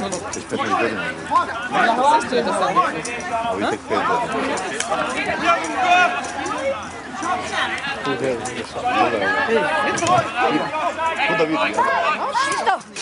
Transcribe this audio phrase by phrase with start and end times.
[0.00, 0.20] ものっ
[0.88, 1.10] るのに
[3.52, 4.78] 置いてきてるんだです
[12.94, 12.99] か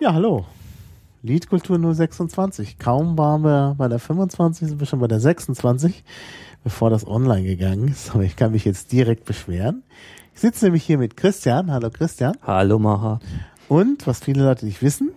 [0.00, 0.46] Ja, hallo.
[1.22, 2.78] Liedkultur 026.
[2.78, 6.04] Kaum waren wir bei der 25, sind wir schon bei der 26,
[6.64, 8.14] bevor das online gegangen ist.
[8.14, 9.82] Aber ich kann mich jetzt direkt beschweren.
[10.32, 11.70] Ich sitze nämlich hier mit Christian.
[11.70, 12.34] Hallo Christian.
[12.42, 13.20] Hallo Maha.
[13.68, 15.10] Und, was viele Leute nicht wissen,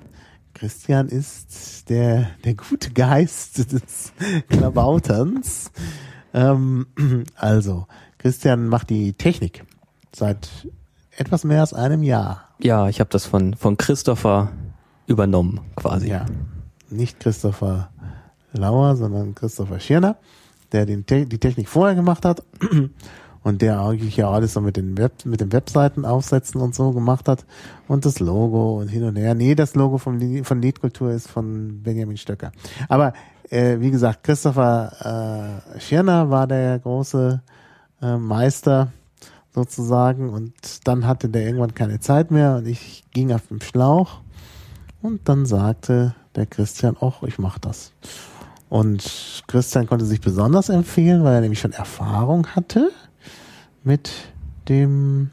[0.53, 4.11] Christian ist der, der gute Geist des
[4.49, 5.71] Klabauterns.
[6.33, 6.87] Ähm,
[7.35, 7.87] also,
[8.17, 9.63] Christian macht die Technik
[10.11, 10.49] seit
[11.15, 12.49] etwas mehr als einem Jahr.
[12.59, 14.51] Ja, ich habe das von, von Christopher
[15.07, 16.09] übernommen quasi.
[16.09, 16.25] Ja,
[16.89, 17.89] nicht Christopher
[18.53, 20.17] Lauer, sondern Christopher Schirner,
[20.71, 22.43] der den Te die Technik vorher gemacht hat
[23.43, 26.91] und der eigentlich ja alles so mit den Web mit den Webseiten aufsetzen und so
[26.91, 27.45] gemacht hat
[27.87, 29.33] und das Logo und hin und her.
[29.33, 32.51] Nee, das Logo vom von Liedkultur ist von Benjamin Stöcker.
[32.87, 33.13] Aber
[33.49, 37.41] äh, wie gesagt, Christopher äh, Schirner war der große
[38.01, 38.91] äh, Meister
[39.53, 40.53] sozusagen und
[40.87, 44.22] dann hatte der irgendwann keine Zeit mehr und ich ging auf dem Schlauch
[45.03, 47.91] und dann sagte der Christian, auch ich mach das.
[48.69, 52.89] Und Christian konnte sich besonders empfehlen, weil er nämlich schon Erfahrung hatte
[53.83, 54.09] mit
[54.67, 55.29] dem,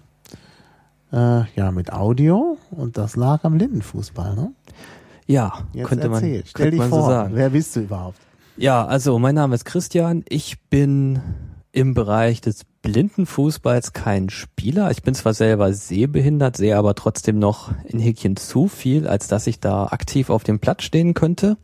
[1.13, 4.53] äh, ja, mit Audio und das lag am Lindenfußball, ne?
[5.27, 7.35] Ja, Jetzt könnte man, erzähl, stell könnte dich man vor, so sagen.
[7.35, 8.19] wer bist du überhaupt?
[8.57, 10.25] Ja, also mein Name ist Christian.
[10.29, 11.21] Ich bin
[11.73, 14.91] im Bereich des Blindenfußballs kein Spieler.
[14.91, 19.47] Ich bin zwar selber sehbehindert, sehe aber trotzdem noch in Häkchen zu viel, als dass
[19.47, 21.59] ich da aktiv auf dem Platz stehen könnte.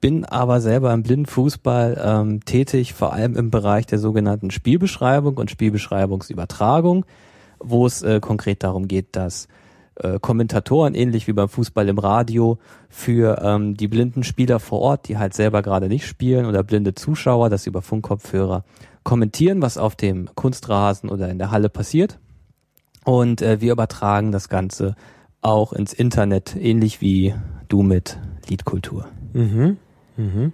[0.00, 5.50] Bin aber selber im Blindenfußball ähm, tätig, vor allem im Bereich der sogenannten Spielbeschreibung und
[5.50, 7.04] Spielbeschreibungsübertragung,
[7.58, 9.48] wo es äh, konkret darum geht, dass
[9.96, 15.08] äh, Kommentatoren, ähnlich wie beim Fußball im Radio, für ähm, die blinden Spieler vor Ort,
[15.08, 18.64] die halt selber gerade nicht spielen, oder blinde Zuschauer, das über Funkkopfhörer
[19.08, 22.18] kommentieren, was auf dem Kunstrasen oder in der Halle passiert.
[23.06, 24.96] Und äh, wir übertragen das Ganze
[25.40, 27.34] auch ins Internet, ähnlich wie
[27.68, 29.06] du mit Liedkultur.
[29.32, 29.78] Mhm.
[30.18, 30.52] Mhm.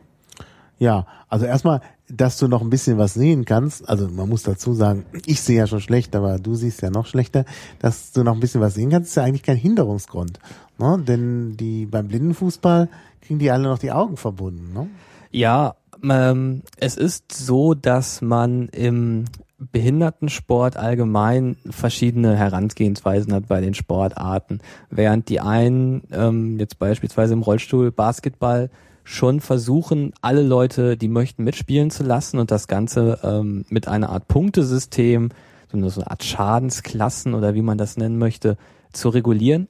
[0.78, 4.72] Ja, also erstmal, dass du noch ein bisschen was sehen kannst, also man muss dazu
[4.72, 7.46] sagen, ich sehe ja schon schlecht, aber du siehst ja noch schlechter,
[7.80, 10.38] dass du noch ein bisschen was sehen kannst, ist ja eigentlich kein Hinderungsgrund.
[10.78, 11.02] Ne?
[11.04, 12.88] Denn die beim Blindenfußball
[13.20, 14.72] kriegen die alle noch die Augen verbunden.
[14.72, 14.88] Ne?
[15.32, 15.74] Ja,
[16.10, 19.24] ähm, es ist so, dass man im
[19.58, 24.60] Behindertensport allgemein verschiedene Herangehensweisen hat bei den Sportarten.
[24.90, 28.70] Während die einen ähm, jetzt beispielsweise im Rollstuhl Basketball
[29.04, 34.08] schon versuchen, alle Leute, die möchten, mitspielen zu lassen und das Ganze ähm, mit einer
[34.08, 35.30] Art Punktesystem,
[35.70, 38.56] so eine, Art Schadensklassen oder wie man das nennen möchte,
[38.92, 39.68] zu regulieren.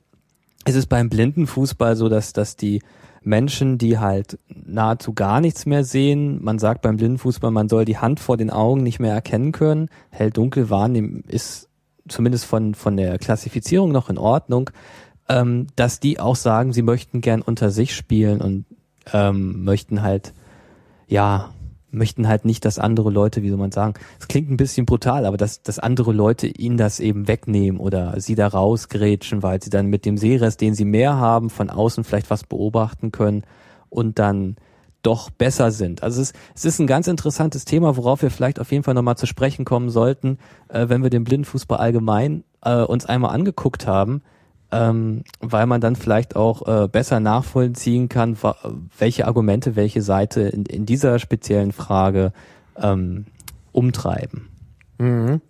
[0.65, 2.81] Es ist beim Blindenfußball so, dass, dass die
[3.25, 7.99] Menschen, die halt nahezu gar nichts mehr sehen, man sagt beim Blindenfußball, man soll die
[7.99, 11.69] Hand vor den Augen nicht mehr erkennen können, hell dunkel wahrnehmen ist
[12.09, 14.71] zumindest von, von der Klassifizierung noch in Ordnung,
[15.29, 18.67] ähm, dass die auch sagen, sie möchten gern unter sich spielen und
[19.13, 20.35] ähm, möchten halt,
[21.09, 21.51] ja,
[21.95, 25.27] möchten halt nicht, dass andere Leute, wie soll man sagen, es klingt ein bisschen brutal,
[25.27, 29.71] aber dass, dass andere Leute ihnen das eben wegnehmen oder sie da rausgrätschen, weil sie
[29.71, 33.43] dann mit dem Seerest, den sie mehr haben, von außen vielleicht was beobachten können
[33.89, 34.57] und dann
[35.03, 36.03] doch besser sind.
[36.03, 38.95] Also es ist, es ist ein ganz interessantes Thema, worauf wir vielleicht auf jeden Fall
[38.95, 40.39] nochmal zu sprechen kommen sollten,
[40.69, 44.23] äh, wenn wir den Blindenfußball allgemein äh, uns einmal angeguckt haben,
[44.75, 48.37] ähm, weil man dann vielleicht auch äh, besser nachvollziehen kann,
[48.99, 52.33] welche Argumente welche Seite in, in dieser speziellen Frage
[52.77, 53.27] ähm,
[53.73, 54.49] umtreiben.
[54.99, 55.41] Mhm.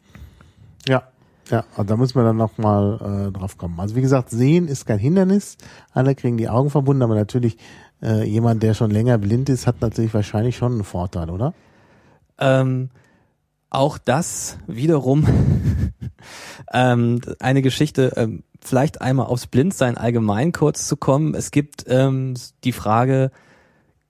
[0.86, 1.04] Ja,
[1.50, 3.80] ja, da muss man dann nochmal äh, drauf kommen.
[3.80, 5.56] Also wie gesagt, sehen ist kein Hindernis.
[5.92, 7.58] Alle kriegen die Augen verbunden, aber natürlich
[8.02, 11.54] äh, jemand, der schon länger blind ist, hat natürlich wahrscheinlich schon einen Vorteil, oder?
[12.38, 12.90] Ähm,
[13.74, 15.26] auch das wiederum
[16.72, 21.34] ähm, eine Geschichte, ähm, vielleicht einmal aufs Blindsein allgemein kurz zu kommen.
[21.34, 22.34] Es gibt ähm,
[22.64, 23.30] die Frage,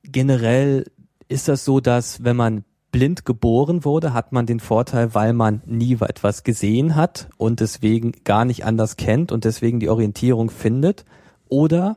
[0.05, 0.85] generell
[1.29, 5.63] ist das so, dass wenn man blind geboren wurde, hat man den Vorteil, weil man
[5.67, 11.05] nie etwas gesehen hat und deswegen gar nicht anders kennt und deswegen die Orientierung findet?
[11.49, 11.97] Oder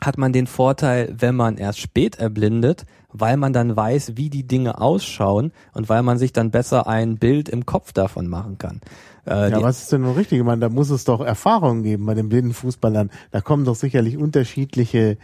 [0.00, 4.46] hat man den Vorteil, wenn man erst spät erblindet, weil man dann weiß, wie die
[4.46, 8.80] Dinge ausschauen und weil man sich dann besser ein Bild im Kopf davon machen kann.
[9.26, 10.38] Äh, Ja, was ist denn nun richtig?
[10.38, 13.10] Ich meine, da muss es doch Erfahrungen geben bei den blinden Fußballern.
[13.30, 15.16] Da kommen doch sicherlich unterschiedliche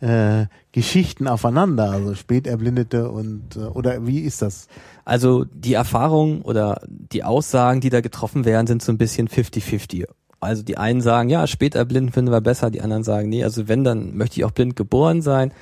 [0.00, 4.68] äh, Geschichten aufeinander, also Späterblindete und äh, oder wie ist das?
[5.04, 10.06] Also die Erfahrungen oder die Aussagen, die da getroffen werden, sind so ein bisschen 50-50.
[10.44, 13.68] Also die einen sagen, ja, später blind finden wir besser, die anderen sagen, nee, also
[13.68, 15.52] wenn, dann möchte ich auch blind geboren sein.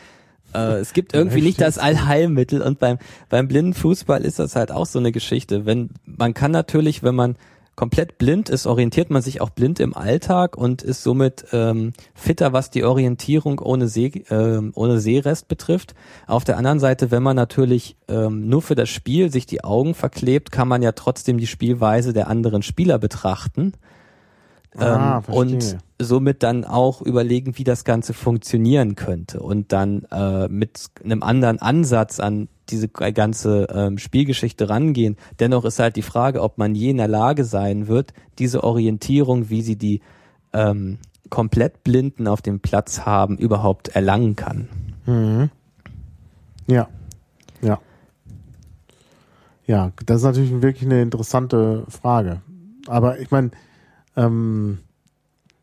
[0.54, 2.98] Äh, es gibt irgendwie nicht das Allheilmittel und beim,
[3.28, 5.66] beim blinden Fußball ist das halt auch so eine Geschichte.
[5.66, 7.36] Wenn, man kann natürlich, wenn man
[7.74, 12.52] komplett blind ist, orientiert man sich auch blind im Alltag und ist somit ähm, fitter,
[12.52, 15.94] was die Orientierung ohne, See, ähm, ohne Sehrest betrifft.
[16.26, 19.94] Auf der anderen Seite, wenn man natürlich ähm, nur für das Spiel sich die Augen
[19.94, 23.72] verklebt, kann man ja trotzdem die Spielweise der anderen Spieler betrachten.
[24.78, 30.48] Ah, Ähm, und somit dann auch überlegen, wie das Ganze funktionieren könnte und dann äh,
[30.48, 35.16] mit einem anderen Ansatz an diese ganze ähm, Spielgeschichte rangehen.
[35.40, 39.50] Dennoch ist halt die Frage, ob man je in der Lage sein wird, diese Orientierung,
[39.50, 40.00] wie sie die
[40.52, 40.98] ähm,
[41.28, 44.68] komplett Blinden auf dem Platz haben, überhaupt erlangen kann.
[45.06, 45.50] Mhm.
[46.66, 46.88] Ja,
[47.60, 47.78] ja.
[49.66, 52.42] Ja, das ist natürlich wirklich eine interessante Frage.
[52.86, 53.50] Aber ich meine,
[54.16, 54.78] ähm,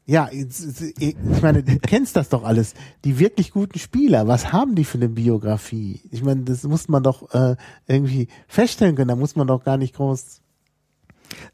[0.10, 2.74] ja, ich meine, du kennst das doch alles.
[3.06, 6.02] Die wirklich guten Spieler, was haben die für eine Biografie?
[6.10, 7.56] Ich meine, das muss man doch äh,
[7.86, 9.10] irgendwie feststellen können.
[9.10, 10.42] Da muss man doch gar nicht groß.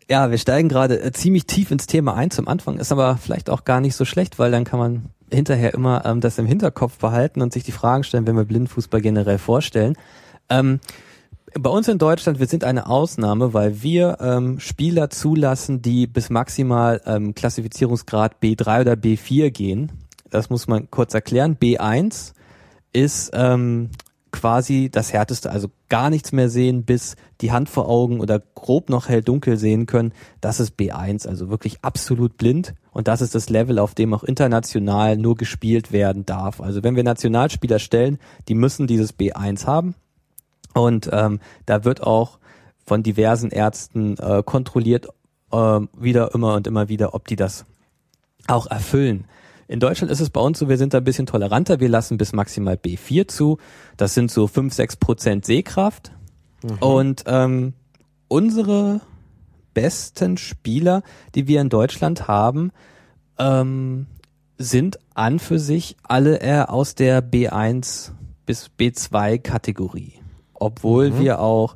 [0.09, 3.49] Ja, wir steigen gerade äh, ziemlich tief ins Thema ein zum Anfang, ist aber vielleicht
[3.49, 6.97] auch gar nicht so schlecht, weil dann kann man hinterher immer ähm, das im Hinterkopf
[6.97, 9.97] behalten und sich die Fragen stellen, wenn wir Blindenfußball generell vorstellen.
[10.47, 10.79] Ähm,
[11.59, 16.29] bei uns in Deutschland, wir sind eine Ausnahme, weil wir ähm, Spieler zulassen, die bis
[16.29, 19.91] maximal ähm, Klassifizierungsgrad B3 oder B4 gehen.
[20.29, 21.55] Das muss man kurz erklären.
[21.55, 22.33] B1
[22.91, 23.89] ist ähm,
[24.31, 28.89] quasi das härteste, also gar nichts mehr sehen, bis die Hand vor Augen oder grob
[28.89, 30.11] noch hell dunkel sehen können.
[30.41, 32.73] Das ist B1, also wirklich absolut blind.
[32.91, 36.59] Und das ist das Level, auf dem auch international nur gespielt werden darf.
[36.59, 38.19] Also wenn wir Nationalspieler stellen,
[38.49, 39.95] die müssen dieses B1 haben.
[40.75, 42.37] Und ähm, da wird auch
[42.85, 45.07] von diversen Ärzten äh, kontrolliert,
[45.51, 47.65] äh, wieder immer und immer wieder, ob die das
[48.47, 49.25] auch erfüllen.
[49.67, 51.79] In Deutschland ist es bei uns so, wir sind da ein bisschen toleranter.
[51.79, 53.57] Wir lassen bis maximal B4 zu.
[53.97, 56.11] Das sind so 5, 6 Prozent Sehkraft.
[56.79, 57.73] Und ähm,
[58.27, 59.01] unsere
[59.73, 61.03] besten Spieler,
[61.35, 62.71] die wir in Deutschland haben,
[63.39, 64.07] ähm,
[64.57, 68.11] sind an für sich alle eher aus der B1
[68.45, 70.13] bis B2 Kategorie.
[70.55, 71.75] Obwohl wir auch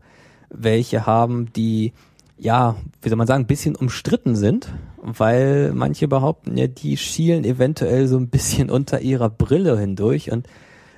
[0.50, 1.94] welche haben, die
[2.40, 4.70] ja, wie soll man sagen, ein bisschen umstritten sind,
[5.02, 10.48] weil manche behaupten ja, die schielen eventuell so ein bisschen unter ihrer Brille hindurch und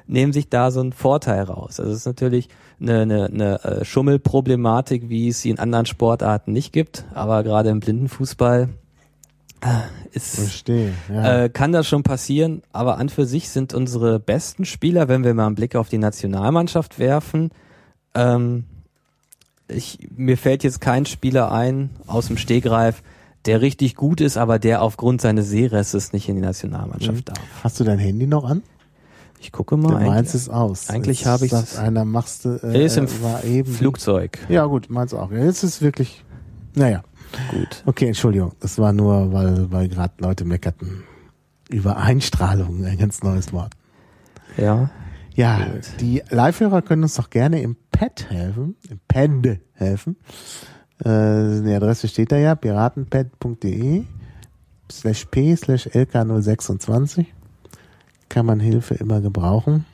[0.08, 1.80] nehmen sich da so einen Vorteil raus.
[1.80, 2.50] Also es ist natürlich
[2.80, 7.70] eine, eine, eine äh, Schummelproblematik, wie es sie in anderen Sportarten nicht gibt, aber gerade
[7.70, 8.70] im Blindenfußball
[9.62, 9.68] äh,
[10.12, 10.94] ist Verstehe.
[11.10, 11.44] Ja.
[11.44, 15.34] äh, kann das schon passieren, aber an für sich sind unsere besten Spieler, wenn wir
[15.34, 17.52] mal einen Blick auf die Nationalmannschaft werfen,
[18.16, 18.66] ähm,
[19.68, 23.04] ich, mir fällt jetzt kein Spieler ein aus dem Stegreif,
[23.46, 27.40] der richtig gut ist, aber der aufgrund seines Sehrestes nicht in die Nationalmannschaft darf.
[27.64, 28.62] Hast du dein Handy noch an?
[29.40, 29.94] Ich gucke Du mal.
[29.94, 30.90] meinst Eigentlich, es aus.
[30.90, 33.72] eigentlich habe ich's- sagt einer, machst du, äh, er ist im war eben.
[33.74, 34.38] Flugzeug.
[34.50, 35.32] Ja, gut, meinst auch.
[35.32, 36.24] Ja, Jetzt ist wirklich,
[36.76, 37.04] naja.
[37.50, 37.82] Gut.
[37.86, 38.52] Okay, Entschuldigung.
[38.60, 41.04] Das war nur, weil, weil gerade Leute meckerten.
[41.70, 43.72] Über Einstrahlung, ein ganz neues Wort.
[44.58, 44.90] Ja.
[45.36, 45.88] Ja, Gut.
[46.00, 50.18] die Live-Hörer können uns doch gerne im Pad helfen, im Pad helfen.
[51.00, 54.04] Äh, die Adresse steht da ja, piratenpad.de
[54.92, 57.26] slash p slash lk026.
[58.30, 59.86] Kann man Hilfe immer gebrauchen.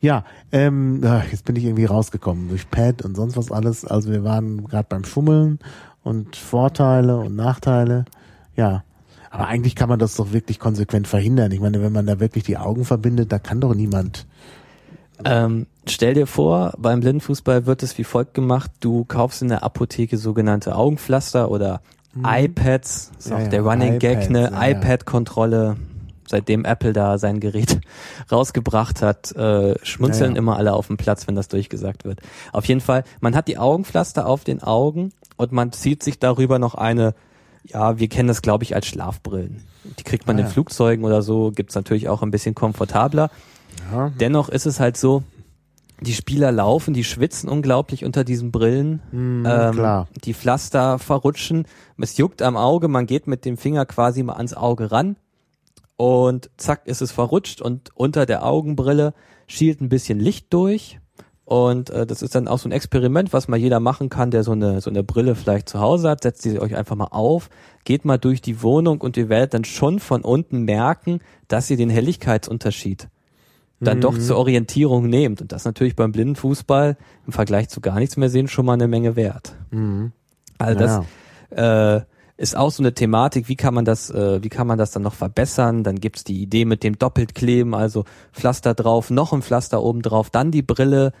[0.00, 3.84] Ja, ähm, jetzt bin ich irgendwie rausgekommen durch Pad und sonst was alles.
[3.84, 5.58] Also wir waren gerade beim Schummeln
[6.04, 8.04] und Vorteile und Nachteile.
[8.54, 8.84] Ja,
[9.30, 11.52] aber eigentlich kann man das doch wirklich konsequent verhindern.
[11.52, 14.26] Ich meine, wenn man da wirklich die Augen verbindet, da kann doch niemand.
[15.24, 18.70] Ähm, stell dir vor, beim Blindenfußball wird es wie folgt gemacht.
[18.80, 21.80] Du kaufst in der Apotheke sogenannte Augenpflaster oder
[22.16, 23.12] iPads.
[23.18, 23.30] Ist.
[23.30, 24.68] Ja, auch ja, der Running Gag, iPads, eine ja, ja.
[24.70, 25.76] iPad-Kontrolle.
[26.26, 27.80] Seitdem Apple da sein Gerät
[28.30, 32.20] rausgebracht hat, äh, schmunzeln immer alle auf dem Platz, wenn das durchgesagt wird.
[32.52, 36.58] Auf jeden Fall, man hat die Augenpflaster auf den Augen und man zieht sich darüber
[36.58, 37.14] noch eine,
[37.64, 39.62] ja, wir kennen das glaube ich als Schlafbrillen.
[39.98, 40.50] Die kriegt man Ah, in ja.
[40.52, 43.30] Flugzeugen oder so, gibt's natürlich auch ein bisschen komfortabler.
[43.92, 45.22] Ja, Dennoch ist es halt so,
[46.00, 49.02] die Spieler laufen, die schwitzen unglaublich unter diesen Brillen.
[49.10, 50.08] hm, ähm, klar.
[50.24, 51.66] Die Pflaster verrutschen.
[51.98, 55.16] Es juckt am Auge, man geht mit dem Finger quasi mal ans Auge ran
[55.96, 59.14] und zack ist es verrutscht und unter der Augenbrille
[59.48, 61.00] schielt ein bisschen Licht durch
[61.48, 64.44] Und äh, das ist dann auch so ein Experiment, was mal jeder machen kann, der
[64.44, 66.22] so eine so eine Brille vielleicht zu Hause hat.
[66.22, 67.48] Setzt sie euch einfach mal auf,
[67.84, 71.78] geht mal durch die Wohnung und ihr werdet dann schon von unten merken, dass ihr
[71.78, 73.08] den Helligkeitsunterschied
[73.80, 75.40] dann doch zur Orientierung nehmt.
[75.40, 78.86] Und das natürlich beim Blindenfußball im Vergleich zu gar nichts mehr sehen schon mal eine
[78.86, 79.56] Menge wert.
[80.58, 81.00] Also das
[81.50, 82.04] äh,
[82.36, 85.02] ist auch so eine Thematik, wie kann man das, äh, wie kann man das dann
[85.02, 85.82] noch verbessern?
[85.82, 90.28] Dann gibt's die Idee mit dem Doppeltkleben, also Pflaster drauf, noch ein Pflaster oben drauf,
[90.28, 91.14] dann die Brille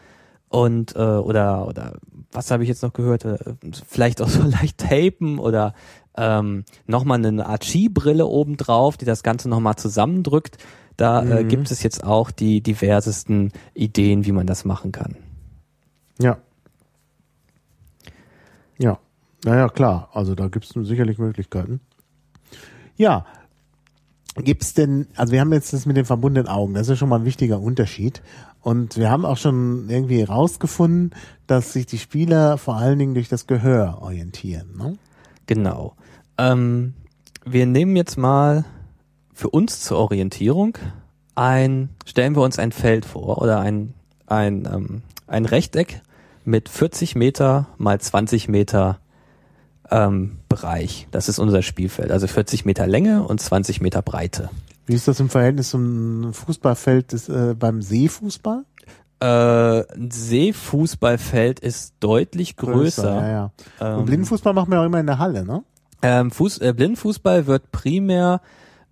[0.48, 1.94] und äh, oder oder
[2.32, 3.24] was habe ich jetzt noch gehört?
[3.24, 3.38] Äh,
[3.86, 5.74] vielleicht auch so leicht tapen oder
[6.16, 10.58] ähm, nochmal eine Art Skibrille oben drauf, die das Ganze nochmal zusammendrückt.
[10.96, 15.14] Da äh, gibt es jetzt auch die diversesten Ideen, wie man das machen kann.
[16.18, 16.38] Ja.
[18.78, 18.98] Ja.
[19.44, 20.08] Naja, klar.
[20.12, 21.80] Also da gibt es sicherlich Möglichkeiten.
[22.96, 23.26] Ja.
[24.34, 27.20] Gibt's denn, also wir haben jetzt das mit den verbundenen Augen, das ist schon mal
[27.20, 28.22] ein wichtiger Unterschied.
[28.68, 31.12] Und wir haben auch schon irgendwie herausgefunden,
[31.46, 34.76] dass sich die Spieler vor allen Dingen durch das Gehör orientieren.
[34.76, 34.98] Ne?
[35.46, 35.94] Genau.
[36.36, 36.92] Ähm,
[37.46, 38.66] wir nehmen jetzt mal
[39.32, 40.76] für uns zur Orientierung
[41.34, 43.94] ein, stellen wir uns ein Feld vor oder ein,
[44.26, 46.02] ein, ähm, ein Rechteck
[46.44, 48.98] mit 40 Meter mal 20 Meter
[49.90, 51.08] ähm, Bereich.
[51.10, 52.10] Das ist unser Spielfeld.
[52.10, 54.50] Also 40 Meter Länge und 20 Meter Breite.
[54.88, 58.64] Wie ist das im Verhältnis zum Fußballfeld des, äh, beim Seefußball?
[59.20, 63.14] Äh, ein Seefußballfeld ist deutlich größer.
[63.14, 63.50] Ja, ja.
[63.80, 65.62] Ähm, Und Blindenfußball machen wir auch immer in der Halle, ne?
[66.00, 68.40] Ähm, Fuß, äh, Blindenfußball wird primär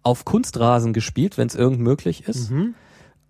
[0.02, 2.50] auf Kunstrasen gespielt, wenn es irgend möglich ist.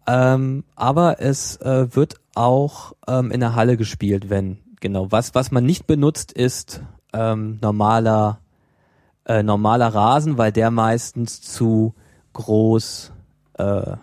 [0.07, 5.51] Ähm, aber es äh, wird auch ähm, in der Halle gespielt, wenn genau was was
[5.51, 6.83] man nicht benutzt ist
[7.13, 8.41] ähm, normaler
[9.25, 11.95] äh, normaler Rasen, weil der meistens zu
[12.37, 13.13] groß
[13.59, 13.97] äh,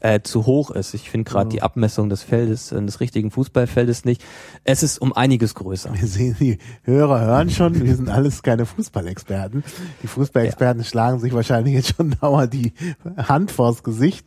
[0.00, 0.94] äh, zu hoch ist.
[0.94, 4.22] Ich finde gerade die Abmessung des Feldes, äh, des richtigen Fußballfeldes nicht.
[4.64, 5.92] Es ist um einiges größer.
[5.94, 9.62] Wir sehen, die Hörer hören schon, wir sind alles keine Fußballexperten.
[10.02, 12.72] Die Fußballexperten schlagen sich wahrscheinlich jetzt schon dauernd die
[13.16, 14.26] Hand vors Gesicht.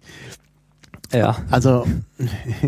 [1.11, 1.37] Ja.
[1.51, 1.85] Also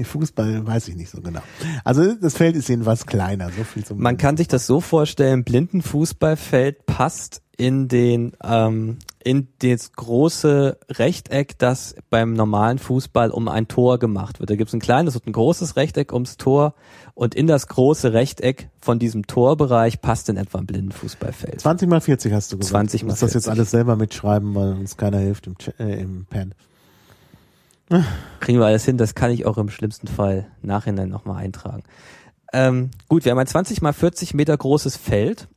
[0.03, 1.41] Fußball weiß ich nicht so genau.
[1.83, 5.43] Also das Feld ist jedenfalls kleiner, so viel zum Man kann sich das so vorstellen,
[5.43, 13.67] Blindenfußballfeld passt in den ähm, in das große Rechteck, das beim normalen Fußball um ein
[13.67, 14.49] Tor gemacht wird.
[14.49, 16.75] Da gibt es ein kleines und ein großes Rechteck ums Tor
[17.13, 21.59] und in das große Rechteck von diesem Torbereich passt in etwa ein Blindenfußballfeld.
[21.59, 22.71] 20 mal 40 hast du gesagt.
[22.71, 23.59] 20 Du mal musst das jetzt 40.
[23.59, 26.53] alles selber mitschreiben, weil uns keiner hilft im, äh, im Pen.
[28.39, 31.83] Kriegen wir alles hin, das kann ich auch im schlimmsten Fall nachhinein nochmal eintragen.
[32.53, 35.47] Ähm, gut, wir haben ein 20 mal 40 Meter großes Feld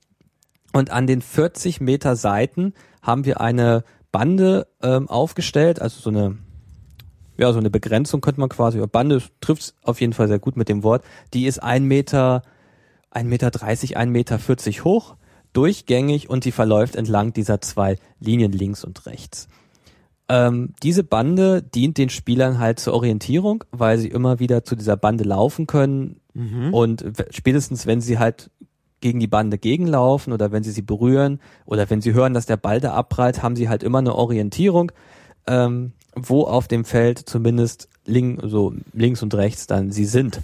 [0.72, 6.38] und an den 40 Meter Seiten haben wir eine Bande ähm, aufgestellt, also so eine
[7.38, 10.68] ja, so eine Begrenzung könnte man quasi, Bande trifft auf jeden Fall sehr gut mit
[10.68, 12.42] dem Wort, die ist ein Meter,
[13.10, 15.16] ein Meter dreißig, ein Meter vierzig hoch,
[15.54, 19.48] durchgängig und die verläuft entlang dieser zwei Linien links und rechts.
[20.28, 24.96] Ähm, diese Bande dient den Spielern halt zur Orientierung, weil sie immer wieder zu dieser
[24.98, 26.20] Bande laufen können
[26.72, 28.50] und w- spätestens wenn sie halt
[29.00, 32.56] gegen die Bande gegenlaufen oder wenn sie sie berühren oder wenn sie hören, dass der
[32.56, 34.92] Ball da abprallt, haben sie halt immer eine Orientierung,
[35.46, 40.40] ähm, wo auf dem Feld zumindest link, so links und rechts dann sie sind.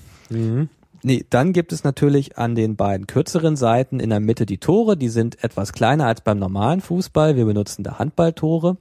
[1.02, 4.96] Nee, dann gibt es natürlich an den beiden kürzeren Seiten in der Mitte die Tore,
[4.96, 7.36] die sind etwas kleiner als beim normalen Fußball.
[7.36, 8.76] Wir benutzen da Handballtore.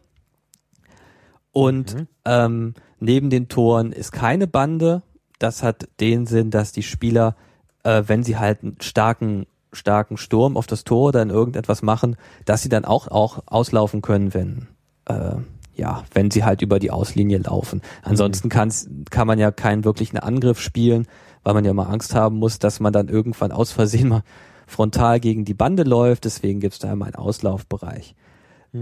[1.52, 5.04] Und ähm, neben den Toren ist keine Bande.
[5.40, 7.36] Das hat den Sinn, dass die Spieler,
[7.84, 12.18] äh, wenn sie halt einen starken, starken Sturm auf das Tor oder in irgendetwas machen,
[12.46, 14.68] dass sie dann auch, auch auslaufen können, wenn,
[15.06, 15.36] äh,
[15.76, 17.82] ja, wenn sie halt über die Auslinie laufen.
[18.02, 21.08] Ansonsten kann's, kann man ja keinen wirklichen Angriff spielen,
[21.44, 24.24] weil man ja mal Angst haben muss, dass man dann irgendwann aus Versehen mal
[24.68, 26.26] frontal gegen die Bande läuft.
[26.26, 28.16] Deswegen gibt's da immer einen Auslaufbereich.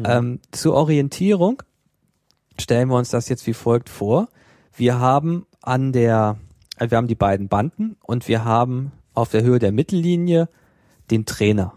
[0.05, 1.61] Ähm, zur Orientierung
[2.59, 4.27] stellen wir uns das jetzt wie folgt vor.
[4.75, 6.37] Wir haben an der,
[6.77, 10.49] äh, wir haben die beiden Banden und wir haben auf der Höhe der Mittellinie
[11.13, 11.73] den Trainer.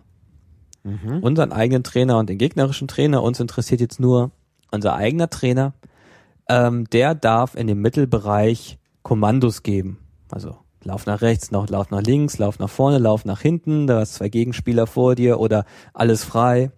[1.21, 3.23] Unseren eigenen Trainer und den gegnerischen Trainer.
[3.23, 4.31] Uns interessiert jetzt nur
[4.71, 5.75] unser eigener Trainer.
[6.49, 9.99] Ähm, der darf in dem Mittelbereich Kommandos geben.
[10.31, 14.01] Also lauf nach rechts, noch, lauf nach links, lauf nach vorne, lauf nach hinten, da
[14.01, 16.71] hast zwei Gegenspieler vor dir oder alles frei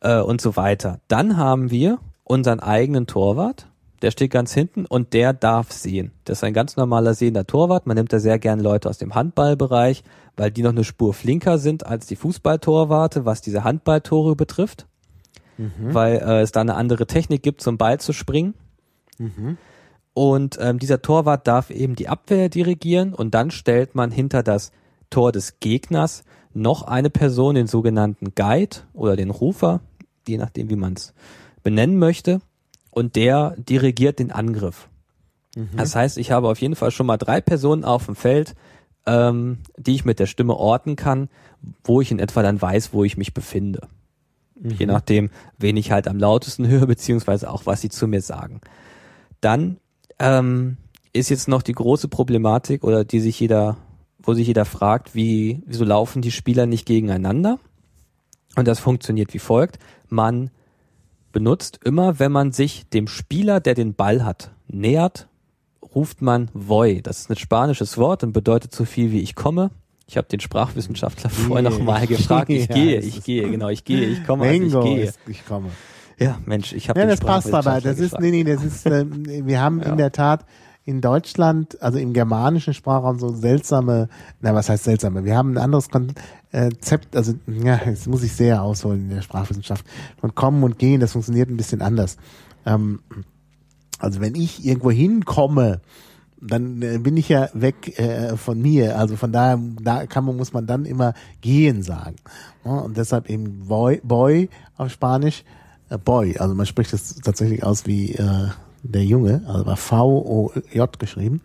[0.00, 1.00] äh, und so weiter.
[1.08, 3.68] Dann haben wir unseren eigenen Torwart,
[4.02, 6.12] der steht ganz hinten und der darf sehen.
[6.24, 7.86] Das ist ein ganz normaler sehender Torwart.
[7.86, 10.02] Man nimmt da sehr gern Leute aus dem Handballbereich,
[10.36, 14.86] weil die noch eine Spur flinker sind als die Fußballtorwarte, was diese Handballtore betrifft.
[15.94, 18.54] Weil äh, es da eine andere Technik gibt, zum Ball zu springen.
[20.12, 24.72] Und ähm, dieser Torwart darf eben die Abwehr dirigieren und dann stellt man hinter das
[25.10, 26.24] Tor des Gegners
[26.54, 29.80] noch eine Person, den sogenannten Guide oder den Rufer,
[30.26, 31.14] je nachdem, wie man es
[31.62, 32.40] benennen möchte.
[32.96, 34.88] Und der dirigiert den Angriff.
[35.76, 38.54] Das heißt, ich habe auf jeden Fall schon mal drei Personen auf dem Feld,
[39.04, 41.28] ähm, die ich mit der Stimme orten kann,
[41.84, 43.86] wo ich in etwa dann weiß, wo ich mich befinde.
[44.54, 48.62] Je nachdem, wen ich halt am lautesten höre, beziehungsweise auch, was sie zu mir sagen.
[49.42, 49.76] Dann
[50.18, 50.78] ähm,
[51.12, 53.76] ist jetzt noch die große Problematik oder die sich jeder,
[54.18, 57.58] wo sich jeder fragt, wie, wieso laufen die Spieler nicht gegeneinander?
[58.56, 59.78] Und das funktioniert wie folgt.
[60.08, 60.50] Man
[61.36, 65.28] benutzt immer, wenn man sich dem Spieler, der den Ball hat, nähert,
[65.94, 67.02] ruft man voy.
[67.02, 69.70] Das ist ein spanisches Wort und bedeutet so viel wie ich komme.
[70.06, 72.48] Ich habe den Sprachwissenschaftler vorher noch mal gefragt.
[72.48, 75.04] Ich Ja, gehe, ich gehe, genau, ich gehe, ich komme, also Bingo, ich gehe.
[75.04, 75.68] ist, ich komme.
[76.18, 77.82] Ja, Mensch, ich habe Ja, den das passt aber.
[77.82, 80.46] Das ist, nee, nee, das ist, ähm, wir haben in der Tat
[80.86, 84.08] in Deutschland, also im germanischen Sprachraum so seltsame,
[84.40, 85.24] na was heißt seltsame?
[85.24, 89.84] Wir haben ein anderes Konzept, also ja, jetzt muss ich sehr ausholen in der Sprachwissenschaft.
[90.20, 92.16] Von kommen und gehen, das funktioniert ein bisschen anders.
[92.64, 93.00] Ähm,
[93.98, 95.80] also wenn ich irgendwo hinkomme,
[96.40, 98.96] dann äh, bin ich ja weg äh, von mir.
[98.96, 102.14] Also von daher, da kann man, muss man dann immer gehen sagen.
[102.62, 105.42] Und deshalb eben boy, boy auf Spanisch,
[105.88, 106.38] äh, boy.
[106.38, 108.50] Also man spricht es tatsächlich aus wie äh,
[108.88, 111.40] der Junge, also war V-O-J geschrieben.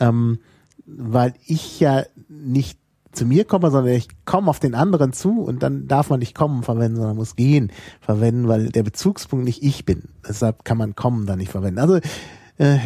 [0.00, 0.38] Ähm,
[0.86, 2.78] weil ich ja nicht
[3.12, 6.34] zu mir komme, sondern ich komme auf den anderen zu und dann darf man nicht
[6.34, 10.04] kommen verwenden, sondern muss gehen verwenden, weil der Bezugspunkt nicht ich bin.
[10.28, 11.80] Deshalb kann man kommen dann nicht verwenden.
[11.80, 11.98] Also
[12.58, 12.78] äh,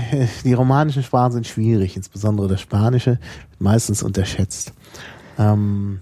[0.45, 3.19] die romanischen Sprachen sind schwierig, insbesondere das Spanische,
[3.59, 4.73] meistens unterschätzt.
[5.39, 6.01] Ähm,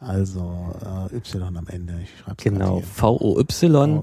[0.00, 0.74] also
[1.12, 1.94] äh, Y am Ende.
[2.02, 2.80] Ich schreib's grad Genau.
[2.80, 4.02] V-O-Y.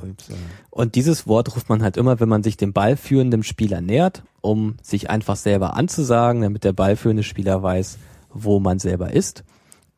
[0.70, 4.76] Und dieses Wort ruft man halt immer, wenn man sich dem ballführenden Spieler nähert, um
[4.82, 7.98] sich einfach selber anzusagen, damit der ballführende Spieler weiß,
[8.34, 9.44] wo man selber ist.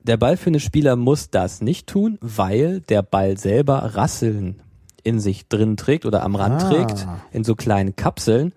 [0.03, 4.61] Der ballführende Spieler muss das nicht tun, weil der Ball selber Rasseln
[5.03, 6.69] in sich drin trägt oder am Rand Ah.
[6.69, 8.53] trägt, in so kleinen Kapseln.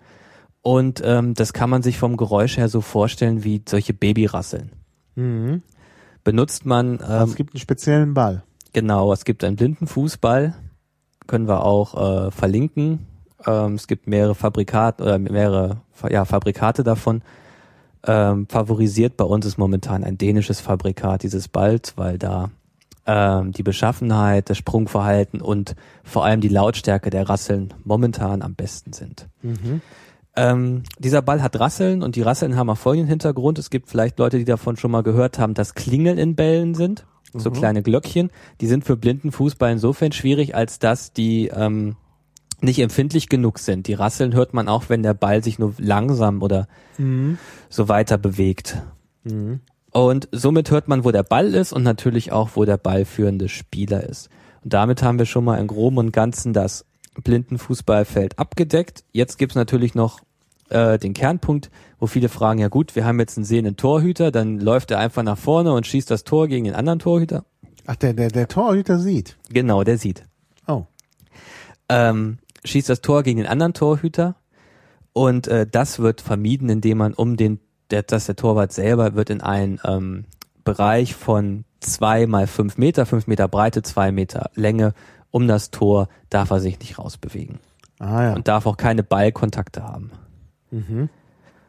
[0.61, 4.71] Und ähm, das kann man sich vom Geräusch her so vorstellen wie solche Babyrasseln.
[5.15, 5.63] Mhm.
[6.23, 8.43] Benutzt man ähm, es gibt einen speziellen Ball.
[8.73, 10.55] Genau, es gibt einen Blindenfußball,
[11.27, 13.07] können wir auch äh, verlinken.
[13.45, 17.21] Ähm, es gibt mehrere Fabrikate oder mehrere ja, Fabrikate davon.
[18.05, 22.49] Ähm, favorisiert bei uns ist momentan ein dänisches Fabrikat dieses Balls, weil da
[23.05, 28.93] ähm, die Beschaffenheit, das Sprungverhalten und vor allem die Lautstärke der Rasseln momentan am besten
[28.93, 29.27] sind.
[30.35, 33.59] Ähm, dieser Ball hat Rasseln und die Rasseln haben auch folgenden Hintergrund.
[33.59, 37.05] Es gibt vielleicht Leute, die davon schon mal gehört haben, dass Klingeln in Bällen sind.
[37.33, 38.29] So kleine Glöckchen.
[38.59, 41.95] Die sind für blinden Fußball insofern schwierig, als dass die ähm,
[42.59, 43.87] nicht empfindlich genug sind.
[43.87, 46.67] Die Rasseln hört man auch, wenn der Ball sich nur langsam oder
[47.69, 48.81] so weiter bewegt.
[49.91, 54.03] Und somit hört man, wo der Ball ist und natürlich auch, wo der ballführende Spieler
[54.03, 54.29] ist.
[54.63, 59.03] Und damit haben wir schon mal im Groben und Ganzen das Blindenfußballfeld abgedeckt.
[59.11, 60.19] Jetzt gibt's natürlich noch
[60.69, 61.69] äh, den Kernpunkt,
[61.99, 65.23] wo viele fragen, ja gut, wir haben jetzt einen sehenden Torhüter, dann läuft er einfach
[65.23, 67.45] nach vorne und schießt das Tor gegen den anderen Torhüter.
[67.85, 69.37] Ach, der, der, der Torhüter sieht.
[69.49, 70.23] Genau, der sieht.
[70.67, 70.85] Oh.
[71.89, 74.35] ähm, schießt das Tor gegen den anderen Torhüter
[75.13, 79.29] und äh, das wird vermieden, indem man um den, der, dass der Torwart selber wird
[79.29, 80.25] in einen ähm,
[80.63, 84.93] Bereich von zwei mal fünf Meter, fünf Meter Breite, zwei Meter Länge
[85.31, 87.59] um das Tor darf er sich nicht rausbewegen
[87.99, 88.33] Ah ja.
[88.33, 90.11] und darf auch keine Ballkontakte haben.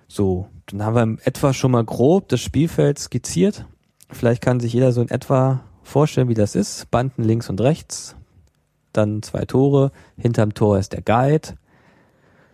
[0.09, 3.67] So, dann haben wir in etwa schon mal grob das Spielfeld skizziert.
[4.11, 6.91] Vielleicht kann sich jeder so in etwa vorstellen, wie das ist.
[6.91, 8.15] Banden links und rechts,
[8.93, 9.91] dann zwei Tore.
[10.17, 11.55] Hinterm Tor ist der Guide.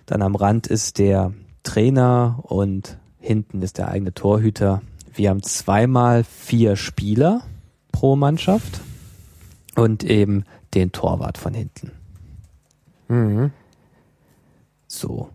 [0.07, 1.33] Dann am Rand ist der
[1.65, 4.81] Trainer und hinten ist der eigene Torhüter.
[5.13, 7.43] Wir haben zweimal vier Spieler
[7.93, 8.81] pro Mannschaft
[9.75, 11.93] und eben den Torwart von hinten.
[13.09, 13.51] Mhm.
[14.87, 15.31] So,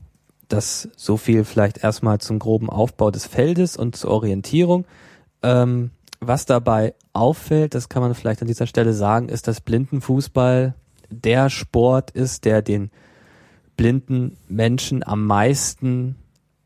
[0.47, 4.85] das so viel vielleicht erstmal zum groben Aufbau des Feldes und zur Orientierung.
[5.41, 10.73] Ähm, was dabei auffällt, das kann man vielleicht an dieser Stelle sagen, ist, dass Blindenfußball
[11.09, 12.91] der Sport ist, der den
[13.75, 16.15] blinden Menschen am meisten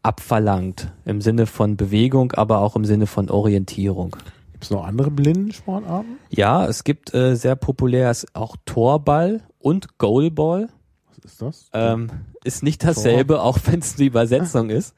[0.03, 0.91] abverlangt.
[1.05, 4.15] Im Sinne von Bewegung, aber auch im Sinne von Orientierung.
[4.57, 6.17] Gibt es noch andere Blindensportarten?
[6.29, 10.69] Ja, es gibt äh, sehr populär ist auch Torball und Goalball.
[11.09, 11.69] Was ist das?
[11.73, 12.09] Ähm,
[12.43, 14.95] ist nicht dasselbe, auch wenn es die Übersetzung ist.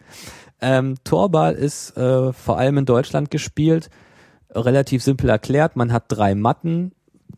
[0.62, 3.89] Ähm, Torball ist äh, vor allem in Deutschland gespielt.
[4.50, 5.76] Relativ simpel erklärt.
[5.76, 6.93] Man hat drei Matten.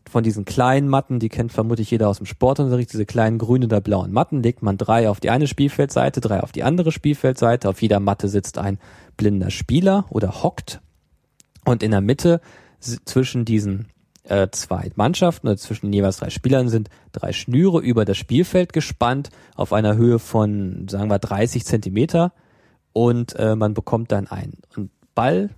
[0.08, 3.80] von diesen kleinen Matten, die kennt vermutlich jeder aus dem Sportunterricht, diese kleinen grünen oder
[3.80, 7.68] blauen Matten, legt man drei auf die eine Spielfeldseite, drei auf die andere Spielfeldseite.
[7.68, 8.78] Auf jeder Matte sitzt ein
[9.16, 10.80] blinder Spieler oder hockt.
[11.64, 12.40] Und in der Mitte
[12.80, 13.88] zwischen diesen
[14.24, 19.30] äh, zwei Mannschaften oder zwischen jeweils drei Spielern sind drei Schnüre über das Spielfeld gespannt
[19.56, 22.32] auf einer Höhe von, sagen wir, 30 Zentimeter.
[22.92, 24.58] Und äh, man bekommt dann einen
[25.14, 25.50] Ball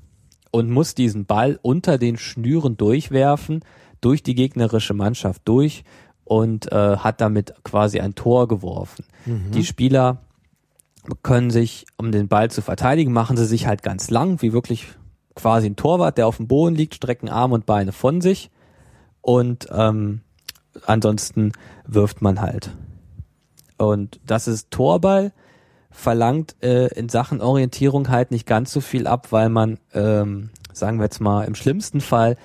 [0.51, 3.65] und muss diesen Ball unter den Schnüren durchwerfen,
[4.01, 5.85] durch die gegnerische Mannschaft durch
[6.25, 9.05] und äh, hat damit quasi ein Tor geworfen.
[9.53, 10.23] Die Spieler
[11.23, 14.87] können sich, um den Ball zu verteidigen, machen sie sich halt ganz lang, wie wirklich
[15.35, 18.51] quasi ein Torwart, der auf dem Boden liegt, strecken Arm und Beine von sich
[19.21, 20.21] und ähm,
[20.87, 21.53] ansonsten
[21.87, 22.71] wirft man halt.
[23.77, 25.33] Und das ist Torball,
[25.91, 30.99] verlangt äh, in Sachen Orientierung halt nicht ganz so viel ab, weil man, ähm, sagen
[30.99, 32.37] wir jetzt mal, im schlimmsten Fall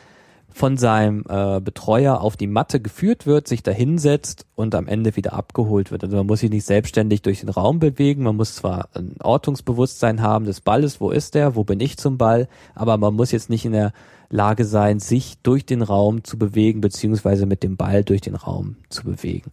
[0.51, 5.15] von seinem äh, Betreuer auf die Matte geführt wird, sich da hinsetzt und am Ende
[5.15, 6.03] wieder abgeholt wird.
[6.03, 10.21] Also man muss sich nicht selbstständig durch den Raum bewegen, man muss zwar ein Ortungsbewusstsein
[10.21, 13.49] haben des Balles, wo ist der, wo bin ich zum Ball, aber man muss jetzt
[13.49, 13.93] nicht in der
[14.29, 18.75] Lage sein, sich durch den Raum zu bewegen, beziehungsweise mit dem Ball durch den Raum
[18.89, 19.51] zu bewegen.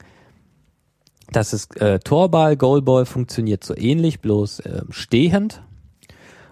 [1.32, 5.62] Das ist äh, Torball, Goalball funktioniert so ähnlich, bloß äh, stehend.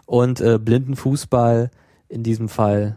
[0.07, 1.71] Und äh, Blindenfußball
[2.09, 2.97] in diesem Fall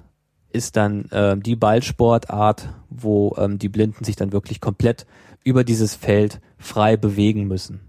[0.58, 5.06] ist dann äh, die Ballsportart, wo ähm, die Blinden sich dann wirklich komplett
[5.44, 7.80] über dieses Feld frei bewegen müssen.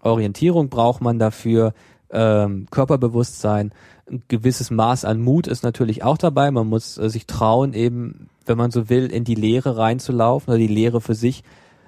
[0.00, 1.74] Orientierung braucht man dafür,
[2.10, 3.72] ähm, Körperbewusstsein,
[4.08, 6.50] ein gewisses Maß an Mut ist natürlich auch dabei.
[6.50, 10.58] Man muss äh, sich trauen, eben, wenn man so will, in die Leere reinzulaufen oder
[10.58, 11.42] die Leere für sich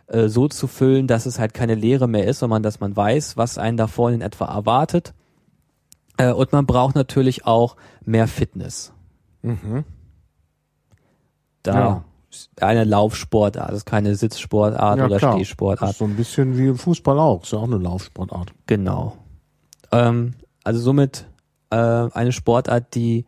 [0.08, 3.36] äh, so zu füllen, dass es halt keine Leere mehr ist, sondern dass man weiß,
[3.36, 5.14] was einen da vorne in etwa erwartet.
[6.16, 8.92] Äh, und man braucht natürlich auch mehr Fitness.
[11.62, 12.04] Da Ja.
[12.30, 15.32] ist eine Laufsportart, das ist keine Sitzsportart oder klar.
[15.32, 15.90] Das Stehsportart.
[15.92, 17.42] ist so ein bisschen wie im Fußball auch.
[17.42, 18.52] Ist ja auch eine Laufsportart.
[18.66, 19.16] Genau.
[19.92, 20.34] Ähm,
[20.64, 21.26] also somit
[21.70, 23.24] äh, eine Sportart, die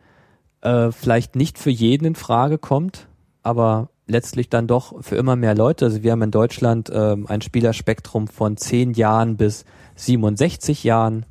[0.62, 3.08] äh, vielleicht nicht für jeden in Frage kommt,
[3.42, 5.86] aber letztlich dann doch für immer mehr Leute.
[5.86, 9.64] Also wir haben in Deutschland ähm, ein Spielerspektrum von 10 Jahren bis
[9.96, 11.24] 67 Jahren,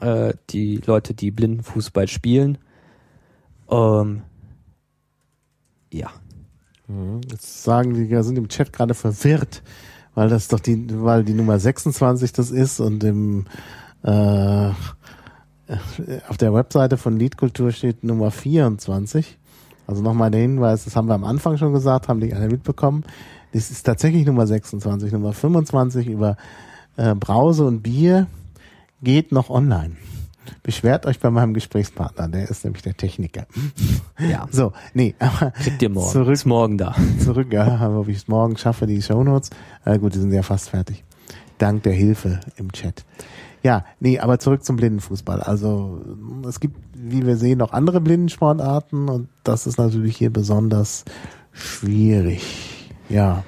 [0.00, 2.58] äh, die Leute, die Blindenfußball spielen.
[3.70, 4.22] Ähm,
[5.92, 6.10] ja.
[7.30, 9.62] Jetzt sagen die, sind im Chat gerade verwirrt,
[10.14, 13.44] weil das doch die, weil die Nummer 26 das ist und im
[14.02, 14.70] äh,
[16.28, 19.38] auf der Webseite von Liedkultur steht Nummer 24.
[19.86, 23.04] Also nochmal der Hinweis, das haben wir am Anfang schon gesagt, haben die alle mitbekommen.
[23.52, 25.12] Das ist tatsächlich Nummer 26.
[25.12, 26.36] Nummer 25 über
[26.96, 28.26] äh, Brause und Bier
[29.02, 29.96] geht noch online.
[30.62, 33.46] Beschwert euch bei meinem Gesprächspartner, der ist nämlich der Techniker.
[34.18, 34.46] Ja.
[34.58, 36.10] So, nee, aber Kriegt ihr morgen.
[36.10, 36.94] Zurück Ist morgen da.
[37.24, 39.50] zurück, ja, aber ob ich es morgen schaffe, die Shownotes.
[39.84, 41.04] Äh, gut, die sind ja fast fertig.
[41.58, 43.04] Dank der Hilfe im Chat.
[43.62, 45.42] Ja, nee, aber zurück zum Blindenfußball.
[45.42, 46.00] Also
[46.48, 51.04] es gibt, wie wir sehen, noch andere Blindensportarten und das ist natürlich hier besonders
[51.52, 52.90] schwierig.
[53.08, 53.44] Ja.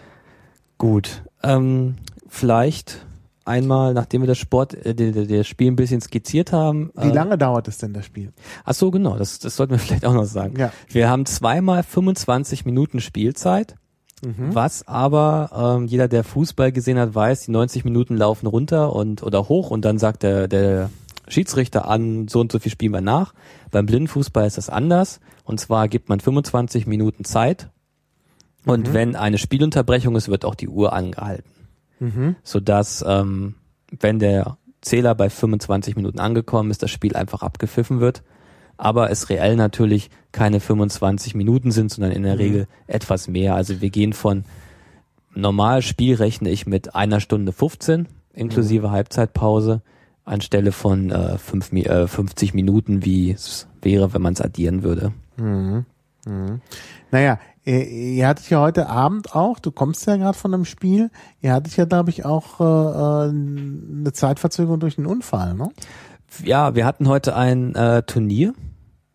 [0.79, 1.23] Gut.
[1.43, 1.97] Ähm,
[2.29, 3.07] vielleicht
[3.45, 6.91] einmal, nachdem wir das Sport, äh, das Spiel ein bisschen skizziert haben.
[6.95, 8.33] Wie äh, lange dauert es denn das Spiel?
[8.65, 10.59] Ach so, genau, das, das sollten wir vielleicht auch noch sagen.
[10.59, 10.73] Ja.
[10.89, 13.77] Wir haben zweimal 25 Minuten Spielzeit,
[14.23, 14.55] Mhm.
[14.55, 19.23] was aber ähm, jeder, der Fußball gesehen hat, weiß, die 90 Minuten laufen runter und
[19.23, 20.91] oder hoch und dann sagt der, der
[21.27, 23.33] Schiedsrichter an, so und so viel spielen wir nach.
[23.71, 27.71] Beim Blindenfußball ist das anders und zwar gibt man 25 Minuten Zeit
[28.67, 31.49] und wenn eine Spielunterbrechung ist, wird auch die Uhr angehalten
[32.01, 32.37] Mhm.
[32.43, 33.55] sodass, ähm,
[34.01, 38.23] wenn der Zähler bei 25 Minuten angekommen ist, das Spiel einfach abgepfiffen wird.
[38.77, 43.55] Aber es reell natürlich keine 25 Minuten sind, sondern in der Regel etwas mehr.
[43.55, 44.45] Also wir gehen von
[45.35, 49.83] normal Spiel rechne ich mit einer Stunde 15 inklusive Halbzeitpause
[50.25, 55.13] anstelle von äh, fünf, äh, 50 Minuten, wie es wäre, wenn man es addieren würde.
[57.11, 57.39] Naja,
[57.71, 61.53] ihr, ihr hattet ja heute Abend auch, du kommst ja gerade von einem Spiel, ihr
[61.53, 65.69] hattet ja, glaube ich, auch äh, äh, eine Zeitverzögerung durch einen Unfall, ne?
[66.45, 68.55] Ja, wir hatten heute ein äh, Turnier,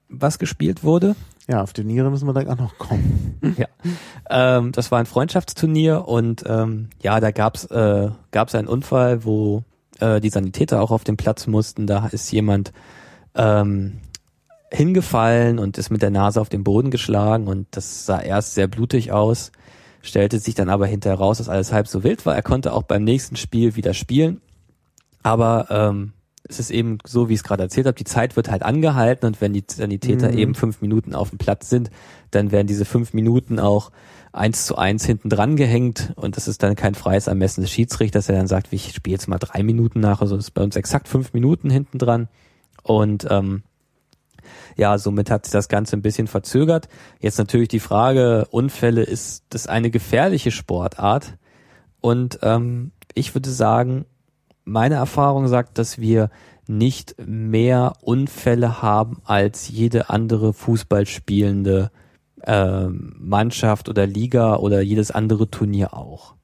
[0.09, 1.15] was gespielt wurde.
[1.47, 3.39] Ja, auf Turniere müssen wir direkt auch noch kommen.
[3.57, 3.67] Ja,
[4.29, 9.63] ähm, das war ein Freundschaftsturnier und ähm, ja, da gab's äh, gab's einen Unfall, wo
[9.99, 11.85] äh, die Sanitäter auch auf den Platz mussten.
[11.85, 12.73] Da ist jemand
[13.35, 13.99] ähm,
[14.75, 18.67] hingefallen und ist mit der Nase auf den Boden geschlagen und das sah erst sehr
[18.67, 19.51] blutig aus,
[20.01, 22.35] stellte sich dann aber hinterher raus, dass alles halb so wild war.
[22.35, 24.41] Er konnte auch beim nächsten Spiel wieder spielen,
[25.23, 26.13] aber ähm,
[26.47, 29.25] es ist eben so, wie ich es gerade erzählt habe, die Zeit wird halt angehalten
[29.25, 30.37] und wenn die Sanitäter Mhm.
[30.37, 31.89] eben fünf Minuten auf dem Platz sind,
[32.29, 33.91] dann werden diese fünf Minuten auch
[34.31, 38.27] eins zu eins hinten dran gehängt und das ist dann kein freies Ermessen des Schiedsrichters,
[38.27, 41.07] der dann sagt, ich spiele jetzt mal drei Minuten nach, also ist bei uns exakt
[41.07, 42.27] fünf Minuten hinten dran
[42.83, 43.63] und ähm,
[44.75, 46.89] ja, somit hat sich das Ganze ein bisschen verzögert.
[47.19, 51.37] Jetzt natürlich die Frage, Unfälle, ist das eine gefährliche Sportart?
[52.01, 54.05] Und ähm, ich würde sagen,
[54.65, 56.29] meine Erfahrung sagt, dass wir
[56.67, 61.91] nicht mehr Unfälle haben als jede andere Fußballspielende
[62.41, 66.35] äh, Mannschaft oder Liga oder jedes andere Turnier auch.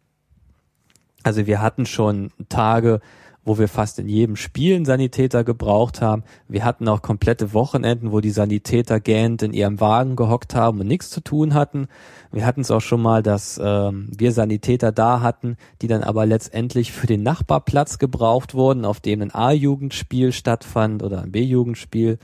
[1.23, 3.01] Also wir hatten schon Tage,
[3.43, 6.23] wo wir fast in jedem Spiel einen Sanitäter gebraucht haben.
[6.47, 10.87] Wir hatten auch komplette Wochenenden, wo die Sanitäter gähnt in ihrem Wagen gehockt haben und
[10.87, 11.87] nichts zu tun hatten.
[12.31, 16.25] Wir hatten es auch schon mal, dass ähm, wir Sanitäter da hatten, die dann aber
[16.25, 22.19] letztendlich für den Nachbarplatz gebraucht wurden, auf dem ein A-Jugendspiel stattfand oder ein B-Jugendspiel,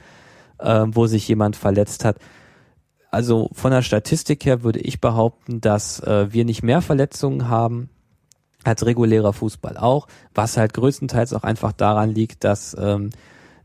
[0.60, 2.18] äh, wo sich jemand verletzt hat.
[3.10, 7.90] Also von der Statistik her würde ich behaupten, dass äh, wir nicht mehr Verletzungen haben
[8.68, 13.10] als regulärer Fußball auch, was halt größtenteils auch einfach daran liegt, dass ähm,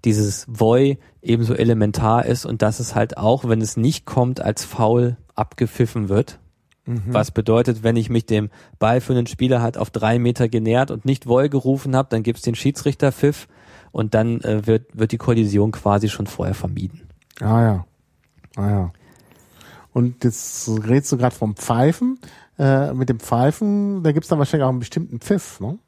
[0.04, 4.64] dieses Voy ebenso elementar ist und dass es halt auch, wenn es nicht kommt, als
[4.64, 6.38] Foul abgepfiffen wird.
[6.84, 7.02] Mhm.
[7.06, 10.90] Was bedeutet, wenn ich mich dem Ball für einen Spieler halt auf drei Meter genähert
[10.90, 13.46] und nicht Voy gerufen habe, dann gibt's den Schiedsrichterpfiff
[13.92, 17.02] und dann äh, wird, wird die Kollision quasi schon vorher vermieden.
[17.40, 17.86] Ah ja.
[18.56, 18.92] Ah ja.
[19.92, 22.18] Und jetzt redest du gerade vom Pfeifen
[22.58, 25.78] äh, mit dem Pfeifen, da gibt's dann wahrscheinlich auch einen bestimmten Pfiff, ne?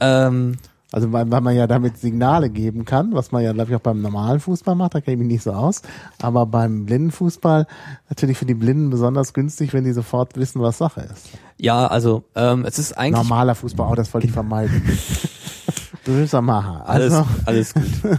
[0.00, 0.56] Ähm,
[0.92, 3.80] also weil, weil man ja damit Signale geben kann, was man ja, glaube ich, auch
[3.80, 5.82] beim normalen Fußball macht, da kenne ich mich nicht so aus.
[6.20, 7.66] Aber beim Blindenfußball
[8.08, 11.28] natürlich für die Blinden besonders günstig, wenn die sofort wissen, was Sache ist.
[11.58, 13.22] Ja, also ähm, es ist eigentlich.
[13.22, 14.82] Normaler Fußball, auch das wollte ich vermeiden.
[16.04, 16.88] Böser Macher.
[16.88, 18.18] Also, alles, alles gut.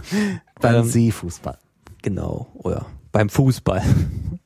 [0.60, 1.58] beim ähm, Seefußball.
[2.00, 3.82] Genau, oder beim Fußball.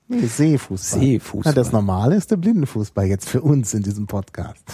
[0.09, 1.01] Nee, Seefußball.
[1.01, 1.53] Seefußball.
[1.53, 4.65] Ja, das Normale ist der Blindenfußball jetzt für uns in diesem Podcast.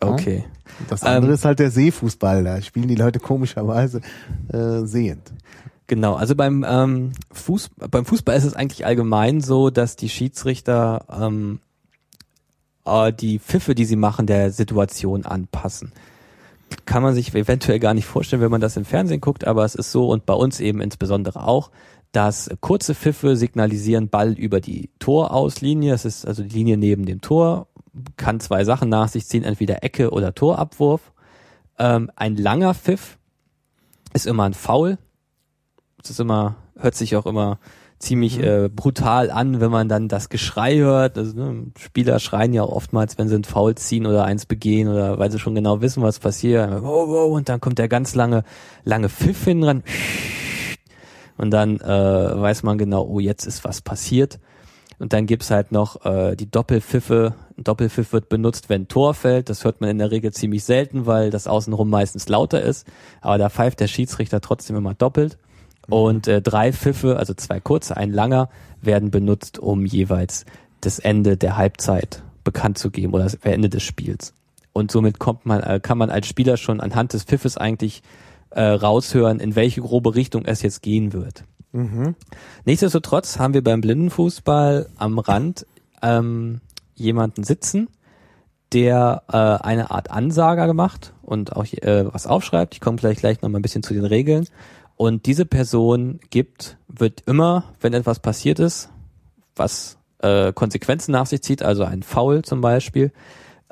[0.00, 0.44] Okay.
[0.88, 2.44] Das andere ähm, ist halt der Seefußball.
[2.44, 4.02] Da spielen die Leute komischerweise
[4.52, 5.32] äh, sehend.
[5.86, 11.04] Genau, also beim ähm, Fuß, beim Fußball ist es eigentlich allgemein so, dass die Schiedsrichter
[11.10, 11.60] ähm,
[12.84, 15.92] äh, die Pfiffe, die sie machen, der Situation anpassen.
[16.86, 19.74] Kann man sich eventuell gar nicht vorstellen, wenn man das im Fernsehen guckt, aber es
[19.74, 21.70] ist so und bei uns eben insbesondere auch,
[22.12, 25.92] dass kurze Pfiffe signalisieren Ball über die Torauslinie.
[25.92, 27.68] Das ist also die Linie neben dem Tor.
[28.16, 31.12] Kann zwei Sachen nach sich ziehen, entweder Ecke oder Torabwurf.
[31.78, 33.18] Ähm, ein langer Pfiff
[34.12, 34.98] ist immer ein Foul.
[35.98, 37.58] Das ist immer, hört sich auch immer
[37.98, 38.44] ziemlich mhm.
[38.44, 41.16] äh, brutal an, wenn man dann das Geschrei hört.
[41.16, 45.18] Also, ne, Spieler schreien ja oftmals, wenn sie ein Foul ziehen oder eins begehen oder
[45.18, 46.82] weil sie schon genau wissen, was passiert.
[46.82, 48.44] Und dann kommt der ganz lange,
[48.84, 49.82] lange Pfiff hin ran
[51.36, 51.86] und dann äh,
[52.40, 54.38] weiß man genau, oh, jetzt ist was passiert.
[54.98, 57.34] Und dann gibt's halt noch äh, die Doppelpfiffe.
[57.58, 59.50] Ein Doppelpfiff wird benutzt, wenn Tor fällt.
[59.50, 62.86] Das hört man in der Regel ziemlich selten, weil das außenrum meistens lauter ist.
[63.20, 65.38] Aber da pfeift der Schiedsrichter trotzdem immer doppelt.
[65.88, 65.92] Mhm.
[65.92, 68.48] Und äh, drei Pfiffe, also zwei kurze, ein langer,
[68.80, 70.44] werden benutzt, um jeweils
[70.80, 74.34] das Ende der Halbzeit bekannt zu geben oder das Ende des Spiels.
[74.72, 78.02] Und somit kommt man, äh, kann man als Spieler schon anhand des Pfiffes eigentlich
[78.54, 81.44] äh, raushören, in welche grobe Richtung es jetzt gehen wird.
[81.72, 82.14] Mhm.
[82.64, 85.66] Nichtsdestotrotz haben wir beim Blindenfußball am Rand
[86.02, 86.60] ähm,
[86.94, 87.88] jemanden sitzen,
[88.72, 92.74] der äh, eine Art Ansager gemacht und auch äh, was aufschreibt.
[92.74, 94.46] Ich komme gleich gleich noch mal ein bisschen zu den Regeln.
[94.96, 98.90] Und diese Person gibt, wird immer, wenn etwas passiert ist,
[99.56, 103.12] was äh, Konsequenzen nach sich zieht, also ein Foul zum Beispiel,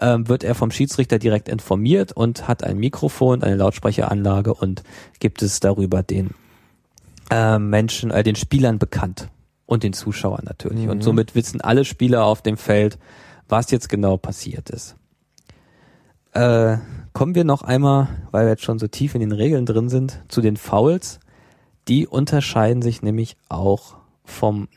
[0.01, 4.83] ähm, wird er vom Schiedsrichter direkt informiert und hat ein Mikrofon, eine Lautsprecheranlage und
[5.19, 6.31] gibt es darüber den
[7.31, 9.29] äh, Menschen, äh, den Spielern bekannt
[9.67, 10.85] und den Zuschauern natürlich.
[10.85, 10.91] Mhm.
[10.91, 12.99] Und somit wissen alle Spieler auf dem Feld,
[13.49, 14.97] was jetzt genau passiert ist.
[16.33, 16.79] Äh,
[17.13, 20.23] kommen wir noch einmal, weil wir jetzt schon so tief in den Regeln drin sind,
[20.29, 21.21] zu den Fouls.
[21.89, 24.69] Die unterscheiden sich nämlich auch vom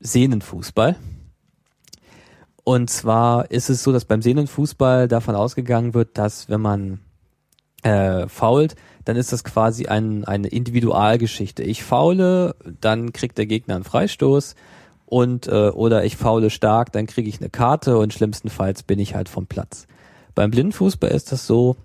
[0.00, 0.96] Sehnenfußball.
[2.68, 7.00] Und zwar ist es so, dass beim Sehnenfußball davon ausgegangen wird, dass wenn man
[7.82, 8.76] äh, fault,
[9.06, 11.62] dann ist das quasi ein, eine Individualgeschichte.
[11.62, 14.54] Ich faule, dann kriegt der Gegner einen Freistoß
[15.06, 19.14] und äh, oder ich faule stark, dann kriege ich eine Karte und schlimmstenfalls bin ich
[19.14, 19.86] halt vom Platz.
[20.34, 21.76] Beim Blindenfußball ist das so,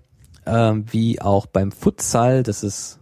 [0.44, 2.98] äh, wie auch beim Futsal, das ist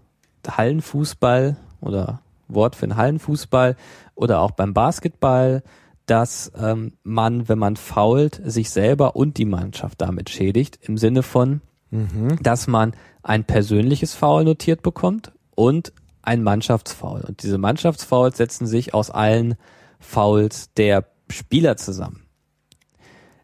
[0.49, 3.75] Hallenfußball oder Wort für einen Hallenfußball
[4.14, 5.64] oder auch beim Basketball
[6.07, 11.23] dass ähm, man, wenn man fault, sich selber und die Mannschaft damit schädigt, im Sinne
[11.23, 11.61] von,
[11.91, 12.38] mhm.
[12.43, 17.23] dass man ein persönliches Foul notiert bekommt und ein Mannschaftsfoul.
[17.23, 19.57] Und diese Mannschaftsfouls setzen sich aus allen
[19.99, 22.23] Fouls der Spieler zusammen.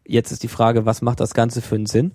[0.04, 2.12] Jetzt ist die Frage, was macht das Ganze für einen Sinn?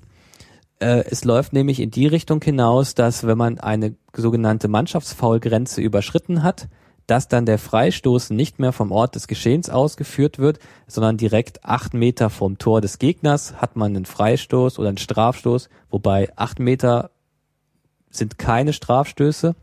[0.80, 6.44] Äh, es läuft nämlich in die Richtung hinaus, dass wenn man eine sogenannte Mannschaftsfaulgrenze überschritten
[6.44, 6.68] hat,
[7.08, 11.94] dass dann der Freistoß nicht mehr vom Ort des Geschehens ausgeführt wird, sondern direkt acht
[11.94, 17.12] Meter vom Tor des Gegners hat man einen Freistoß oder einen Strafstoß, wobei acht Meter
[18.10, 19.56] sind keine Strafstöße.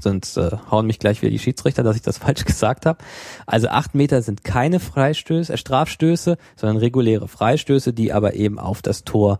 [0.00, 2.98] Sonst äh, hauen mich gleich wieder die Schiedsrichter, dass ich das falsch gesagt habe.
[3.46, 8.82] Also acht Meter sind keine Freistöße, äh, Strafstöße, sondern reguläre Freistöße, die aber eben auf
[8.82, 9.38] das Tor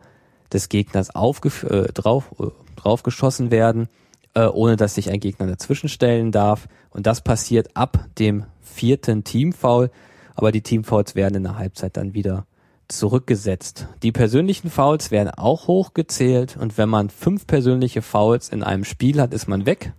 [0.52, 3.88] des Gegners aufgef äh, drauf, äh, draufgeschossen werden,
[4.34, 6.68] äh, ohne dass sich ein Gegner dazwischen stellen darf.
[6.94, 9.90] Und das passiert ab dem vierten Teamfoul.
[10.34, 12.46] Aber die Teamfouls werden in der Halbzeit dann wieder
[12.88, 13.88] zurückgesetzt.
[14.02, 19.20] Die persönlichen Fouls werden auch hochgezählt und wenn man fünf persönliche Fouls in einem Spiel
[19.20, 19.92] hat, ist man weg,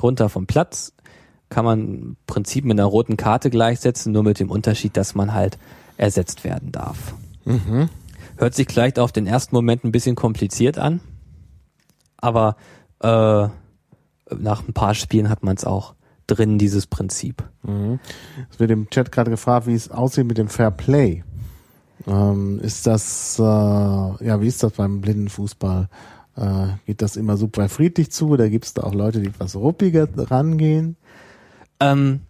[0.00, 0.92] runter vom Platz.
[1.48, 5.34] Kann man im Prinzip mit einer roten Karte gleichsetzen, nur mit dem Unterschied, dass man
[5.34, 5.58] halt
[5.96, 7.14] ersetzt werden darf.
[8.36, 11.00] Hört sich vielleicht auf den ersten Moment ein bisschen kompliziert an,
[12.16, 12.56] aber
[13.00, 15.94] äh, nach ein paar Spielen hat man es auch
[16.28, 17.42] drin, dieses Prinzip.
[18.50, 21.24] Es wird im Chat gerade gefragt, wie es aussieht mit dem Fair Play.
[22.06, 25.88] Ähm, ist das, äh, ja, wie ist das beim Blindenfußball?
[26.36, 29.56] Äh, geht das immer super friedlich zu oder gibt es da auch Leute, die etwas
[29.56, 30.96] ruppiger rangehen?
[31.80, 32.20] Ähm,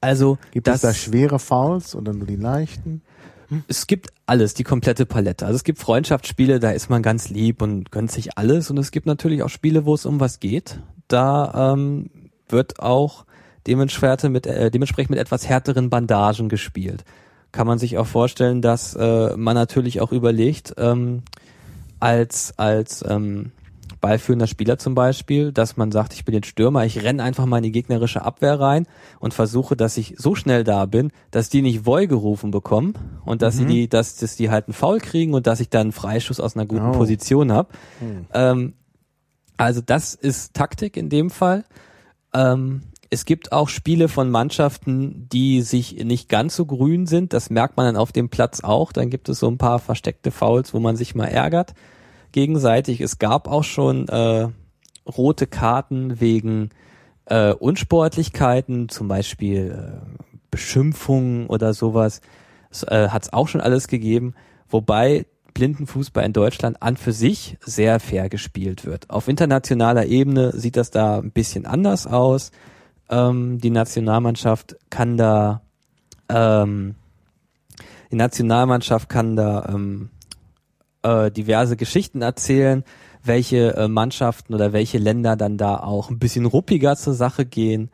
[0.00, 3.02] also Gibt das, es da schwere Fouls oder nur die leichten?
[3.66, 5.46] es gibt alles, die komplette Palette.
[5.46, 8.70] Also es gibt Freundschaftsspiele, da ist man ganz lieb und gönnt sich alles.
[8.70, 10.80] Und es gibt natürlich auch Spiele, wo es um was geht.
[11.08, 12.10] Da ähm,
[12.52, 13.24] wird auch
[13.66, 17.04] dementsprechend mit, äh, dementsprechend mit etwas härteren Bandagen gespielt.
[17.52, 21.22] Kann man sich auch vorstellen, dass äh, man natürlich auch überlegt, ähm,
[22.00, 23.52] als, als ähm,
[24.00, 27.58] ballführender Spieler zum Beispiel, dass man sagt, ich bin jetzt Stürmer, ich renne einfach mal
[27.58, 28.86] in die gegnerische Abwehr rein
[29.18, 33.42] und versuche, dass ich so schnell da bin, dass die nicht Voll gerufen bekommen und
[33.42, 35.92] dass sie die, dass, dass die halt einen Foul kriegen und dass ich dann einen
[35.92, 36.92] Freischuss aus einer guten Oh.
[36.92, 37.70] Position habe.
[38.32, 38.74] Ähm,
[39.56, 41.64] also das ist Taktik in dem Fall.
[42.34, 47.32] Ähm, es gibt auch Spiele von Mannschaften, die sich nicht ganz so grün sind.
[47.32, 48.92] Das merkt man dann auf dem Platz auch.
[48.92, 51.74] Dann gibt es so ein paar versteckte Fouls, wo man sich mal ärgert
[52.32, 53.00] gegenseitig.
[53.00, 54.48] Es gab auch schon äh,
[55.06, 56.70] rote Karten wegen
[57.26, 62.20] äh, Unsportlichkeiten, zum Beispiel äh, Beschimpfungen oder sowas.
[62.70, 64.34] Es äh, hat es auch schon alles gegeben,
[64.68, 65.26] wobei
[65.58, 69.10] Blindenfußball in Deutschland an für sich sehr fair gespielt wird.
[69.10, 72.52] Auf internationaler Ebene sieht das da ein bisschen anders aus.
[73.10, 75.62] Ähm, die Nationalmannschaft kann da
[76.28, 76.94] ähm,
[78.12, 80.10] die Nationalmannschaft kann da ähm,
[81.02, 82.84] äh, diverse Geschichten erzählen,
[83.24, 87.90] welche äh, Mannschaften oder welche Länder dann da auch ein bisschen ruppiger zur Sache gehen.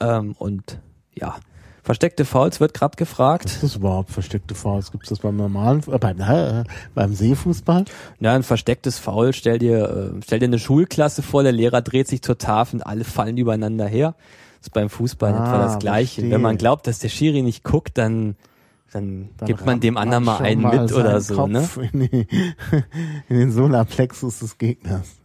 [0.00, 0.80] Ähm, und
[1.14, 1.36] ja,
[1.82, 3.44] versteckte Fouls wird gerade gefragt.
[3.46, 4.90] Was ist das überhaupt versteckte Fouls?
[4.92, 6.64] Gibt es das beim normalen, äh, beim, äh,
[6.94, 7.84] beim Seefußball?
[8.20, 12.08] Ja, ein verstecktes Foul, stell dir, äh, stell dir eine Schulklasse vor, der Lehrer dreht
[12.08, 14.14] sich zur Tafel und alle fallen übereinander her.
[14.58, 16.14] Das ist beim Fußball Ah, etwa das Gleiche.
[16.20, 16.30] verstehe.
[16.30, 18.36] Wenn man glaubt, dass der Schiri nicht guckt, dann,
[18.92, 21.60] dann, Dann gibt man dem anderen mal einen mal mit oder so, ne?
[21.62, 22.26] Kopf In, die,
[23.28, 25.16] in den Solarplexus des Gegners.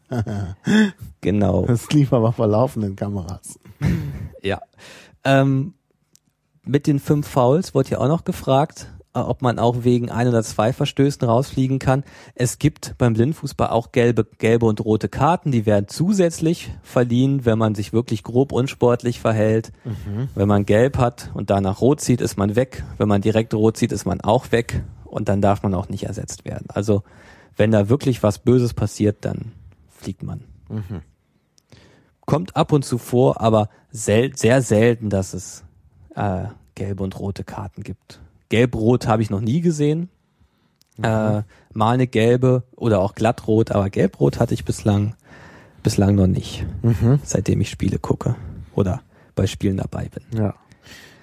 [1.21, 1.65] Genau.
[1.65, 3.59] Das lief aber vor laufenden Kameras.
[4.41, 4.61] Ja.
[5.23, 5.73] Ähm,
[6.67, 10.27] mit den fünf Fouls wurde ja auch noch gefragt, äh, ob man auch wegen ein
[10.27, 12.03] oder zwei Verstößen rausfliegen kann.
[12.35, 17.57] Es gibt beim Blindfußball auch gelbe, gelbe und rote Karten, die werden zusätzlich verliehen, wenn
[17.57, 19.71] man sich wirklich grob unsportlich verhält.
[20.35, 22.83] Wenn man gelb hat und danach rot zieht, ist man weg.
[22.97, 26.03] Wenn man direkt rot zieht, ist man auch weg und dann darf man auch nicht
[26.03, 26.67] ersetzt werden.
[26.69, 27.03] Also
[27.55, 29.51] wenn da wirklich was Böses passiert, dann
[29.89, 30.41] fliegt man
[32.27, 35.63] kommt ab und zu vor, aber sel sehr selten, dass es
[36.17, 38.19] äh, gelbe und rote Karten gibt.
[38.49, 40.09] Gelb-rot habe ich noch nie gesehen.
[41.01, 45.15] Äh, mal eine gelbe oder auch glattrot, aber gelb-rot hatte ich bislang
[45.87, 46.65] bislang noch nicht,
[47.23, 48.35] seitdem ich Spiele gucke
[48.75, 49.03] oder
[49.35, 50.37] bei Spielen dabei bin.
[50.37, 50.53] Ja.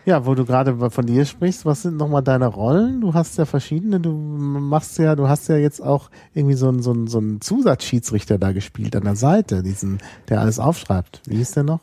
[0.06, 3.02] Ja, wo du gerade von dir sprichst, was sind nochmal deine Rollen?
[3.02, 6.82] Du hast ja verschiedene, du machst ja, du hast ja jetzt auch irgendwie so einen,
[6.82, 11.20] so einen, so einen Zusatzschiedsrichter da gespielt an der Seite, diesen, der alles aufschreibt.
[11.26, 11.80] Wie hieß der noch?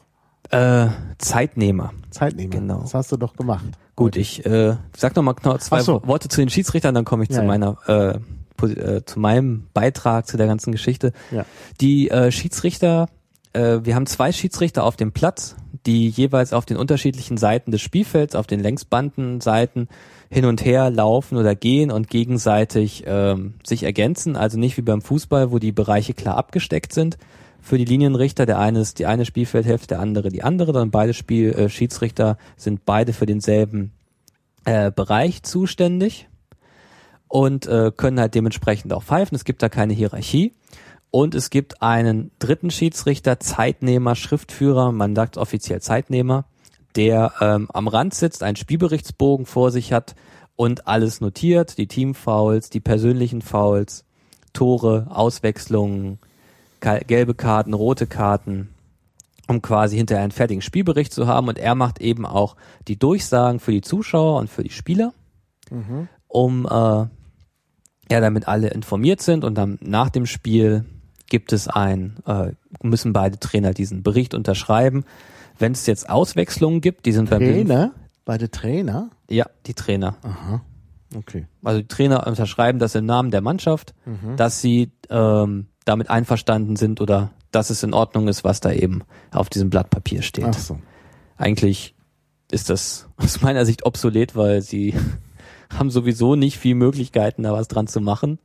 [0.52, 0.88] Äh,
[1.18, 1.94] Zeitnehmer.
[2.10, 2.52] Zeitnehmer.
[2.52, 2.82] Genau.
[2.82, 3.66] Das hast du doch gemacht.
[3.96, 6.02] Gut, ich äh, sag noch mal genau zwei so.
[6.06, 8.20] Worte zu den Schiedsrichtern, dann komme ich Ja, zu meiner äh,
[8.68, 11.14] äh, zu meinem Beitrag zu der ganzen Geschichte.
[11.32, 11.46] Ja.
[11.80, 13.10] Die äh, Schiedsrichter,
[13.54, 17.82] äh, wir haben zwei Schiedsrichter auf dem Platz, die jeweils auf den unterschiedlichen Seiten des
[17.82, 19.88] Spielfelds, auf den Längsbandenseiten
[20.30, 24.36] hin und her laufen oder gehen und gegenseitig ähm, sich ergänzen.
[24.36, 27.18] Also nicht wie beim Fußball, wo die Bereiche klar abgesteckt sind.
[27.62, 31.14] Für die Linienrichter, der eine ist die eine Spielfeldhälfte, der andere die andere, dann beide
[31.14, 33.92] Spiel, äh, Schiedsrichter sind beide für denselben
[34.66, 36.28] äh, Bereich zuständig.
[37.28, 39.36] und äh, können halt dementsprechend auch pfeifen.
[39.36, 40.54] Es gibt da keine Hierarchie.
[41.12, 46.46] Und es gibt einen dritten Schiedsrichter, Zeitnehmer, Schriftführer, man sagt offiziell Zeitnehmer,
[46.96, 50.16] der ähm, am Rand sitzt, einen Spielberichtsbogen vor sich hat
[50.56, 54.06] und alles notiert, die Teamfouls, die persönlichen Fouls,
[54.54, 56.20] Tore, Auswechslungen,
[56.82, 58.70] gelbe Karten, rote Karten,
[59.48, 61.48] um quasi hinterher einen fertigen Spielbericht zu haben.
[61.48, 62.56] Und er macht eben auch
[62.88, 65.14] die Durchsagen für die Zuschauer und für die Spieler,
[66.28, 70.86] um äh, ja, damit alle informiert sind und dann nach dem Spiel
[71.28, 72.52] gibt es ein, äh,
[72.84, 75.06] müssen beide Trainer diesen Bericht unterschreiben.
[75.58, 77.94] Wenn es jetzt Auswechslungen gibt, die sind beim Trainer?
[78.26, 79.10] Beide Trainer?
[79.30, 80.18] ja, die Trainer.
[80.24, 80.62] Aha.
[81.16, 81.48] Okay.
[81.64, 83.94] Also die Trainer unterschreiben das im Namen der Mannschaft,
[84.36, 89.04] dass sie ähm, damit einverstanden sind oder dass es in Ordnung ist, was da eben
[89.32, 90.46] auf diesem Blatt Papier steht.
[90.46, 90.80] Ach so.
[91.38, 91.96] Eigentlich
[92.52, 94.96] ist das aus meiner Sicht obsolet, weil sie
[95.78, 98.40] haben sowieso nicht viel Möglichkeiten, da was dran zu machen.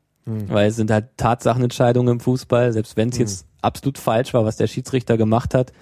[0.49, 4.57] Weil es sind halt Tatsachenentscheidungen im Fußball, selbst wenn es jetzt absolut falsch war, was
[4.57, 5.73] der Schiedsrichter gemacht hat,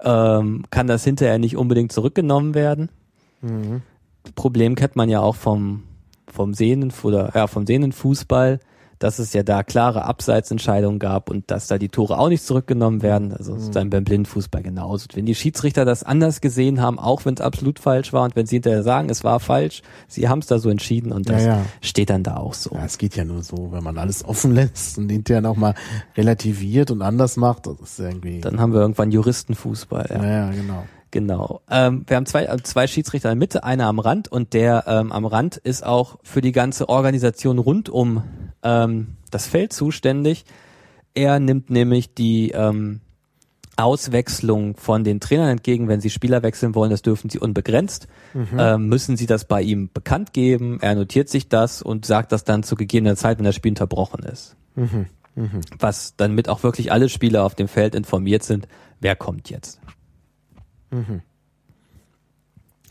[0.00, 2.90] ähm, kann das hinterher nicht unbedingt zurückgenommen werden.
[4.34, 5.84] Problem kennt man ja auch vom,
[6.26, 8.58] vom Sehnen oder ja, vom Sehnenfußball,
[8.98, 13.02] dass es ja da klare Abseitsentscheidungen gab und dass da die Tore auch nicht zurückgenommen
[13.02, 13.32] werden.
[13.32, 15.06] Also es ist dann beim Blindenfußball genauso.
[15.14, 18.46] Wenn die Schiedsrichter das anders gesehen haben, auch wenn es absolut falsch war und wenn
[18.46, 21.56] sie hinterher sagen, es war falsch, sie haben es da so entschieden und das Ja,
[21.58, 21.64] ja.
[21.80, 22.74] steht dann da auch so.
[22.74, 25.74] Ja, es geht ja nur so, wenn man alles offen lässt und hinterher nochmal
[26.16, 27.66] relativiert und anders macht.
[27.66, 28.40] Das ist irgendwie.
[28.40, 30.06] Dann haben wir irgendwann Juristenfußball.
[30.10, 30.22] Ja.
[30.24, 30.84] ja, ja, genau.
[31.12, 31.60] Genau.
[31.70, 34.84] Ähm, wir haben zwei, äh, zwei Schiedsrichter in der Mitte, einer am Rand und der
[34.86, 38.22] ähm, am Rand ist auch für die ganze Organisation rund um
[38.66, 40.44] ähm, das Feld zuständig.
[41.14, 43.00] Er nimmt nämlich die ähm,
[43.76, 48.08] Auswechslung von den Trainern entgegen, wenn sie Spieler wechseln wollen, das dürfen sie unbegrenzt,
[48.58, 52.44] ähm, müssen sie das bei ihm bekannt geben, er notiert sich das und sagt das
[52.44, 54.56] dann zu gegebener Zeit, wenn das Spiel unterbrochen ist.
[55.78, 58.66] Was dann mit auch wirklich alle Spieler auf dem Feld informiert sind,
[59.00, 59.78] wer kommt jetzt.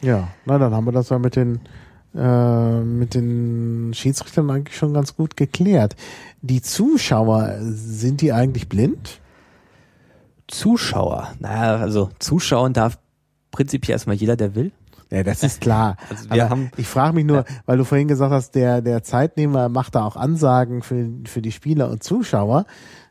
[0.01, 1.61] Ja, na dann haben wir das ja mit den
[2.15, 5.95] äh, mit den Schiedsrichtern eigentlich schon ganz gut geklärt.
[6.41, 9.19] Die Zuschauer, sind die eigentlich blind?
[10.47, 11.33] Zuschauer.
[11.39, 12.97] Naja, also zuschauen darf
[13.51, 14.71] prinzipiell erstmal jeder, der will.
[15.11, 15.97] Ja, das ist klar.
[16.09, 19.03] Also wir Aber haben- ich frage mich nur, weil du vorhin gesagt hast, der, der
[19.03, 22.65] Zeitnehmer macht da auch Ansagen für, für die Spieler und Zuschauer.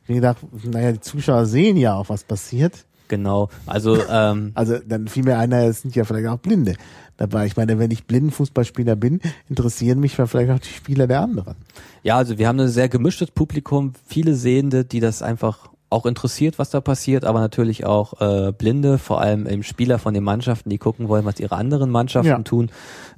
[0.07, 2.85] Ich gedacht, naja, die Zuschauer sehen ja auch, was passiert.
[3.09, 3.49] Genau.
[3.67, 6.75] Also ähm, Also dann fiel mir einer, es sind ja vielleicht auch Blinde
[7.17, 7.47] dabei.
[7.47, 11.55] Ich meine, wenn ich Blindenfußballspieler bin, interessieren mich vielleicht auch die Spieler der anderen.
[12.03, 16.59] ja, also wir haben ein sehr gemischtes Publikum, viele Sehende, die das einfach auch interessiert,
[16.59, 20.69] was da passiert, aber natürlich auch äh, Blinde, vor allem eben Spieler von den Mannschaften,
[20.71, 22.39] die gucken wollen, was ihre anderen Mannschaften Ja.
[22.43, 22.71] tun.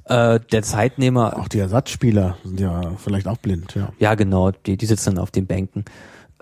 [0.03, 3.89] Äh, der Zeitnehmer, Auch die Ersatzspieler sind ja vielleicht auch blind, ja.
[3.97, 5.85] Ja, genau, die, die sitzen dann auf den Bänken.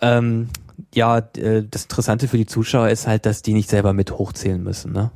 [0.02, 0.50] Ähm,
[0.94, 4.62] ja, äh, das Interessante für die Zuschauer ist halt, dass die nicht selber mit hochzählen
[4.62, 5.12] müssen, ne?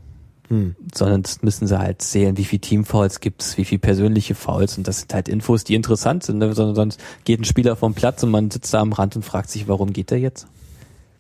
[0.48, 0.76] Hm.
[0.94, 4.88] Sondern das müssen sie halt zählen, wie viel Teamfouls gibt's, wie viel persönliche Fouls und
[4.88, 6.54] das sind halt Infos, die interessant sind, ne?
[6.54, 9.50] Sondern sonst geht ein Spieler vom Platz und man sitzt da am Rand und fragt
[9.50, 10.48] sich, warum geht der jetzt?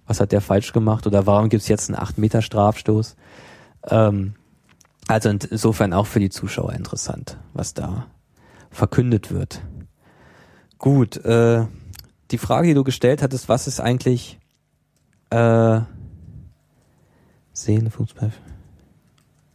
[0.07, 1.05] Was hat der falsch gemacht?
[1.05, 3.15] Oder warum gibt's jetzt einen 8 Meter Strafstoß?
[3.89, 4.33] Ähm,
[5.07, 8.07] also insofern auch für die Zuschauer interessant, was da
[8.71, 9.61] verkündet wird.
[10.77, 11.65] Gut, äh,
[12.31, 14.39] die Frage, die du gestellt hattest, was ist eigentlich
[15.29, 15.81] äh,
[17.53, 18.31] Sehen, Fußball?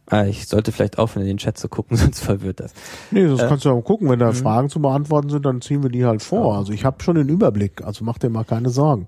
[0.07, 2.73] Ah, ich sollte vielleicht aufhören, in den Chat zu gucken, sonst verwirrt das.
[3.11, 4.09] Nee, das Äh, kannst du ja mal gucken.
[4.09, 6.55] Wenn da Fragen zu beantworten sind, dann ziehen wir die halt vor.
[6.57, 9.07] Also ich habe schon den Überblick, also mach dir mal keine Sorgen.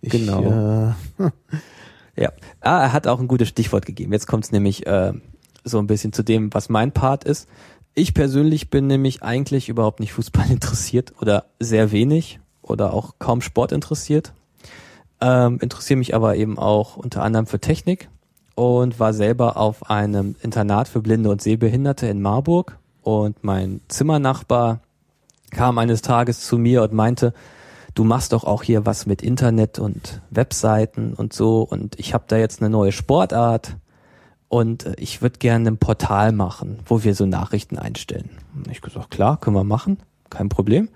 [0.00, 0.94] Ich, Genau.
[1.18, 1.30] Äh,
[2.16, 2.32] Ja.
[2.60, 4.12] Ah, er hat auch ein gutes Stichwort gegeben.
[4.12, 5.12] Jetzt kommt es nämlich äh,
[5.62, 7.48] so ein bisschen zu dem, was mein Part ist.
[7.94, 12.40] Ich persönlich bin nämlich eigentlich überhaupt nicht Fußball interessiert oder sehr wenig
[12.70, 14.32] oder auch kaum Sport interessiert.
[15.20, 18.08] Ähm, interessiere mich aber eben auch unter anderem für Technik
[18.54, 22.78] und war selber auf einem Internat für Blinde und Sehbehinderte in Marburg.
[23.02, 24.80] Und mein Zimmernachbar
[25.50, 27.32] kam eines Tages zu mir und meinte,
[27.94, 32.24] du machst doch auch hier was mit Internet und Webseiten und so und ich habe
[32.28, 33.76] da jetzt eine neue Sportart
[34.48, 38.30] und äh, ich würde gerne ein Portal machen, wo wir so Nachrichten einstellen.
[38.54, 39.98] Und ich gesagt, klar, können wir machen,
[40.30, 40.88] kein Problem.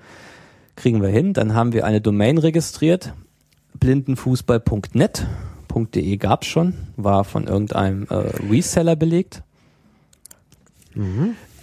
[0.77, 1.33] Kriegen wir hin.
[1.33, 3.15] Dann haben wir eine Domain registriert,
[3.79, 5.27] blindenfußball.net.
[5.75, 8.15] .de gab's schon, war von irgendeinem äh,
[8.51, 9.43] Reseller belegt.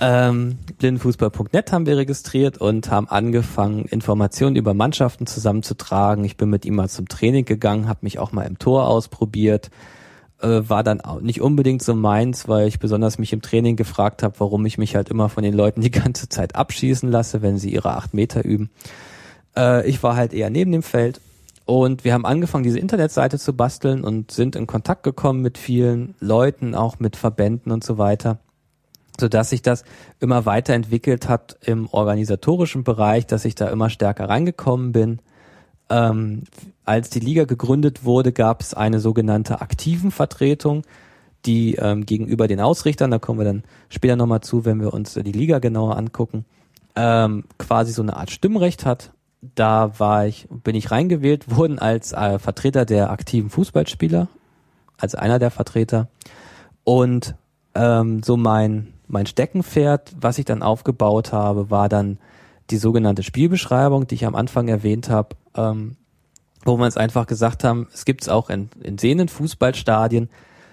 [0.01, 6.23] Ähm, blindenfußball.net haben wir registriert und haben angefangen, Informationen über Mannschaften zusammenzutragen.
[6.23, 9.69] Ich bin mit ihm mal zum Training gegangen, habe mich auch mal im Tor ausprobiert.
[10.41, 14.23] Äh, war dann auch nicht unbedingt so meins, weil ich besonders mich im Training gefragt
[14.23, 17.57] habe, warum ich mich halt immer von den Leuten die ganze Zeit abschießen lasse, wenn
[17.57, 18.69] sie ihre acht Meter üben.
[19.55, 21.21] Äh, ich war halt eher neben dem Feld
[21.65, 26.15] und wir haben angefangen, diese Internetseite zu basteln und sind in Kontakt gekommen mit vielen
[26.19, 28.39] Leuten, auch mit Verbänden und so weiter
[29.19, 29.83] so dass sich das
[30.19, 35.19] immer weiterentwickelt hat im organisatorischen Bereich, dass ich da immer stärker reingekommen bin.
[35.89, 36.43] Ähm,
[36.85, 40.83] als die Liga gegründet wurde, gab es eine sogenannte aktiven Vertretung,
[41.45, 45.13] die ähm, gegenüber den Ausrichtern, da kommen wir dann später nochmal zu, wenn wir uns
[45.13, 46.45] die Liga genauer angucken,
[46.95, 49.11] ähm, quasi so eine Art Stimmrecht hat.
[49.55, 54.27] Da war ich, bin ich reingewählt worden als äh, Vertreter der aktiven Fußballspieler,
[54.97, 56.09] als einer der Vertreter.
[56.83, 57.35] Und
[57.73, 62.19] ähm, so mein mein Steckenpferd, was ich dann aufgebaut habe, war dann
[62.69, 65.95] die sogenannte Spielbeschreibung, die ich am Anfang erwähnt habe, ähm,
[66.65, 70.29] wo wir uns einfach gesagt haben, es gibt es auch in, in sehenden Fußballstadien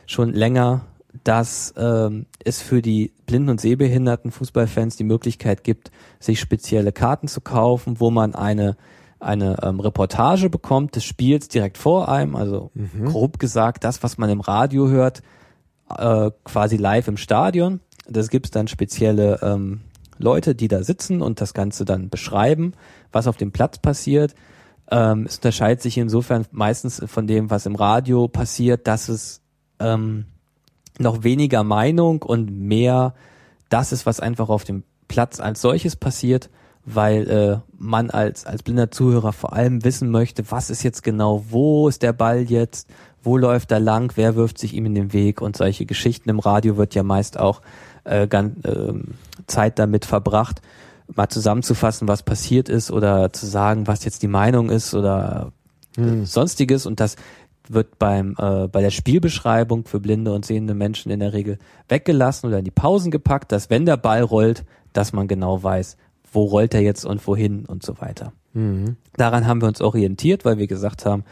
[0.06, 0.82] schon länger,
[1.24, 5.90] dass ähm, es für die blinden und sehbehinderten Fußballfans die Möglichkeit gibt,
[6.20, 8.76] sich spezielle Karten zu kaufen, wo man eine
[9.18, 13.06] eine ähm, Reportage bekommt des Spiels direkt vor einem, also mhm.
[13.06, 15.22] grob gesagt das, was man im Radio hört,
[15.88, 19.80] äh, quasi live im Stadion das gibt's dann spezielle ähm,
[20.18, 22.72] Leute, die da sitzen und das Ganze dann beschreiben,
[23.12, 24.34] was auf dem Platz passiert.
[24.90, 29.40] Ähm, es unterscheidet sich insofern meistens von dem, was im Radio passiert, dass es
[29.80, 30.26] ähm,
[30.98, 33.14] noch weniger Meinung und mehr
[33.68, 36.50] das ist, was einfach auf dem Platz als solches passiert,
[36.84, 41.44] weil äh, man als, als blinder Zuhörer vor allem wissen möchte, was ist jetzt genau,
[41.50, 42.88] wo ist der Ball jetzt,
[43.22, 46.30] wo läuft er lang, wer wirft sich ihm in den Weg und solche Geschichten.
[46.30, 47.60] Im Radio wird ja meist auch
[48.06, 48.92] äh, ganz, äh,
[49.46, 50.62] Zeit damit verbracht,
[51.14, 55.52] mal zusammenzufassen, was passiert ist oder zu sagen, was jetzt die Meinung ist oder
[55.96, 56.24] hm.
[56.24, 57.16] sonstiges und das
[57.68, 62.46] wird beim äh, bei der Spielbeschreibung für blinde und sehende Menschen in der Regel weggelassen
[62.46, 65.96] oder in die Pausen gepackt, dass wenn der Ball rollt, dass man genau weiß,
[66.32, 68.32] wo rollt er jetzt und wohin und so weiter.
[68.52, 68.96] Mhm.
[69.16, 71.24] Daran haben wir uns orientiert, weil wir gesagt haben,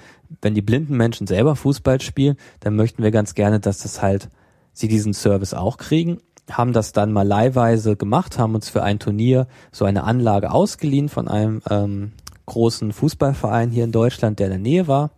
[0.42, 4.28] wenn die blinden Menschen selber Fußball spielen, dann möchten wir ganz gerne, dass das halt
[4.72, 6.18] sie diesen Service auch kriegen
[6.50, 11.08] haben das dann mal leihweise gemacht, haben uns für ein Turnier so eine Anlage ausgeliehen
[11.08, 12.12] von einem ähm,
[12.46, 15.10] großen Fußballverein hier in Deutschland, der in der Nähe war.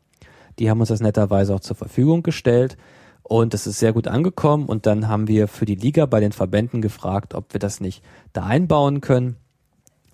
[0.59, 2.77] Die haben uns das netterweise auch zur Verfügung gestellt
[3.23, 6.33] und es ist sehr gut angekommen und dann haben wir für die Liga bei den
[6.33, 9.37] Verbänden gefragt, ob wir das nicht da einbauen können.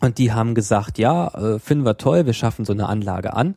[0.01, 3.55] Und die haben gesagt, ja, äh, finden wir toll, wir schaffen so eine Anlage an.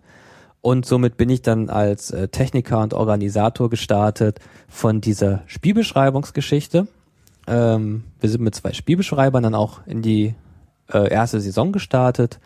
[0.61, 6.87] Und somit bin ich dann als äh, Techniker und Organisator gestartet von dieser Spielbeschreibungsgeschichte.
[7.47, 10.35] Ähm, wir sind mit zwei Spielbeschreibern dann auch in die
[10.91, 12.39] äh, erste Saison gestartet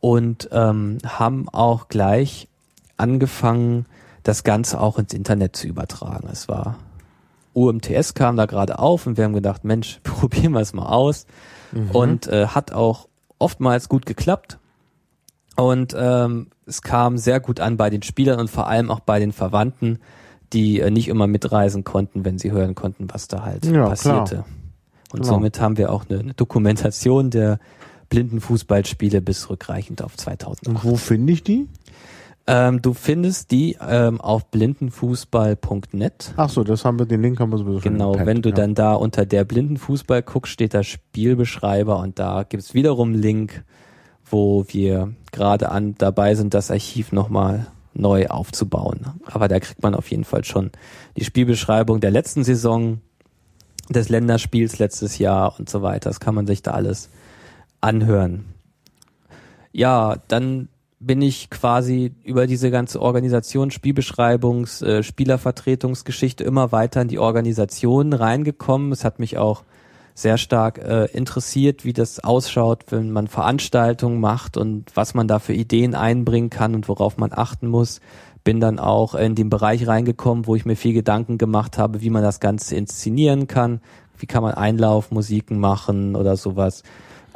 [0.00, 2.48] und ähm, haben auch gleich
[2.96, 3.86] angefangen,
[4.22, 6.28] das Ganze auch ins Internet zu übertragen.
[6.30, 6.76] Es war
[7.52, 11.26] UMTS kam da gerade auf und wir haben gedacht, Mensch, probieren wir es mal aus.
[11.72, 11.90] Mhm.
[11.90, 13.08] Und äh, hat auch
[13.38, 14.58] oftmals gut geklappt.
[15.56, 19.18] Und ähm, es kam sehr gut an bei den Spielern und vor allem auch bei
[19.18, 19.98] den Verwandten,
[20.52, 24.34] die äh, nicht immer mitreisen konnten, wenn sie hören konnten, was da halt ja, passierte.
[24.34, 24.46] Klar.
[25.12, 25.34] Und genau.
[25.34, 27.58] somit haben wir auch eine, eine Dokumentation der
[28.08, 30.68] blinden Fußballspiele bis rückreichend auf 2008.
[30.68, 31.68] Und wo finde ich die?
[32.46, 36.34] Ähm, du findest die ähm, auf blindenfußball.net.
[36.36, 38.54] Ach so, das haben wir, den Link haben wir sowieso schon Genau, wenn du ja.
[38.54, 43.64] dann da unter der Blindenfußball guckst, steht da Spielbeschreiber und da gibt's wiederum einen Link,
[44.24, 47.66] wo wir gerade an dabei sind, das Archiv nochmal
[48.00, 49.06] neu aufzubauen.
[49.26, 50.70] Aber da kriegt man auf jeden Fall schon
[51.16, 53.00] die Spielbeschreibung der letzten Saison,
[53.90, 56.08] des Länderspiels letztes Jahr und so weiter.
[56.10, 57.10] Das kann man sich da alles
[57.80, 58.44] anhören.
[59.72, 60.68] Ja, dann
[61.00, 68.12] bin ich quasi über diese ganze Organisation, Spielbeschreibungs, äh, Spielervertretungsgeschichte immer weiter in die Organisation
[68.12, 68.92] reingekommen.
[68.92, 69.64] Es hat mich auch
[70.14, 75.38] sehr stark äh, interessiert, wie das ausschaut, wenn man Veranstaltungen macht und was man da
[75.38, 78.00] für Ideen einbringen kann und worauf man achten muss.
[78.44, 82.10] Bin dann auch in den Bereich reingekommen, wo ich mir viel Gedanken gemacht habe, wie
[82.10, 83.80] man das Ganze inszenieren kann.
[84.18, 86.82] Wie kann man Einlaufmusiken machen oder sowas.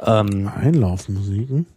[0.05, 1.67] Ähm, Einlaufmusiken?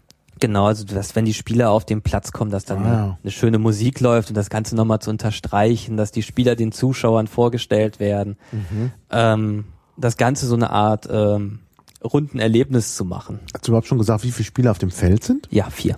[0.41, 3.19] Genau, also dass wenn die Spieler auf den Platz kommen, dass dann ah, ja.
[3.23, 7.27] eine schöne Musik läuft und das Ganze nochmal zu unterstreichen, dass die Spieler den Zuschauern
[7.27, 8.37] vorgestellt werden.
[8.53, 8.93] Mhm.
[9.11, 9.65] Ähm,
[9.99, 11.61] das Ganze so eine Art ähm,
[12.03, 13.41] runden Erlebnis zu machen.
[13.53, 15.49] Hast du überhaupt schon gesagt, wie viele Spieler auf dem Feld sind?
[15.51, 15.97] Ja, vier.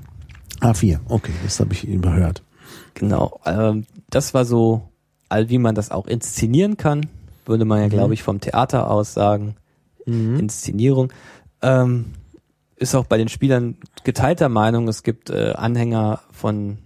[0.60, 1.00] Ah, vier.
[1.08, 2.42] Okay, das habe ich überhört.
[2.94, 3.40] Genau.
[3.46, 4.82] Ähm, das war so,
[5.28, 7.06] all wie man das auch inszenieren kann,
[7.46, 7.90] würde man ja, mhm.
[7.90, 9.56] glaube ich, vom Theater aus sagen.
[10.06, 10.38] Mhm.
[10.38, 11.12] Inszenierung.
[11.62, 12.06] Ähm,
[12.76, 14.88] ist auch bei den Spielern geteilter Meinung.
[14.88, 16.78] Es gibt äh, Anhänger von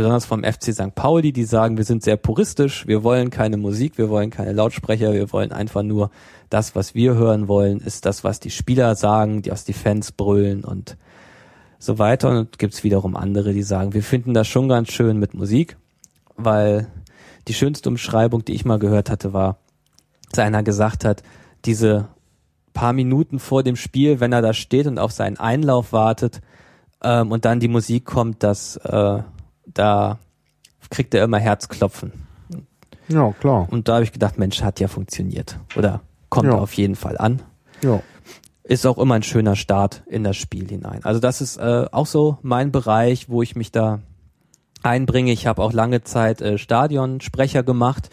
[0.00, 0.94] besonders vom FC St.
[0.94, 5.12] Pauli, die sagen, wir sind sehr puristisch, wir wollen keine Musik, wir wollen keine Lautsprecher,
[5.12, 6.10] wir wollen einfach nur
[6.48, 10.12] das, was wir hören wollen, ist das, was die Spieler sagen, die aus die Fans
[10.12, 10.96] brüllen und
[11.78, 12.30] so weiter.
[12.30, 15.76] Und gibt's wiederum andere, die sagen, wir finden das schon ganz schön mit Musik,
[16.34, 16.86] weil
[17.46, 19.58] die schönste Umschreibung, die ich mal gehört hatte, war,
[20.30, 21.22] dass einer gesagt hat,
[21.66, 22.08] diese
[22.72, 26.40] paar Minuten vor dem Spiel, wenn er da steht und auf seinen Einlauf wartet
[27.04, 29.18] ähm, und dann die Musik kommt, dass äh,
[29.74, 30.18] da
[30.90, 32.12] kriegt er immer Herzklopfen.
[33.08, 33.66] Ja, klar.
[33.70, 35.58] Und da habe ich gedacht, Mensch, hat ja funktioniert.
[35.76, 36.58] Oder kommt Ja.
[36.58, 37.42] auf jeden Fall an.
[37.82, 38.00] Ja.
[38.62, 41.00] Ist auch immer ein schöner Start in das Spiel hinein.
[41.04, 43.98] Also das ist äh, auch so mein Bereich, wo ich mich da
[44.82, 45.32] einbringe.
[45.32, 48.10] Ich habe auch lange Zeit äh, Stadionsprecher gemacht.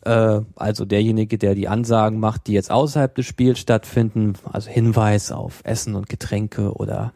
[0.00, 4.32] Äh, also derjenige, der die Ansagen macht, die jetzt außerhalb des Spiels stattfinden.
[4.52, 7.12] Also Hinweis auf Essen und Getränke oder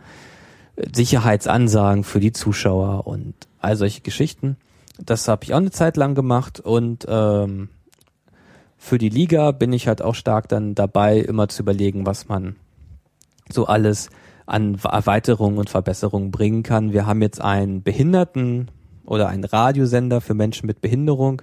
[0.76, 4.56] äh, Sicherheitsansagen für die Zuschauer und all solche Geschichten.
[4.98, 7.68] Das habe ich auch eine Zeit lang gemacht und ähm,
[8.76, 12.56] für die Liga bin ich halt auch stark dann dabei, immer zu überlegen, was man
[13.48, 14.10] so alles
[14.46, 16.92] an Erweiterungen und Verbesserungen bringen kann.
[16.92, 18.70] Wir haben jetzt einen Behinderten
[19.04, 21.42] oder einen Radiosender für Menschen mit Behinderung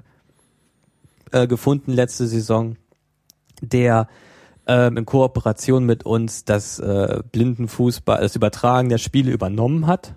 [1.32, 2.76] äh, gefunden letzte Saison,
[3.62, 4.08] der
[4.68, 10.14] ähm, in Kooperation mit uns das äh, Blindenfußball, das Übertragen der Spiele übernommen hat.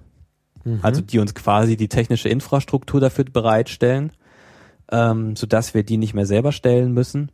[0.83, 4.13] Also die uns quasi die technische Infrastruktur dafür bereitstellen,
[4.91, 7.31] ähm, sodass wir die nicht mehr selber stellen müssen.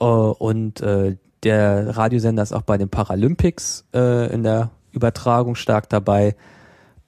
[0.00, 5.88] Äh, und äh, der Radiosender ist auch bei den Paralympics äh, in der Übertragung stark
[5.88, 6.36] dabei.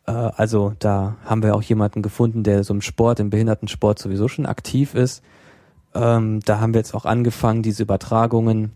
[0.06, 4.28] Äh, also da haben wir auch jemanden gefunden, der so im Sport, im Behindertensport sowieso
[4.28, 5.22] schon aktiv ist.
[5.94, 8.72] Ähm, da haben wir jetzt auch angefangen, diese Übertragungen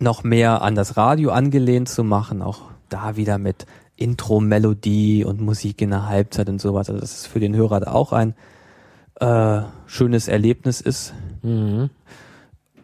[0.00, 3.66] noch mehr an das Radio angelehnt zu machen, auch da wieder mit
[3.96, 6.88] Intro-Melodie und Musik in der Halbzeit und sowas.
[6.88, 8.34] Also das ist für den Hörer auch ein
[9.20, 11.14] äh, schönes Erlebnis ist.
[11.42, 11.90] Mhm.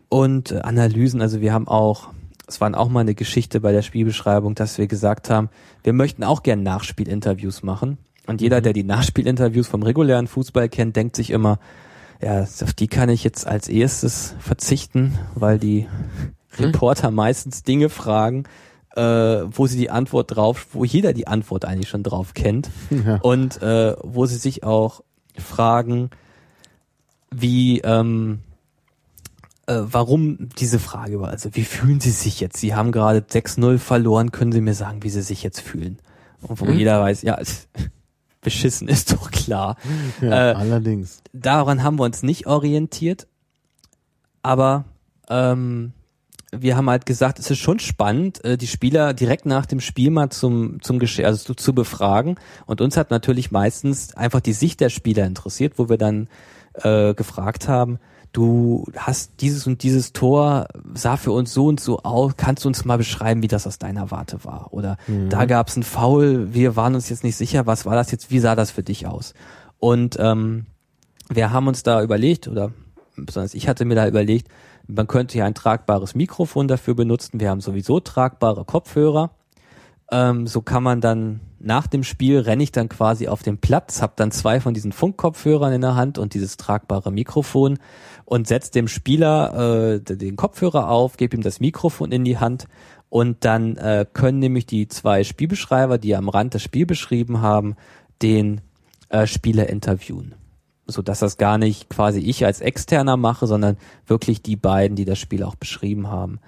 [0.08, 2.08] Und äh, Analysen, also wir haben auch,
[2.46, 5.48] es waren auch mal eine Geschichte bei der Spielbeschreibung, dass wir gesagt haben,
[5.82, 7.98] wir möchten auch gern Nachspielinterviews machen.
[8.26, 11.58] Und jeder, der die Nachspielinterviews vom regulären Fußball kennt, denkt sich immer,
[12.20, 15.86] ja, auf die kann ich jetzt als erstes verzichten, weil die
[16.58, 18.44] Reporter meistens Dinge fragen,
[18.98, 23.16] äh, wo sie die Antwort drauf, wo jeder die Antwort eigentlich schon drauf kennt Ja.
[23.22, 25.02] und äh, wo sie sich auch
[25.38, 26.10] fragen,
[27.30, 28.40] wie ähm,
[29.66, 31.28] äh, warum diese Frage war.
[31.28, 32.56] Also wie fühlen Sie sich jetzt?
[32.56, 35.98] Sie haben gerade 6-0 verloren, können Sie mir sagen, wie Sie sich jetzt fühlen?
[36.40, 37.38] Und wo jeder weiß, ja,
[38.40, 39.76] beschissen ist doch klar.
[40.22, 41.22] Ja, Äh, allerdings.
[41.32, 43.26] daran haben wir uns nicht orientiert,
[44.42, 44.84] aber
[45.28, 45.92] ähm,
[46.52, 50.10] wir haben halt gesagt, es ist schon spannend, äh, die Spieler direkt nach dem Spiel
[50.10, 52.36] mal zum zum Gesche also zu, zu befragen.
[52.66, 56.28] Und uns hat natürlich meistens einfach die Sicht der Spieler interessiert, wo wir dann
[56.74, 57.98] äh, gefragt haben,
[58.32, 62.68] du hast dieses und dieses Tor sah für uns so und so aus, kannst du
[62.68, 64.72] uns mal beschreiben, wie das aus deiner Warte war?
[64.72, 64.96] Oder
[65.28, 68.30] da gab es einen Foul, wir waren uns jetzt nicht sicher, was war das jetzt,
[68.30, 69.34] wie sah das für dich aus?
[69.78, 70.66] Und ähm,
[71.28, 72.72] wir haben uns da überlegt, oder
[73.16, 74.48] besonders ich hatte mir da überlegt,
[74.88, 77.40] man könnte ja ein tragbares Mikrofon dafür benutzen.
[77.40, 79.30] Wir haben sowieso tragbare Kopfhörer.
[80.10, 84.00] Ähm, so kann man dann nach dem Spiel renne ich dann quasi auf den Platz,
[84.00, 87.78] habe dann zwei von diesen Funkkopfhörern in der Hand und dieses tragbare Mikrofon
[88.24, 92.68] und setze dem Spieler äh, den Kopfhörer auf, gebe ihm das Mikrofon in die Hand
[93.10, 97.76] und dann äh, können nämlich die zwei Spielbeschreiber, die am Rand das Spiel beschrieben haben,
[98.22, 98.62] den
[99.10, 100.34] äh, Spieler interviewen
[100.88, 103.76] so dass das gar nicht quasi ich als Externer mache, sondern
[104.06, 106.40] wirklich die beiden, die das Spiel auch beschrieben haben,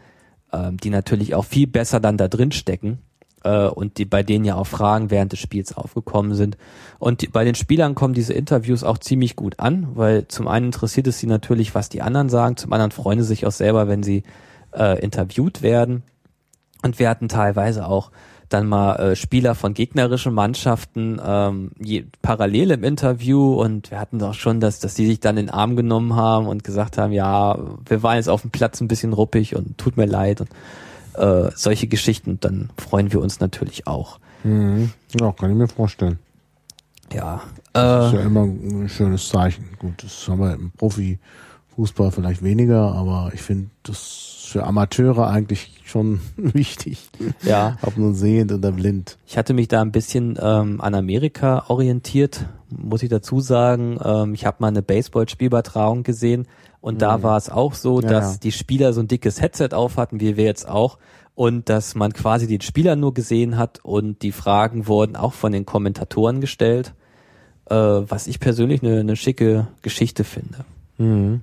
[0.52, 2.98] ähm, die natürlich auch viel besser dann da drin stecken
[3.44, 6.56] äh, und die bei denen ja auch Fragen während des Spiels aufgekommen sind.
[6.98, 10.66] Und die, bei den Spielern kommen diese Interviews auch ziemlich gut an, weil zum einen
[10.66, 13.88] interessiert es sie natürlich, was die anderen sagen, zum anderen freuen sie sich auch selber,
[13.88, 14.22] wenn sie
[14.72, 16.02] äh, interviewt werden.
[16.82, 18.10] Und wir hatten teilweise auch
[18.52, 24.18] dann mal äh, Spieler von gegnerischen Mannschaften ähm, je, parallel im Interview und wir hatten
[24.18, 27.12] doch schon, dass, dass die sich dann in den Arm genommen haben und gesagt haben,
[27.12, 30.50] ja, wir waren jetzt auf dem Platz ein bisschen ruppig und tut mir leid und
[31.14, 34.18] äh, solche Geschichten, dann freuen wir uns natürlich auch.
[34.44, 34.90] Mhm.
[35.18, 36.18] Ja, kann ich mir vorstellen.
[37.12, 37.42] Ja,
[37.72, 39.64] Das ist äh, ja immer ein schönes Zeichen.
[39.78, 45.79] Gut, das haben wir im Profifußball vielleicht weniger, aber ich finde das für Amateure eigentlich
[45.90, 47.10] schon wichtig.
[47.42, 47.76] ja.
[47.82, 49.18] Ob nun sehend oder blind.
[49.26, 53.98] Ich hatte mich da ein bisschen ähm, an Amerika orientiert, muss ich dazu sagen.
[54.02, 56.46] Ähm, ich habe mal eine Baseball-Spielübertragung gesehen
[56.80, 58.38] und da war es auch so, Ja, dass ja.
[58.42, 60.96] die Spieler so ein dickes Headset auf hatten, wie wir jetzt auch,
[61.34, 65.52] und dass man quasi den Spieler nur gesehen hat und die Fragen wurden auch von
[65.52, 66.94] den Kommentatoren gestellt.
[67.70, 70.64] äh, was ich persönlich eine, eine schicke Geschichte finde.
[70.98, 71.42] Mhm.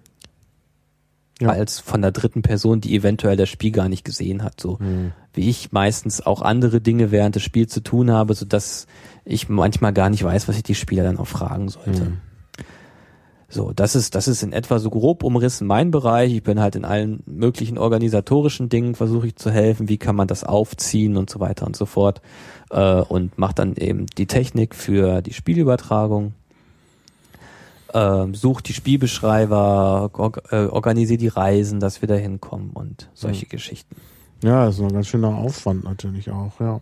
[1.40, 1.50] Ja.
[1.50, 5.12] Als von der dritten Person, die eventuell das Spiel gar nicht gesehen hat, so Mhm.
[5.34, 8.88] wie ich meistens auch andere Dinge während des Spiels zu tun habe, so dass
[9.24, 12.06] ich manchmal gar nicht weiß, was ich die Spieler dann auch fragen sollte.
[12.06, 12.18] Mhm.
[13.50, 16.34] So, das ist, das ist in etwa so grob umrissen mein Bereich.
[16.34, 19.88] Ich bin halt in allen möglichen organisatorischen Dingen versuche ich zu helfen.
[19.88, 22.22] Wie kann man das aufziehen und so weiter und so fort.
[22.72, 26.34] Äh, und mache dann eben die Technik für die Spielübertragung.
[27.94, 33.46] Ähm, sucht die Spielbeschreiber, org äh, organisiert die Reisen, dass wir da hinkommen und solche
[33.46, 33.96] Geschichten.
[34.44, 36.82] Ja, das ist ein ganz schöner Aufwand natürlich auch, ja.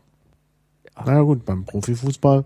[1.06, 2.46] Naja gut, beim Profifußball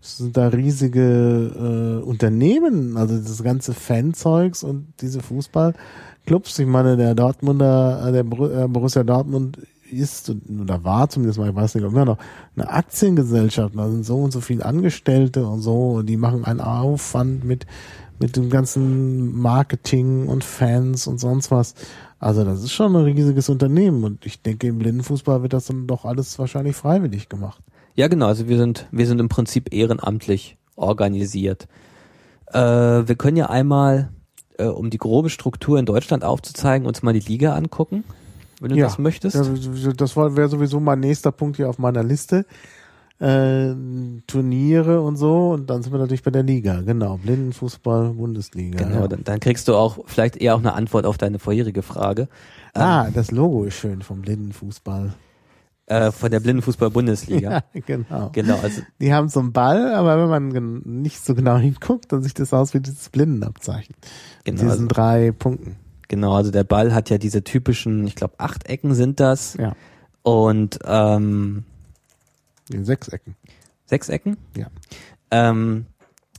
[0.00, 6.58] sind da riesige äh, Unternehmen, also das ganze Fanzeugs und diese Fußballclubs.
[6.58, 9.58] Ich meine, der Dortmunder, äh, der äh, Borussia Dortmund
[9.90, 12.18] ist oder war zumindest mal, ich weiß nicht, immer noch
[12.56, 13.74] eine Aktiengesellschaft.
[13.76, 17.66] Da sind so und so viele Angestellte und so, und die machen einen Aufwand mit
[18.18, 21.74] mit dem ganzen Marketing und Fans und sonst was.
[22.18, 25.86] Also das ist schon ein riesiges Unternehmen und ich denke, im Blindenfußball wird das dann
[25.86, 27.62] doch alles wahrscheinlich freiwillig gemacht.
[27.94, 28.26] Ja, genau.
[28.26, 31.68] Also wir sind, wir sind im Prinzip ehrenamtlich organisiert.
[32.52, 34.10] Äh, wir können ja einmal,
[34.58, 38.04] äh, um die grobe Struktur in Deutschland aufzuzeigen, uns mal die Liga angucken,
[38.60, 38.86] wenn du Ja.
[38.86, 39.36] das möchtest.
[39.36, 42.44] Das wäre sowieso mein nächster Punkt hier auf meiner Liste.
[43.20, 43.74] Äh,
[44.28, 47.16] Turniere und so und dann sind wir natürlich bei der Liga, genau.
[47.16, 48.78] Blindenfußball, Bundesliga.
[48.84, 49.08] Genau, ja.
[49.08, 52.28] dann, dann kriegst du auch vielleicht eher auch eine Antwort auf deine vorherige Frage.
[52.74, 55.14] Ah, das Logo ist schön vom Blindenfußball.
[55.86, 57.62] Äh, von der Blindenfußball-Bundesliga.
[57.74, 58.28] Ja, genau.
[58.32, 62.22] Genau, also Die haben so einen Ball, aber wenn man nicht so genau hinguckt, dann
[62.22, 63.96] sieht das aus wie dieses Blindenabzeichen.
[64.44, 65.76] Genau, Mit also, diesen drei Punkten.
[66.08, 69.54] Genau, also der Ball hat ja diese typischen, ich glaube, acht Ecken sind das.
[69.54, 69.74] Ja,
[70.22, 71.64] Und ähm,
[72.72, 73.36] in Sechsecken.
[73.86, 74.36] sechs Ecken?
[74.56, 74.66] Ja.
[75.30, 75.86] Ähm,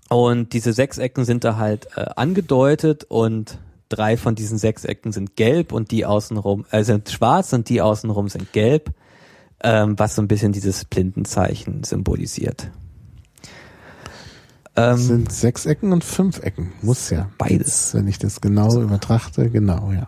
[0.09, 3.59] und diese Sechsecken sind da halt äh, angedeutet und
[3.89, 8.27] drei von diesen Sechsecken sind gelb und die außenrum, äh, sind schwarz und die außenrum
[8.29, 8.91] sind gelb,
[9.61, 12.69] ähm, was so ein bisschen dieses Blindenzeichen symbolisiert.
[14.79, 16.71] Ähm, sind Sechsecken und Fünfecken.
[16.81, 17.29] Muss ja.
[17.37, 17.93] Beides.
[17.93, 20.07] Wenn ich das genau übertrachte, genau, ja.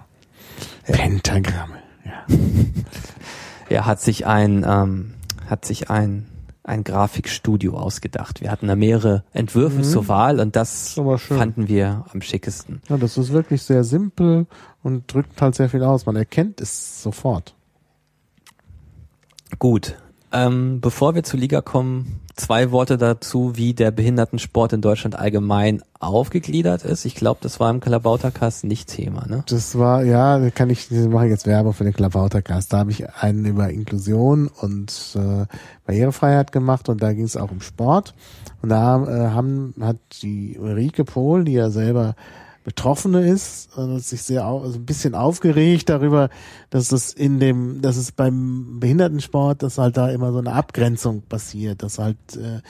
[0.84, 2.26] Pentagramme, ja.
[3.70, 5.14] er hat sich ein, ähm,
[5.48, 6.28] hat sich ein,
[6.64, 8.42] ein Grafikstudio ausgedacht.
[8.42, 12.82] Wir hatten da mehrere Entwürfe zur Wahl und das fanden wir am schickesten.
[12.88, 12.98] ja.
[12.98, 14.48] Das ist wirklich sehr simpel
[14.84, 16.06] und drückt halt sehr viel aus.
[16.06, 17.56] Man erkennt es sofort.
[19.60, 19.98] Gut.
[20.32, 25.82] Ähm, bevor wir zur Liga kommen, zwei Worte dazu, wie der Behindertensport in Deutschland allgemein
[26.00, 27.06] aufgegliedert ist.
[27.06, 29.44] Ich glaube, das war im Kalabautercast nicht Thema, ne?
[29.48, 32.74] Das war, ja, da kann ich, ich mache jetzt Werbung für den Klabautercast.
[32.74, 35.46] Da habe ich einen über Inklusion und äh,
[35.86, 38.14] Barrierefreiheit gemacht und da ging es auch um Sport.
[38.62, 42.16] Und da äh, haben, hat die Ulrike Pohl, die ja selber
[42.64, 46.30] Betroffene ist, äh, sich sehr also ein bisschen aufgeregt darüber,
[46.70, 51.24] dass es in dem, dass es beim Behindertensport, dass halt da immer so eine Abgrenzung
[51.24, 52.62] passiert, dass halt äh,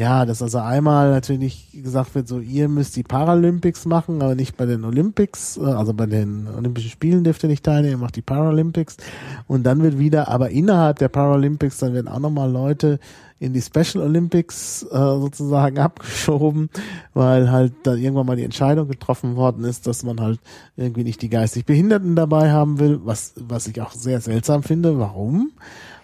[0.00, 4.56] ja, dass also einmal natürlich gesagt wird, so ihr müsst die Paralympics machen, aber nicht
[4.56, 8.16] bei den Olympics, äh, also bei den Olympischen Spielen dürft ihr nicht teilnehmen, ihr macht
[8.16, 8.96] die Paralympics
[9.46, 12.98] und dann wird wieder, aber innerhalb der Paralympics, dann werden auch nochmal Leute
[13.40, 16.70] in die Special Olympics äh, sozusagen abgeschoben,
[17.12, 20.40] weil halt da irgendwann mal die Entscheidung getroffen worden ist, dass man halt
[20.78, 24.98] irgendwie nicht die geistig Behinderten dabei haben will, was, was ich auch sehr seltsam finde.
[24.98, 25.50] Warum?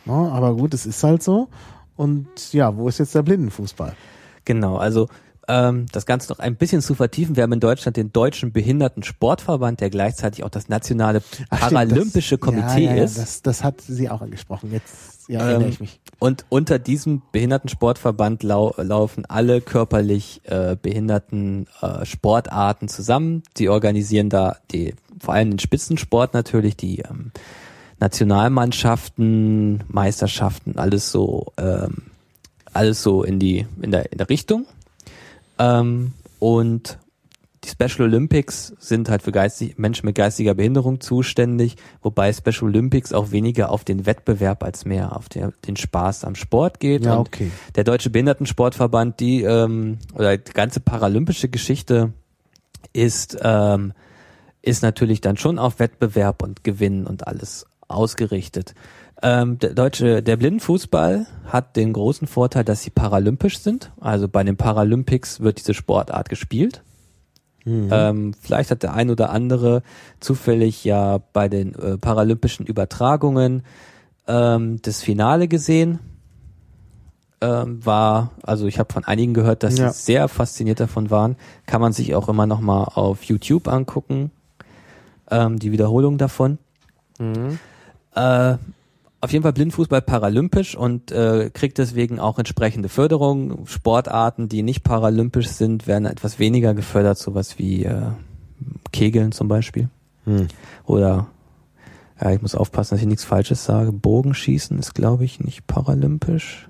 [0.05, 1.49] Ja, aber gut, es ist halt so.
[1.97, 3.95] Und ja, wo ist jetzt der Blindenfußball?
[4.45, 5.09] Genau, also
[5.49, 7.37] ähm, das Ganze noch ein bisschen zu vertiefen.
[7.37, 12.45] Wir haben in Deutschland den Deutschen Behindertensportverband, der gleichzeitig auch das nationale Ach, Paralympische das,
[12.45, 13.19] Komitee ja, ja, ja, ist.
[13.19, 14.73] Das, das hat sie auch angesprochen.
[14.73, 16.01] Jetzt ja, erinnere Ähm, ich mich.
[16.19, 23.43] Und unter diesem Behindertensportverband lau laufen alle körperlich äh, behinderten äh, Sportarten zusammen.
[23.57, 27.33] Die organisieren da die, vor allem den Spitzensport natürlich, die ähm,
[27.99, 32.03] Nationalmannschaften, Meisterschaften, alles so, ähm,
[32.73, 34.67] alles so in die in der in der Richtung.
[35.59, 36.99] Ähm, und
[37.65, 43.13] die Special Olympics sind halt für geistig, Menschen mit geistiger Behinderung zuständig, wobei Special Olympics
[43.13, 47.05] auch weniger auf den Wettbewerb als mehr auf der, den Spaß am Sport geht.
[47.05, 47.51] Ja, Und okay.
[47.75, 52.13] der Deutsche Behindertensportverband, die ähm, oder die ganze paralympische Geschichte
[52.93, 53.93] ist ähm,
[54.63, 58.75] ist natürlich dann schon auf Wettbewerb und Gewinn und alles ausgerichtet.
[59.23, 63.91] Ähm, der deutsche, der Blindenfußball hat den großen Vorteil, dass sie paralympisch sind.
[64.01, 66.83] Also bei den Paralympics wird diese Sportart gespielt.
[67.65, 67.89] Mhm.
[67.91, 69.83] Ähm, vielleicht hat der ein oder andere
[70.21, 73.63] zufällig ja bei den äh, paralympischen Übertragungen
[74.29, 75.99] ähm, das Finale gesehen.
[77.43, 79.93] ähm, war, also ich habe von einigen gehört, dass Ja.
[79.93, 81.37] sie sehr fasziniert davon waren.
[81.67, 84.31] Kann man sich auch immer noch mal auf YouTube angucken,
[85.31, 86.57] ähm, die Wiederholung davon.
[88.17, 88.57] Äh,
[89.21, 93.67] auf jeden Fall Blindfußball paralympisch und äh, kriegt deswegen auch entsprechende Förderung.
[93.67, 98.09] Sportarten, die nicht paralympisch sind, werden etwas weniger gefördert, sowas wie äh,
[98.93, 99.89] Kegeln zum Beispiel.
[100.25, 100.49] Hm.
[100.85, 101.29] Oder
[102.21, 103.93] ja, ich muss aufpassen, dass ich nichts Falsches sage.
[103.93, 106.69] Bogenschießen ist, glaube ich, nicht paralympisch.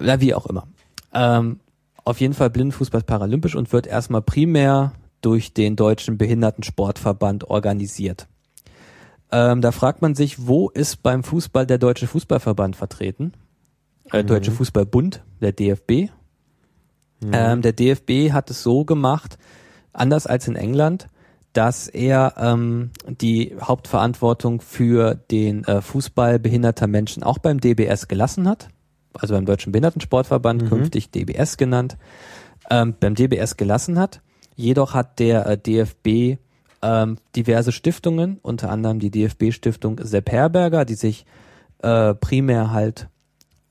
[0.00, 0.66] Ja, wie auch immer.
[1.12, 1.60] Ähm,
[2.04, 8.26] auf jeden Fall Blindfußball paralympisch und wird erstmal primär durch den Deutschen Behindertensportverband organisiert.
[9.32, 13.32] Ähm, da fragt man sich, wo ist beim Fußball der Deutsche Fußballverband vertreten?
[14.10, 16.10] Äh, Deutsche Fußballbund, der DFB.
[17.32, 19.38] Ähm, der DFB hat es so gemacht,
[19.92, 21.06] anders als in England,
[21.52, 28.48] dass er ähm, die Hauptverantwortung für den äh, Fußball behinderter Menschen auch beim DBS gelassen
[28.48, 28.68] hat,
[29.14, 31.96] also beim Deutschen Behindertensportverband, künftig DBS genannt,
[32.70, 34.20] ähm, beim DBS gelassen hat.
[34.56, 36.38] Jedoch hat der äh, DFB
[36.82, 41.24] ähm, diverse Stiftungen, unter anderem die DFB-Stiftung Sepp Herberger, die sich
[41.82, 43.08] äh, primär halt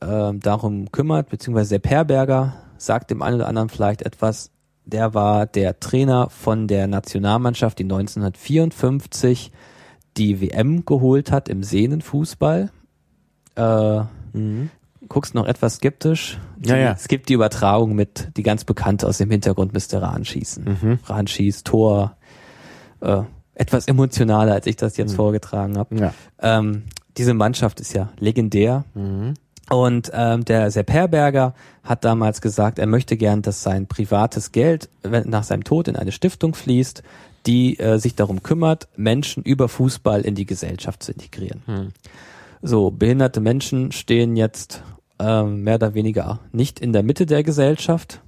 [0.01, 4.51] ähm, darum kümmert, beziehungsweise Sepp Herberger sagt dem einen oder anderen vielleicht etwas.
[4.85, 9.51] Der war der Trainer von der Nationalmannschaft, die 1954
[10.17, 12.71] die WM geholt hat im Sehnenfußball.
[13.55, 14.01] Äh,
[15.07, 16.39] Guckst noch etwas skeptisch.
[16.57, 16.63] Mhm.
[16.63, 16.91] Ja, ja.
[16.93, 20.63] Es gibt die Übertragung mit, die ganz bekannte aus dem Hintergrund müsste Rahn schießen.
[20.63, 20.99] Mhm.
[21.05, 22.17] Rahn schießt, Tor,
[23.01, 23.23] äh,
[23.53, 25.95] etwas emotionaler, als ich das jetzt vorgetragen habe.
[25.95, 26.01] Mhm.
[26.01, 26.13] Ja.
[26.41, 26.83] Ähm,
[27.17, 28.85] diese Mannschaft ist ja legendär.
[29.69, 34.89] Und ähm, der Sepp Herberger hat damals gesagt, er möchte gern, dass sein privates Geld
[35.03, 37.03] nach seinem Tod in eine Stiftung fließt,
[37.45, 41.93] die äh, sich darum kümmert, Menschen über Fußball in die Gesellschaft zu integrieren.
[42.61, 44.83] So, behinderte Menschen stehen jetzt
[45.19, 48.21] ähm, mehr oder weniger nicht in der Mitte der Gesellschaft.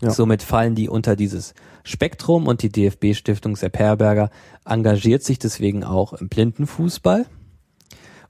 [0.00, 0.10] Ja.
[0.10, 4.30] Somit fallen die unter dieses Spektrum und die DFB-Stiftung Sepp Herberger
[4.64, 7.26] engagiert sich deswegen auch im Blindenfußball.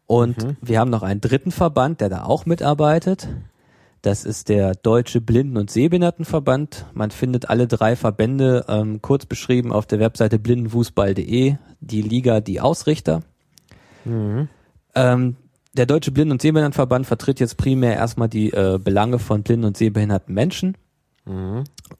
[0.06, 3.28] Und wir haben noch einen dritten Verband, der da auch mitarbeitet.
[4.00, 6.86] Das ist der Deutsche Blinden- und Sehbehindertenverband.
[6.94, 12.62] Man findet alle drei Verbände ähm, kurz beschrieben auf der Webseite blindenfußball.de, die Liga, die
[12.62, 13.22] Ausrichter.
[14.94, 15.36] Ähm,
[15.74, 19.76] der Deutsche Blinden- und Sehbehindertenverband vertritt jetzt primär erstmal die äh, Belange von blinden und
[19.76, 20.76] sehbehinderten Menschen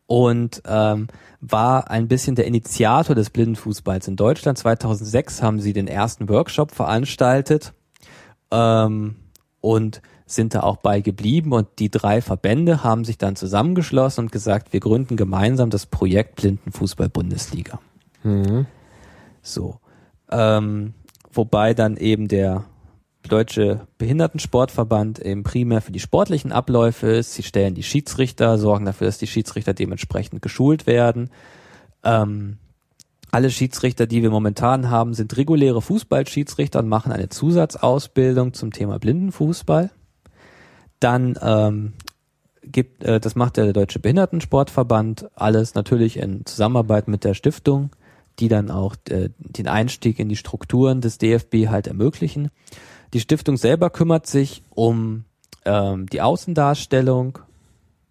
[0.07, 1.09] und ähm,
[1.41, 4.59] war ein bisschen der Initiator des Blindenfußballs in Deutschland.
[4.59, 7.73] 2006 haben sie den ersten Workshop veranstaltet
[8.51, 9.17] ähm,
[9.61, 14.33] und sind da auch bei geblieben und die drei Verbände haben sich dann zusammengeschlossen und
[14.33, 17.81] gesagt, wir gründen gemeinsam das Projekt Blindenfußball Bundesliga.
[19.43, 19.79] So.
[20.31, 20.93] Ähm,
[21.33, 22.65] wobei dann eben der
[23.29, 27.35] Deutsche Behindertensportverband eben primär für die sportlichen Abläufe ist.
[27.35, 31.31] Sie stellen die Schiedsrichter, sorgen dafür, dass die Schiedsrichter dementsprechend geschult werden.
[32.05, 32.59] Ähm,
[33.31, 38.99] alle Schiedsrichter, die wir momentan haben, sind reguläre Fußballschiedsrichter und machen eine Zusatzausbildung zum Thema
[38.99, 39.91] Blindenfußball.
[40.99, 41.93] Dann ähm,
[42.63, 47.91] gibt, äh, das macht der Deutsche Behindertensportverband, alles natürlich in Zusammenarbeit mit der Stiftung,
[48.39, 52.51] die dann auch äh, den Einstieg in die Strukturen des DFB halt ermöglichen.
[53.13, 55.25] Die Stiftung selber kümmert sich um
[55.65, 57.39] ähm, die Außendarstellung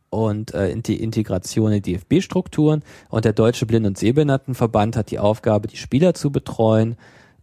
[0.09, 5.67] und äh, die Integration in DFB-Strukturen und der Deutsche Blind- und Sehbehindertenverband hat die Aufgabe,
[5.67, 6.97] die Spieler zu betreuen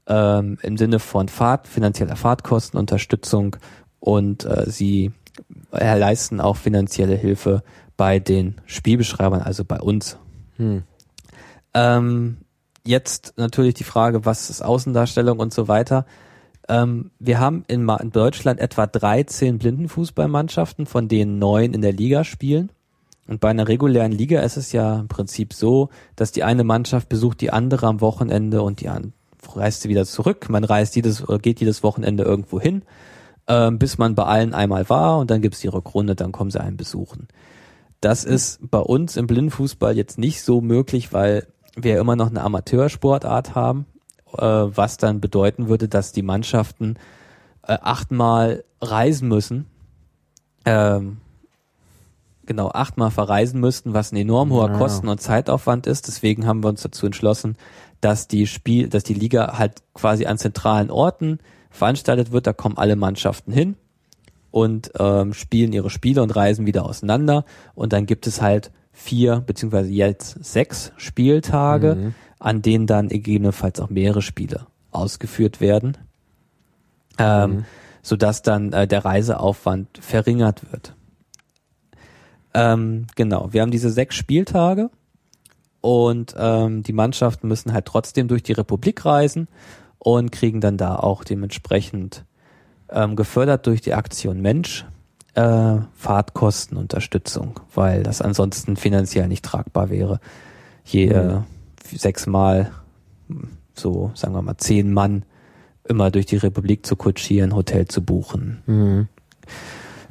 [0.06, 3.56] ähm, im Sinne von Fahrt, finanzieller Fahrtkostenunterstützung
[4.00, 5.12] und äh, sie
[5.72, 7.62] äh, leisten auch finanzielle Hilfe
[7.96, 10.16] bei den Spielbeschreibern, also bei uns.
[11.74, 12.38] Ähm,
[12.84, 16.06] jetzt natürlich die Frage, was ist Außendarstellung und so weiter.
[16.68, 22.24] Ähm, wir haben in, in Deutschland etwa 13 Blindenfußballmannschaften, von denen neun in der Liga
[22.24, 22.70] spielen.
[23.26, 27.08] Und bei einer regulären Liga ist es ja im Prinzip so, dass die eine Mannschaft
[27.08, 29.12] besucht die andere am Wochenende und die an,
[29.54, 30.48] reist sie wieder zurück.
[30.50, 32.82] Man reist jedes, geht jedes Wochenende irgendwo hin,
[33.46, 36.60] ähm, bis man bei allen einmal war und dann gibt's die Rückrunde, dann kommen sie
[36.60, 37.28] einen besuchen.
[38.00, 42.42] Das ist bei uns im Blindenfußball jetzt nicht so möglich, weil wir immer noch eine
[42.42, 43.93] Amateursportart haben, äh,
[44.42, 46.96] was dann bedeuten würde, dass die Mannschaften
[47.66, 49.66] äh, achtmal reisen müssen.
[50.64, 51.18] Ähm,
[52.46, 54.78] genau, achtmal verreisen müssten, was ein enorm hoher Ja.
[54.78, 56.08] Kosten- und Zeitaufwand ist.
[56.08, 57.56] Deswegen haben wir uns dazu entschlossen,
[58.00, 61.38] dass die Spiel, dass die Liga halt quasi an zentralen Orten
[61.70, 62.46] veranstaltet wird.
[62.46, 63.76] Da kommen alle Mannschaften hin
[64.50, 67.44] und ähm, spielen ihre Spiele und reisen wieder auseinander.
[67.74, 72.12] Und dann gibt es halt vier beziehungsweise jetzt sechs Spieltage,
[72.44, 75.96] an denen dann gegebenenfalls auch mehrere Spiele ausgeführt werden.
[77.18, 77.64] Ähm,
[78.02, 80.94] sodass dann äh, der Reiseaufwand verringert wird.
[82.52, 84.90] Ähm, genau, wir haben diese sechs Spieltage
[85.80, 89.48] und ähm, die Mannschaften müssen halt trotzdem durch die Republik reisen
[89.98, 92.26] und kriegen dann da auch dementsprechend
[92.90, 94.84] ähm, gefördert durch die Aktion Mensch
[95.32, 100.20] äh, Fahrtkostenunterstützung, weil das ansonsten finanziell nicht tragbar wäre.
[100.84, 101.38] Je äh,
[101.86, 102.72] sechsmal,
[103.74, 105.24] so sagen wir mal zehn Mann
[105.86, 109.08] immer durch die Republik zu kutschieren, Hotel zu buchen, Mhm.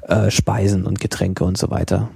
[0.04, 2.10] äh, Speisen und Getränke und so weiter.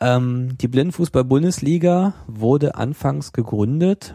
[0.00, 4.14] Ähm, die Blindenfußball-Bundesliga wurde anfangs gegründet,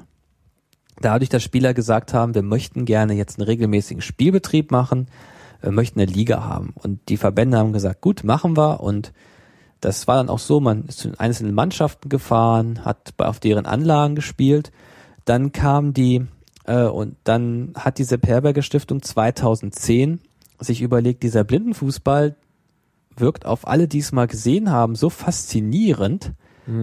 [1.01, 5.07] dadurch, dass Spieler gesagt haben, wir möchten gerne jetzt einen regelmäßigen Spielbetrieb machen,
[5.61, 6.73] wir möchten eine Liga haben.
[6.75, 8.81] Und die Verbände haben gesagt, gut, machen wir.
[8.81, 9.11] Und
[9.81, 13.65] das war dann auch so, man ist zu den einzelnen Mannschaften gefahren, hat auf deren
[13.65, 14.71] Anlagen gespielt.
[15.25, 16.25] Dann kam die,
[16.65, 20.21] äh, und dann hat diese Perberger Stiftung 2010
[20.59, 22.35] sich überlegt, dieser Blindenfußball
[23.15, 26.33] wirkt auf alle, die es mal gesehen haben, so faszinierend.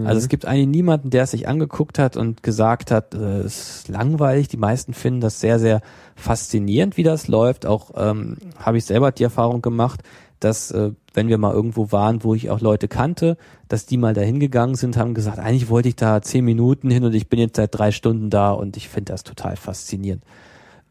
[0.06, 3.76] Also es gibt eigentlich niemanden, der es sich angeguckt hat und gesagt hat, äh, es
[3.76, 4.48] ist langweilig.
[4.48, 5.82] Die meisten finden das sehr, sehr
[6.16, 7.66] faszinierend, wie das läuft.
[7.66, 10.02] Auch ähm, habe ich selber die Erfahrung gemacht,
[10.40, 13.38] dass äh, wenn wir mal irgendwo waren, wo ich auch Leute kannte,
[13.68, 17.04] dass die mal dahin gegangen sind, haben gesagt, eigentlich wollte ich da zehn Minuten hin
[17.04, 20.24] und ich bin jetzt seit drei Stunden da und ich finde das total faszinierend.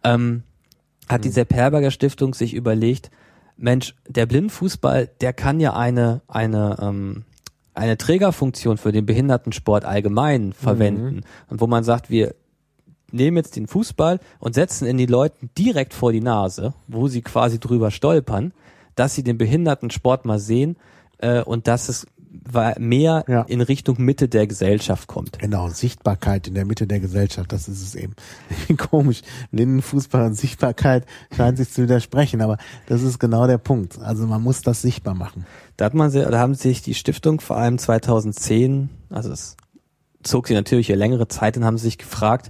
[0.03, 0.43] Ähm,
[1.09, 3.11] hat die Sepp Herberger Stiftung sich überlegt,
[3.57, 7.26] Mensch, der Blindfußball, der kann ja eine, eine, ähm,
[7.74, 11.21] eine Trägerfunktion für den Behindertensport allgemein verwenden.
[11.49, 12.34] Und wo man sagt, wir
[13.11, 17.21] nehmen jetzt den Fußball und setzen in die Leuten direkt vor die Nase, wo sie
[17.21, 18.53] quasi drüber stolpern,
[18.96, 20.78] dass sie den Behindertensport mal sehen
[21.20, 22.08] äh, und dass es
[22.80, 23.44] mehr Ja.
[23.44, 25.38] in Richtung Mitte der Gesellschaft kommt.
[25.39, 28.16] Genau, Sichtbarkeit in der Mitte der Gesellschaft, das ist es eben.
[28.78, 29.22] Komisch.
[29.52, 34.00] Blindenfußball und Sichtbarkeit scheint sich zu widersprechen, aber das ist genau der Punkt.
[34.00, 35.46] Also man muss das sichtbar machen.
[35.78, 39.56] Da hat man, da haben sich die Stiftung vor allem 2010, also es
[40.24, 42.50] zog sie natürlich eine längere Zeit und haben sich gefragt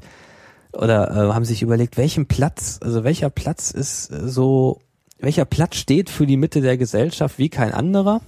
[0.72, 4.80] oder äh, haben sich überlegt, welchen Platz, also welcher Platz ist äh, so,
[5.24, 8.19] welcher Platz steht für die Mitte der Gesellschaft wie kein anderer?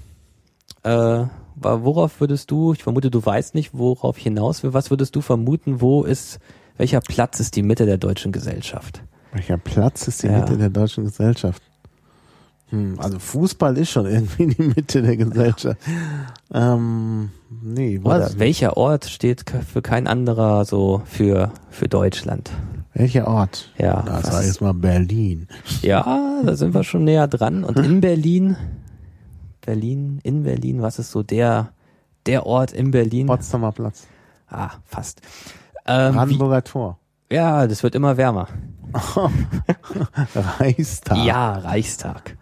[0.84, 1.26] Äh,
[1.56, 5.22] worauf würdest du, ich vermute, du weißt nicht, worauf ich hinaus will, was würdest du
[5.22, 6.40] vermuten, wo ist,
[6.78, 9.04] welcher Platz ist die Mitte der deutschen Gesellschaft?
[9.34, 10.40] Welcher Platz ist die Ja.
[10.40, 11.62] Mitte der deutschen Gesellschaft?
[12.70, 15.78] Hm, also Fußball ist schon irgendwie die Mitte der Gesellschaft.
[16.54, 17.32] Ähm,
[17.62, 22.52] nee, Oder welcher Ort steht für kein anderer so für, für Deutschland?
[22.98, 23.70] Welcher Ort?
[23.78, 25.48] Ja, Da was- sag ich jetzt mal Berlin.
[25.82, 27.64] Ja, da sind wir schon näher dran.
[27.66, 28.56] Und in Berlin,
[29.62, 31.74] Berlin, in Berlin, was ist so der,
[32.26, 33.28] der Ort in Berlin?
[33.28, 34.08] Potsdamer Platz.
[34.48, 35.22] Ah, fast.
[35.86, 36.98] Ähm, wie, Brandenburger Tor.
[37.30, 38.48] ja, das wird immer wärmer.
[40.60, 41.18] Reichstag.
[41.26, 42.38] Ja, Reichstag.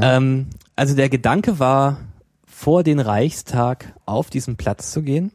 [0.00, 0.46] Ähm,
[0.76, 1.98] also der Gedanke war,
[2.46, 5.30] vor den Reichstag auf diesen Platz zu gehen.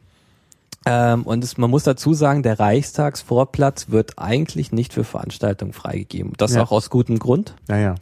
[0.88, 6.32] Ähm, und es, man muss dazu sagen, der Reichstagsvorplatz wird eigentlich nicht für Veranstaltungen freigegeben.
[6.36, 6.62] Das Ja.
[6.62, 7.54] auch aus gutem Grund.
[7.68, 7.94] Ja, ja.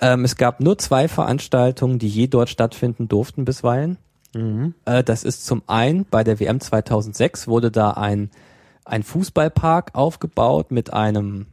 [0.00, 3.98] Ähm, es gab nur zwei Veranstaltungen, die je dort stattfinden durften bisweilen.
[4.84, 8.30] Äh, das ist zum einen bei der WM 2006 wurde da ein,
[8.84, 11.46] ein Fußballpark aufgebaut mit einem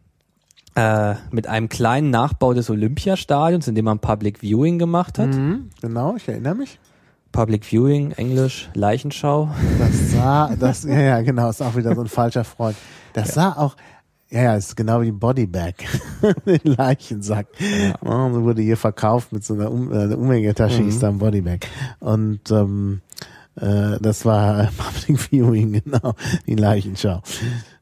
[0.76, 5.30] äh, mit einem kleinen Nachbau des Olympiastadions, in dem man Public Viewing gemacht hat.
[5.30, 6.80] Mhm, genau, ich erinnere mich.
[7.34, 9.50] Public Viewing, Englisch, Leichenschau.
[9.80, 12.78] Das sah, das, ja, ja, genau, ist auch wieder so ein falscher Freund.
[13.14, 13.76] Das sah auch,
[14.30, 15.74] ja, ja, ist genau wie ein Bodybag.
[16.46, 17.48] Den Leichensack.
[17.60, 17.96] Ja.
[18.32, 21.68] so wurde hier verkauft mit so einer um äh, eine Umhängetasche, hieß da ein Bodybag.
[22.00, 23.02] Und, ähm,
[23.56, 26.14] äh, das war Public Viewing, genau,
[26.46, 27.22] die Leichenschau.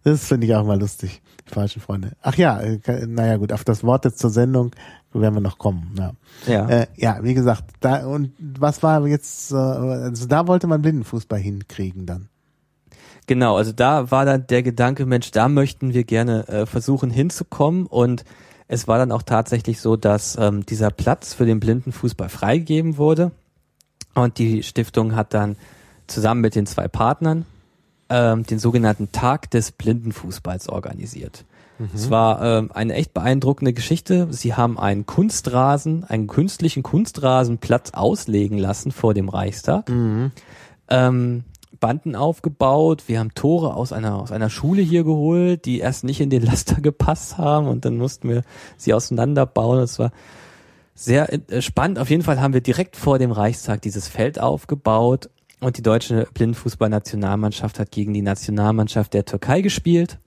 [0.03, 2.13] Das finde ich auch mal lustig, die falschen Freunde.
[2.21, 4.71] Ach ja, äh, naja gut, auf das Wort jetzt zur Sendung
[5.13, 5.93] werden wir noch kommen.
[5.97, 6.11] Ja.
[6.47, 6.69] Ja.
[6.69, 11.39] Äh, ja, wie gesagt, da und was war jetzt, äh, also da wollte man Blindenfußball
[11.39, 12.29] hinkriegen dann.
[13.27, 17.85] Genau, also da war dann der Gedanke, Mensch, da möchten wir gerne äh, versuchen hinzukommen
[17.85, 18.25] und
[18.67, 23.31] es war dann auch tatsächlich so, dass ähm, dieser Platz für den Blindenfußball freigegeben wurde
[24.15, 25.55] und die Stiftung hat dann
[26.07, 27.45] zusammen mit den zwei Partnern
[28.09, 31.45] ähm, den sogenannten Tag des Blindenfußballs organisiert.
[31.93, 34.27] Es war ähm, eine echt beeindruckende Geschichte.
[34.31, 39.89] Sie haben einen Kunstrasen, einen künstlichen Kunstrasenplatz auslegen lassen vor dem Reichstag
[40.91, 41.43] ähm,
[41.79, 43.03] Banden aufgebaut.
[43.07, 46.43] Wir haben Tore aus einer, aus einer Schule hier geholt, die erst nicht in den
[46.43, 48.43] Laster gepasst haben und dann mussten wir
[48.77, 49.79] sie auseinanderbauen.
[49.79, 50.11] Das war
[50.93, 51.97] sehr äh, spannend.
[51.97, 55.29] Auf jeden Fall haben wir direkt vor dem Reichstag dieses Feld aufgebaut
[55.59, 60.19] und die deutsche Blindenfußballnationalmannschaft hat gegen die Nationalmannschaft der Türkei gespielt.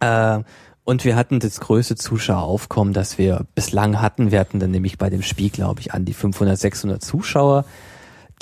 [0.00, 0.40] Äh,
[0.84, 4.32] Und wir hatten das größte Zuschaueraufkommen, das wir bislang hatten.
[4.32, 7.64] Wir hatten dann nämlich bei dem Spiel, glaube ich, an die 500, 600 Zuschauer,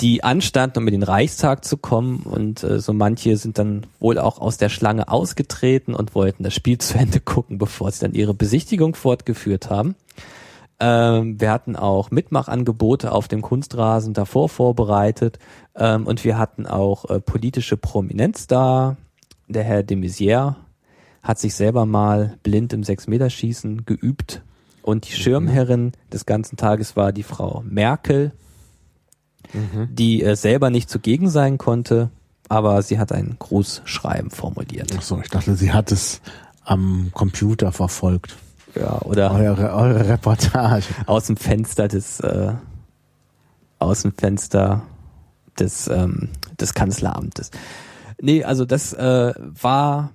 [0.01, 2.21] die anstanden, um in den Reichstag zu kommen.
[2.23, 6.55] Und äh, so manche sind dann wohl auch aus der Schlange ausgetreten und wollten das
[6.55, 9.95] Spiel zu Ende gucken, bevor sie dann ihre Besichtigung fortgeführt haben.
[10.79, 15.37] Ähm, wir hatten auch Mitmachangebote auf dem Kunstrasen davor vorbereitet
[15.75, 18.95] ähm, und wir hatten auch äh, politische Prominenz da.
[19.49, 20.55] Der Herr de Maizière
[21.23, 24.41] hat sich selber mal blind im Sechs-Meter-Schießen geübt
[24.81, 28.31] und die Schirmherrin des ganzen Tages war die Frau Merkel,
[29.89, 32.09] die äh, selber nicht zugegen sein konnte,
[32.49, 34.91] aber sie hat ein Grußschreiben formuliert.
[34.97, 36.21] Ach so, ich dachte, sie hat es
[36.63, 38.35] am Computer verfolgt.
[38.75, 40.85] Ja, oder Eure, eure Reportage.
[41.07, 42.53] aus dem Fenster des äh,
[43.79, 44.83] aus dem Fenster
[45.57, 47.49] des ähm, des Kanzleramtes.
[48.21, 50.11] Nee, also das äh, war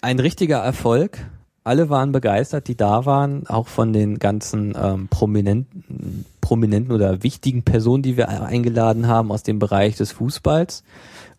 [0.00, 1.18] ein richtiger Erfolg.
[1.64, 7.64] Alle waren begeistert, die da waren, auch von den ganzen ähm, prominenten, prominenten oder wichtigen
[7.64, 10.84] Personen, die wir eingeladen haben aus dem Bereich des Fußballs.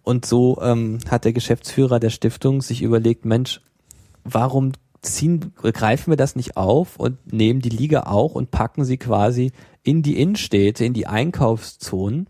[0.04, 3.62] Und so ähm, hat der Geschäftsführer der Stiftung sich überlegt, Mensch,
[4.26, 8.98] warum ziehen, greifen wir das nicht auf und nehmen die Liga auch und packen sie
[8.98, 9.52] quasi
[9.84, 12.28] in die Innenstädte, in die Einkaufszonen,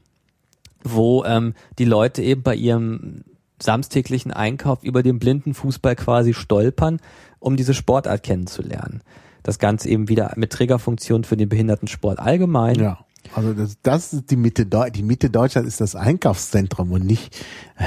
[0.84, 3.24] wo ähm, die Leute eben bei ihrem
[3.62, 6.99] samstäglichen Einkauf über den blinden Fußball quasi stolpern,
[7.39, 9.01] um diese Sportart kennenzulernen.
[9.43, 12.76] Das Ganze eben wieder mit Trägerfunktion für den Behindertensport allgemein.
[12.76, 12.99] Ja.
[13.36, 17.36] Also das, das ist die Mitte die Mitte Deutschland ist das Einkaufszentrum und nicht
[17.78, 17.84] äh,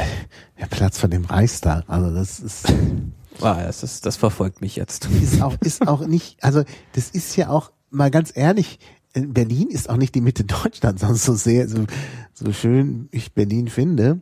[0.60, 1.84] der Platz von dem Reichstag.
[1.86, 2.66] Also das ist
[3.40, 5.08] Ah, das, ist, das verfolgt mich jetzt.
[5.22, 6.42] ist auch ist auch nicht.
[6.42, 8.78] Also das ist ja auch mal ganz ehrlich.
[9.12, 11.84] Berlin ist auch nicht die Mitte Deutschlands, sonst so sehr so,
[12.32, 14.20] so schön ich Berlin finde.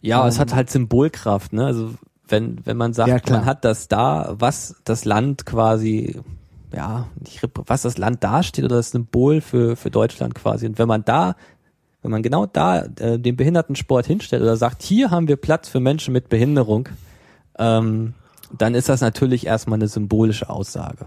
[0.00, 1.66] Ja, es hat halt Symbolkraft, ne?
[1.66, 1.94] Also
[2.28, 6.20] wenn, wenn man sagt, Ja, man hat das da, was das Land quasi,
[6.72, 10.66] ja, nicht, was das Land dasteht oder das Symbol für, für Deutschland quasi.
[10.66, 11.36] Und wenn man da,
[12.02, 15.80] wenn man genau da äh, den Behindertensport hinstellt oder sagt, hier haben wir Platz für
[15.80, 16.88] Menschen mit Behinderung,
[17.58, 18.14] ähm,
[18.56, 21.06] dann ist das natürlich erstmal eine symbolische Aussage.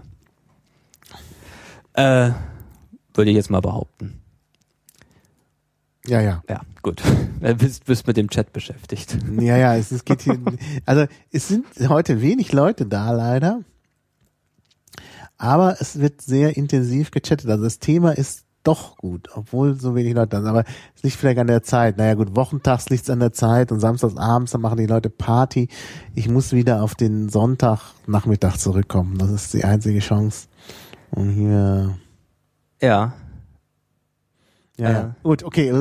[1.94, 2.30] Äh,
[3.14, 4.19] würde ich jetzt mal behaupten.
[6.06, 6.42] Ja, ja.
[6.48, 7.02] Ja, gut.
[7.40, 9.16] Du bist, bist mit dem Chat beschäftigt.
[9.40, 10.38] Ja, ja, es, es geht hier,
[10.84, 13.62] also es sind heute wenig Leute da leider,
[15.38, 17.48] aber es wird sehr intensiv gechattet.
[17.48, 20.48] Also das Thema ist doch gut, obwohl so wenig Leute da sind.
[20.50, 21.96] Aber es liegt vielleicht an der Zeit.
[21.96, 25.68] Naja gut, wochentags liegt's an der Zeit und samstags abends, dann machen die Leute Party.
[26.14, 29.16] Ich muss wieder auf den Sonntagnachmittag zurückkommen.
[29.16, 30.48] Das ist die einzige Chance.
[31.10, 31.96] Und hier,
[32.82, 33.14] Ja,
[34.80, 35.16] ja, Ja.
[35.22, 35.70] gut, okay.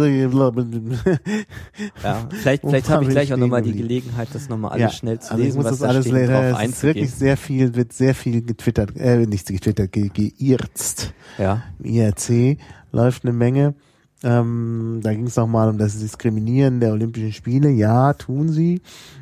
[2.04, 3.72] Ja, vielleicht, vielleicht habe ich ich gleich auch nochmal die?
[3.74, 6.14] Gelegenheit, das nochmal alles schnell zu also ich lesen, muss was das da alles steht,
[6.16, 6.34] lesen.
[6.34, 11.14] drauf Es ist wirklich sehr viel, wird sehr viel getwittert, äh, nicht getwittert, ge geirzt.
[11.38, 12.58] Ja, Im IRC
[12.92, 13.74] läuft eine Menge.
[14.22, 17.70] Ähm, da ging es mal um das Diskriminieren der Olympischen Spiele.
[17.70, 18.82] Ja, tun sie.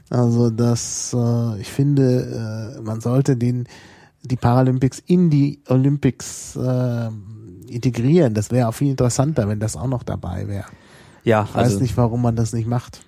[0.09, 3.67] Also das, äh, ich finde, äh, man sollte den
[4.23, 7.09] die Paralympics in die Olympics äh,
[7.70, 8.34] integrieren.
[8.34, 10.65] Das wäre auch viel interessanter, wenn das auch noch dabei wäre.
[11.24, 13.01] ja, Ich weiß also, nicht, warum man das nicht macht.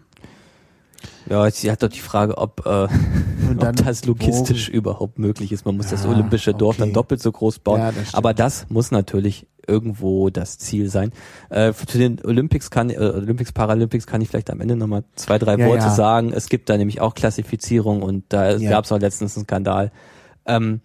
[1.30, 2.88] ja, sie hat doch die Frage, ob, äh,
[3.60, 5.66] dann ob das logistisch überhaupt möglich ist.
[5.66, 6.86] Man muss das Ja, olympische Dorf okay.
[6.86, 7.80] dann doppelt so groß bauen.
[7.80, 8.14] Ja, das.
[8.14, 11.12] Aber das muss natürlich irgendwo das Ziel sein.
[11.50, 15.38] Äh, zu den Olympics kann, äh, Olympics, Paralympics kann ich vielleicht am Ende nochmal zwei,
[15.38, 15.90] drei Ja, Worte ja.
[15.92, 16.34] sagen.
[16.34, 18.72] Es gibt da nämlich auch Klassifizierung und da Ja.
[18.72, 19.92] gab es auch letztens einen Skandal.
[20.48, 20.82] Ähm,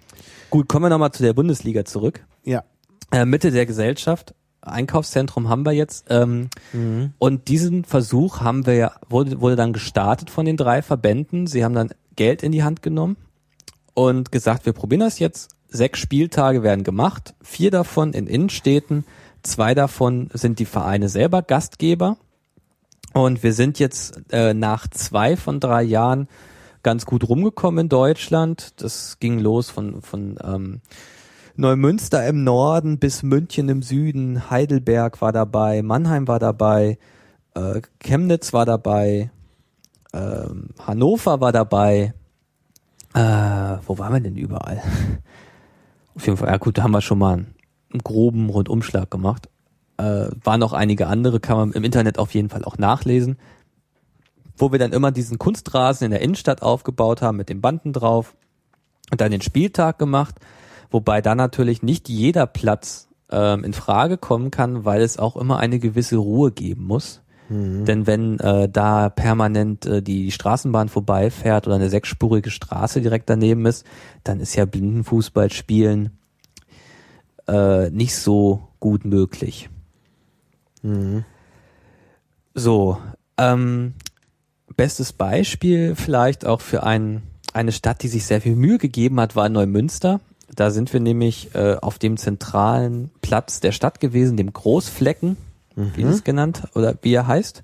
[0.51, 2.27] gut, kommen wir nochmal zu der Bundesliga zurück.
[2.45, 2.63] Ja.
[3.15, 4.35] Äh, Mitte der Gesellschaft.
[4.61, 6.07] Einkaufszentrum haben wir jetzt.
[6.09, 6.49] Ähm,
[7.19, 11.47] Und diesen Versuch haben wir ja, wurde, wurde dann gestartet von den drei Verbänden.
[11.47, 13.17] Sie haben dann Geld in die Hand genommen
[13.93, 15.51] und gesagt, wir probieren das jetzt.
[15.69, 19.05] Sechs Spieltage werden gemacht, vier davon in Innenstädten,
[19.43, 22.17] zwei davon sind die Vereine selber Gastgeber.
[23.13, 26.29] Und wir sind jetzt äh, nach zwei von drei Jahren
[26.83, 28.75] ganz gut rumgekommen in Deutschland.
[28.83, 30.81] Das ging los von, von ähm,
[31.57, 36.99] Neumünster im Norden bis München im Süden, Heidelberg war dabei, Mannheim war dabei,
[37.55, 39.31] äh, Chemnitz war dabei,
[40.13, 42.13] ähm, Hannover war dabei.
[43.15, 44.83] Äh, wo waren wir denn überall?
[46.17, 47.55] Auf jeden Fall, ja gut, da haben wir schon mal einen,
[47.93, 49.49] einen groben Rundumschlag gemacht.
[49.97, 53.39] Äh, waren noch einige andere, kann man im Internet auf jeden Fall auch nachlesen.
[54.57, 58.35] Wo wir dann immer diesen Kunstrasen in der Innenstadt aufgebaut haben mit den Banden drauf
[59.13, 60.37] und dann den Spieltag gemacht,
[60.95, 65.59] wobei da natürlich nicht jeder Platz ähm, in Frage kommen kann, weil es auch immer
[65.59, 67.21] eine gewisse Ruhe geben muss.
[67.85, 73.67] Denn wenn äh, da permanent äh, die Straßenbahn vorbeifährt oder eine sechsspurige Straße direkt daneben
[73.67, 73.85] ist,
[74.23, 76.17] dann ist ja Blindenfußball spielen
[77.49, 79.69] äh, nicht so gut möglich.
[82.55, 82.99] So,
[83.37, 83.95] ähm,
[84.77, 87.23] bestes Beispiel vielleicht auch für ein,
[87.53, 90.21] eine Stadt, die sich sehr viel Mühe gegeben hat, war Neumünster.
[90.55, 95.37] Da sind wir nämlich äh, auf dem zentralen Platz der Stadt gewesen, dem Großflecken,
[95.75, 97.63] wie es genannt oder wie er heißt.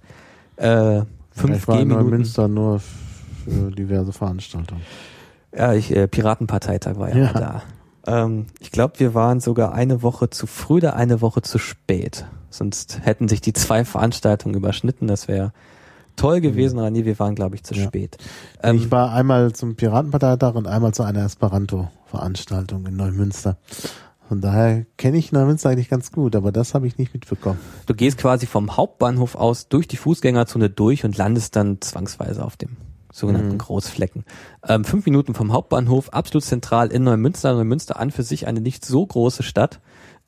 [0.57, 2.11] Äh, fünf ich war in Gehminuten.
[2.11, 4.83] Neumünster nur für diverse Veranstaltungen.
[5.57, 7.33] Ja, ich, äh, Piratenparteitag war ja, Ja.
[7.33, 7.63] da.
[8.07, 12.25] Ähm, ich glaube, wir waren sogar eine Woche zu früh oder eine Woche zu spät.
[12.51, 15.07] Sonst hätten sich die zwei Veranstaltungen überschnitten.
[15.07, 15.53] Das wäre
[16.17, 17.85] toll gewesen, aber nee, wir waren, glaube ich, zu Ja.
[17.85, 18.17] spät.
[18.63, 23.59] Ähm, ich war einmal zum Piratenparteitag und einmal zu einer Esperanto-Veranstaltung in Neumünster.
[24.29, 27.59] Von daher kenne ich Neumünster eigentlich ganz gut, aber das habe ich nicht mitbekommen.
[27.87, 32.57] Du gehst quasi vom Hauptbahnhof aus durch die Fußgängerzone durch und landest dann zwangsweise auf
[32.57, 32.77] dem
[33.13, 34.25] sogenannten Großflecken.
[34.69, 37.55] Ähm, fünf Minuten vom Hauptbahnhof, absolut zentral in Neumünster.
[37.55, 39.81] Neumünster an für sich eine nicht so große Stadt,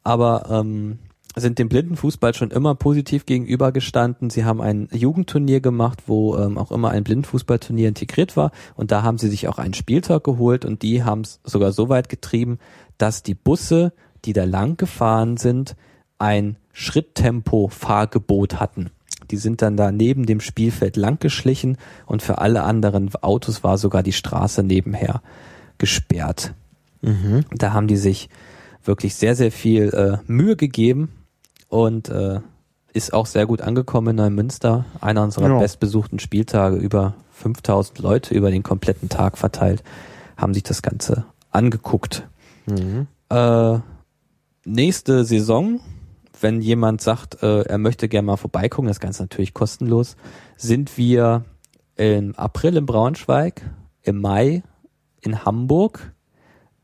[0.02, 0.98] aber ähm,
[1.36, 4.30] sind dem Blindenfußball schon immer positiv gegenübergestanden.
[4.30, 8.50] Sie haben ein Jugendturnier gemacht, wo ähm, auch immer ein Blindenfußballturnier integriert war.
[8.74, 11.88] Und da haben sie sich auch einen Spieltag geholt und die haben es sogar so
[11.88, 12.59] weit getrieben,
[12.98, 13.92] dass die Busse,
[14.24, 15.74] die da lang gefahren sind,
[16.18, 18.90] ein Schritttempo-Fahrgebot hatten.
[19.30, 23.78] Die sind dann da neben dem Spielfeld lang geschlichen und für alle anderen Autos war
[23.78, 25.22] sogar die Straße nebenher
[25.78, 26.54] gesperrt.
[27.52, 28.28] Da haben die sich
[28.84, 31.09] wirklich sehr, sehr viel äh, Mühe gegeben
[31.73, 32.40] und äh,
[32.93, 34.85] ist auch sehr gut angekommen in Neumünster.
[35.01, 35.59] Einer unserer Ja.
[35.59, 39.82] bestbesuchten Spieltage, über 5000 Leute über den kompletten Tag verteilt,
[40.36, 42.28] haben sich das Ganze angeguckt.
[43.31, 43.78] Äh,
[44.66, 45.81] nächste Saison,
[46.43, 50.16] wenn jemand sagt, äh, er möchte gerne mal vorbeigucken, das Ganze natürlich kostenlos,
[50.59, 51.44] sind wir
[51.97, 53.62] im April in Braunschweig,
[54.03, 54.62] im Mai
[55.23, 56.12] in Hamburg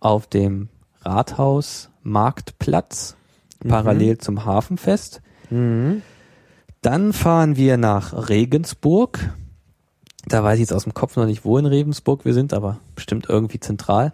[0.00, 0.70] auf dem
[1.02, 3.17] Rathaus Marktplatz,
[3.66, 5.22] parallel zum Hafenfest.
[6.82, 9.34] Dann fahren wir nach Regensburg.
[10.26, 12.78] Da weiß ich jetzt aus dem Kopf noch nicht, wo in Regensburg wir sind, aber
[12.94, 14.12] bestimmt irgendwie zentral.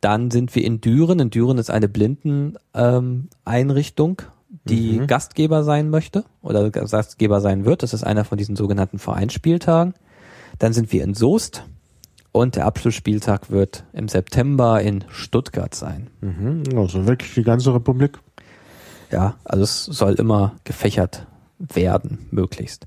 [0.00, 1.20] Dann sind wir in Düren.
[1.20, 4.26] In Düren ist eine Blindeneinrichtung, ähm,
[4.64, 7.82] die Gastgeber sein möchte oder Gastgeber sein wird.
[7.82, 9.94] Das ist einer von diesen sogenannten Vereinsspieltagen.
[10.58, 11.64] Dann sind wir in Soest
[12.32, 16.08] und der Abschlussspieltag wird im September in Stuttgart sein.
[16.20, 16.64] Mhm.
[16.76, 18.18] Also wirklich die ganze Republik.
[19.10, 21.26] Ja, also es soll immer gefächert
[21.58, 22.86] werden, möglichst.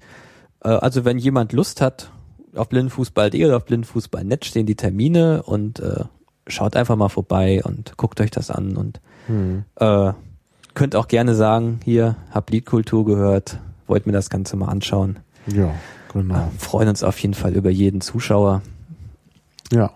[0.64, 2.12] Äh, also wenn jemand Lust hat,
[2.56, 6.04] auf blindenfußball.de oder auf blindenfußball.net stehen die Termine und äh,
[6.48, 9.00] schaut einfach mal vorbei und guckt euch das an und
[9.76, 10.14] äh,
[10.74, 15.20] könnt auch gerne sagen, hier, hab Liedkultur gehört, wollt mir das Ganze mal anschauen.
[15.48, 15.74] Ja,
[16.12, 16.36] genau.
[16.36, 18.62] Äh, freuen uns auf jeden Fall über jeden Zuschauer.
[19.72, 19.92] Ja.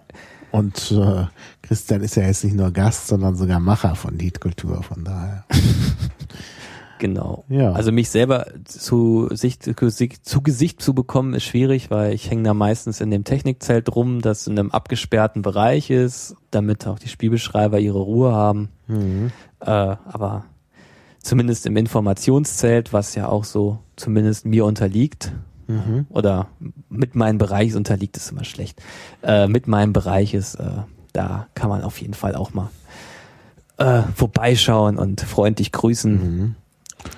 [0.54, 1.26] Und äh,
[1.64, 5.46] Christian ist ja jetzt nicht nur Gast, sondern sogar Macher von Liedkultur, von daher.
[7.00, 7.44] Genau.
[7.50, 7.74] Ja.
[7.74, 9.74] Also mich selber zu, Sicht, zu
[10.42, 14.48] Gesicht- zu bekommen ist schwierig, weil ich hänge da meistens in dem Technikzelt rum, das
[14.48, 18.70] in einem abgesperrten Bereich ist, damit auch die Spielbeschreiber ihre Ruhe haben.
[19.60, 20.46] Äh, aber
[21.22, 25.34] zumindest im Informationszelt, was ja auch so zumindest mir unterliegt,
[26.10, 26.48] oder
[26.90, 28.82] mit meinem Bereich unterliegt ist immer schlecht.
[29.22, 30.70] Äh, mit meinem Bereich ist, äh,
[31.14, 32.70] da kann man auf jeden Fall auch mal
[33.78, 36.56] äh, vorbeischauen und freundlich grüßen.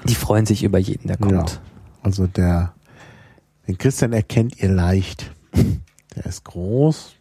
[0.06, 1.26] Die freuen sich über jeden, der Ja.
[1.28, 1.62] kommt.
[2.02, 2.74] Also der,
[3.68, 5.32] den Christian erkennt ihr leicht.
[6.16, 7.14] Der ist groß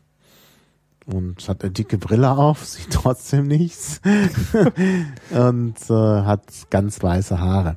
[1.06, 4.00] und hat eine dicke Brille auf, sieht trotzdem nichts
[5.30, 5.92] und äh,
[6.22, 7.76] hat ganz weiße Haare.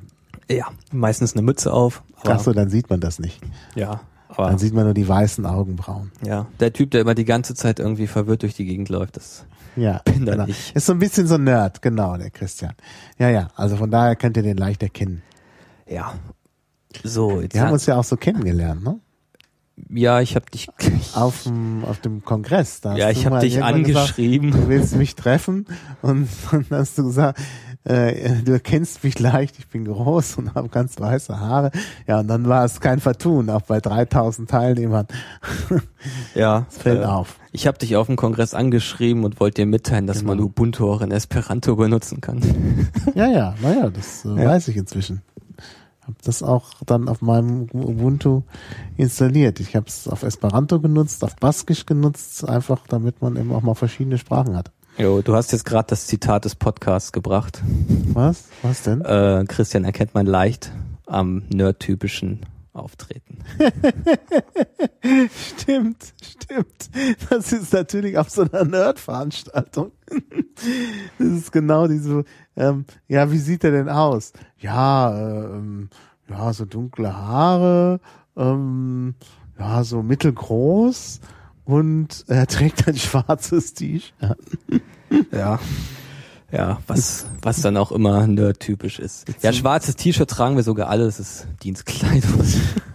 [0.50, 2.02] Ja, meistens eine Mütze auf.
[2.22, 3.40] Aber, Ach so, dann sieht man das nicht.
[3.74, 6.12] Ja, aber Dann sieht man nur die weißen Augenbrauen.
[6.24, 9.44] ja, der Typ, der immer die ganze Zeit irgendwie verwirrt durch die Gegend läuft, das
[9.76, 10.46] Ja, Bin da genau.
[10.46, 10.74] nicht.
[10.76, 12.74] ist so ein bisschen so ein Nerd, genau, der Christian.
[13.18, 15.22] Ja, ja, also von daher könnt ihr den leicht erkennen.
[15.86, 16.12] ja.
[17.04, 18.98] So, jetzt Wir haben uns ja auch so kennengelernt, ne?
[19.90, 20.68] ja, ich habe dich
[21.14, 22.80] Auf dem, auf dem Kongress.
[22.80, 24.50] Da ja, ich habe dich irgendwann gesagt, angeschrieben.
[24.52, 25.66] du willst mich treffen
[26.02, 27.38] und dann hast du gesagt,
[27.84, 31.70] äh, du erkennst mich leicht, ich bin groß und habe ganz weiße Haare.
[32.06, 35.06] Ja, und dann war es kein Vertun, auch bei 3000 Teilnehmern.
[36.34, 37.36] ja, Es fällt äh, auf.
[37.52, 40.48] Ich habe dich auf dem Kongress angeschrieben und wollte dir mitteilen, dass man Genau.
[40.48, 42.40] Ubuntu auch in Esperanto benutzen kann.
[43.14, 44.50] Ja, ja, naja, das äh, Ja.
[44.50, 45.22] weiß ich inzwischen.
[46.06, 48.42] Hab das auch dann auf meinem Ubuntu
[48.96, 49.60] installiert.
[49.60, 53.74] Ich habe es auf Esperanto genutzt, auf Baskisch genutzt, einfach damit man eben auch mal
[53.74, 54.70] verschiedene Sprachen hat.
[54.98, 57.62] Jo, du hast jetzt gerade das Zitat des Podcasts gebracht.
[58.14, 58.46] Was?
[58.62, 59.00] Was denn?
[59.02, 60.72] Äh, Christian erkennt man leicht
[61.06, 62.40] am nerdtypischen
[62.72, 63.38] auftreten.
[65.30, 66.90] Stimmt, stimmt.
[67.30, 69.92] Das ist natürlich auf so einer Nerd-Veranstaltung.
[71.18, 72.24] Das ist genau diese,
[72.56, 74.32] ähm, ja, wie sieht er denn aus?
[74.58, 75.88] Ja, ähm,
[76.28, 78.00] ja, so dunkle Haare,
[78.36, 79.14] ähm,
[79.56, 81.20] ja, so mittelgroß
[81.68, 84.40] und er trägt ein schwarzes T-Shirt.
[85.30, 85.60] Ja.
[86.50, 89.26] Ja, was, was dann auch immer nerd-typisch ist.
[89.42, 92.42] Ja, schwarzes T-Shirt tragen wir sogar alle, das ist Dienstkleidung.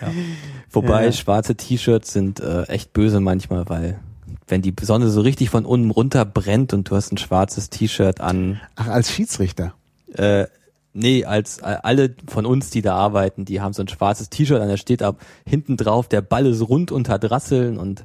[0.00, 0.12] ja.
[0.70, 1.12] Wobei Ja.
[1.12, 3.98] schwarze T-Shirts sind äh, echt böse manchmal, weil
[4.46, 8.20] wenn die Sonne so richtig von unten runter brennt und du hast ein schwarzes T-Shirt
[8.20, 9.74] an, Ach, als Schiedsrichter.
[10.14, 10.46] äh,
[10.92, 14.60] nee, als äh, alle von uns, die da arbeiten, die haben so ein schwarzes T-Shirt
[14.60, 18.04] an, da steht ab hinten drauf, der Ball ist rund und hat Rasseln und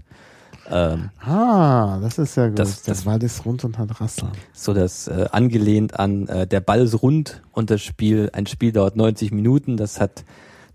[0.72, 2.58] ähm, Ah, das ist ja gut.
[2.60, 4.32] Das- Das, das- war das rund und hat Rasseln.
[4.54, 8.72] so das äh, angelehnt an äh, der Ball ist rund und das Spiel, ein Spiel
[8.72, 9.78] dauert 90 Minuten.
[9.78, 10.26] Das hat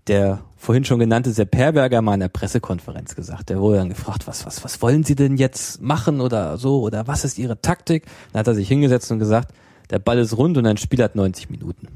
[0.07, 3.49] der vorhin schon genannte Sepp Herberger mal in der Pressekonferenz gesagt.
[3.49, 7.05] Der wurde dann gefragt, was, was, was wollen Sie denn jetzt machen oder so oder
[7.07, 8.05] was ist Ihre Taktik?
[8.31, 9.53] Dann hat er sich hingesetzt und gesagt,
[9.89, 11.87] der Ball ist rund und ein Spiel hat 90 Minuten.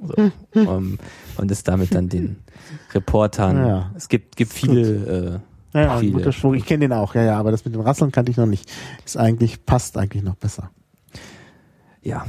[0.00, 0.60] So.
[0.60, 0.98] um,
[1.36, 2.36] und ist damit dann den
[2.92, 3.90] Reportern, Ja.
[3.96, 5.40] es gibt, gibt viele,
[5.74, 6.54] äh, Ja, viele guter Spruch.
[6.54, 8.70] Ich kenne den auch, ja, ja, aber das mit den Rasseln kannte ich noch nicht.
[9.04, 10.70] Ist eigentlich, passt eigentlich noch besser.
[12.02, 12.26] Ja,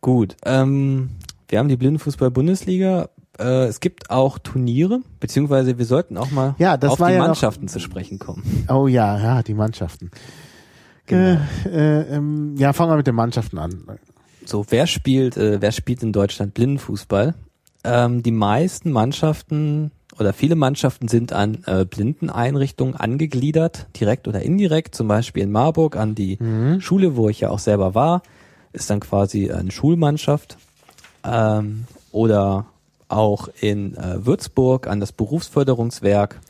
[0.00, 0.36] gut.
[0.44, 1.10] Ähm,
[1.48, 3.08] wir haben die Blindenfußball-Bundesliga.
[3.38, 7.14] Äh, es gibt auch Turniere, beziehungsweise wir sollten auch mal Ja, das auf war die
[7.14, 8.66] ja noch- Mannschaften zu sprechen kommen.
[8.68, 10.10] Oh ja, ja, die Mannschaften.
[11.06, 11.38] Genau.
[11.66, 11.68] Äh,
[12.02, 13.84] äh, ähm, ja, fangen wir mit den Mannschaften an.
[14.44, 17.34] So, wer spielt, äh, wer spielt in Deutschland Blindenfußball?
[17.84, 24.94] Ähm, die meisten Mannschaften oder viele Mannschaften sind an äh, Blindeneinrichtungen angegliedert, direkt oder indirekt.
[24.94, 26.38] Zum Beispiel in Marburg an die
[26.80, 28.22] Schule, wo ich ja auch selber war,
[28.72, 30.58] ist dann quasi eine Schulmannschaft.
[31.24, 32.66] Ähm, oder
[33.08, 36.40] auch in äh, Würzburg an das Berufsförderungswerk.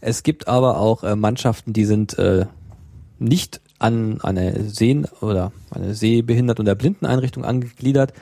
[0.00, 2.46] Es gibt aber auch äh, Mannschaften, die sind äh,
[3.18, 8.12] nicht an eine Sehen- oder eine Sehbehindert- oder Blindeneinrichtung angegliedert,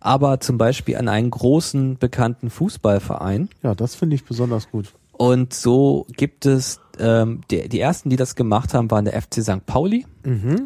[0.00, 3.48] aber zum Beispiel an einen großen bekannten Fußballverein.
[3.62, 4.92] Ja, das finde ich besonders gut.
[5.12, 9.42] Und so gibt es ähm, die, die ersten, die das gemacht haben, waren der FC
[9.42, 9.66] St.
[9.66, 10.06] Pauli.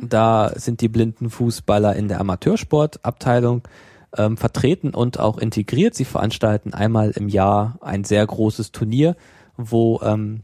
[0.07, 3.63] Da sind die blinden Fußballer in der Amateursportabteilung
[4.17, 5.95] ähm, vertreten und auch integriert.
[5.95, 9.17] Sie veranstalten einmal im Jahr ein sehr großes Turnier,
[9.57, 10.43] wo ähm,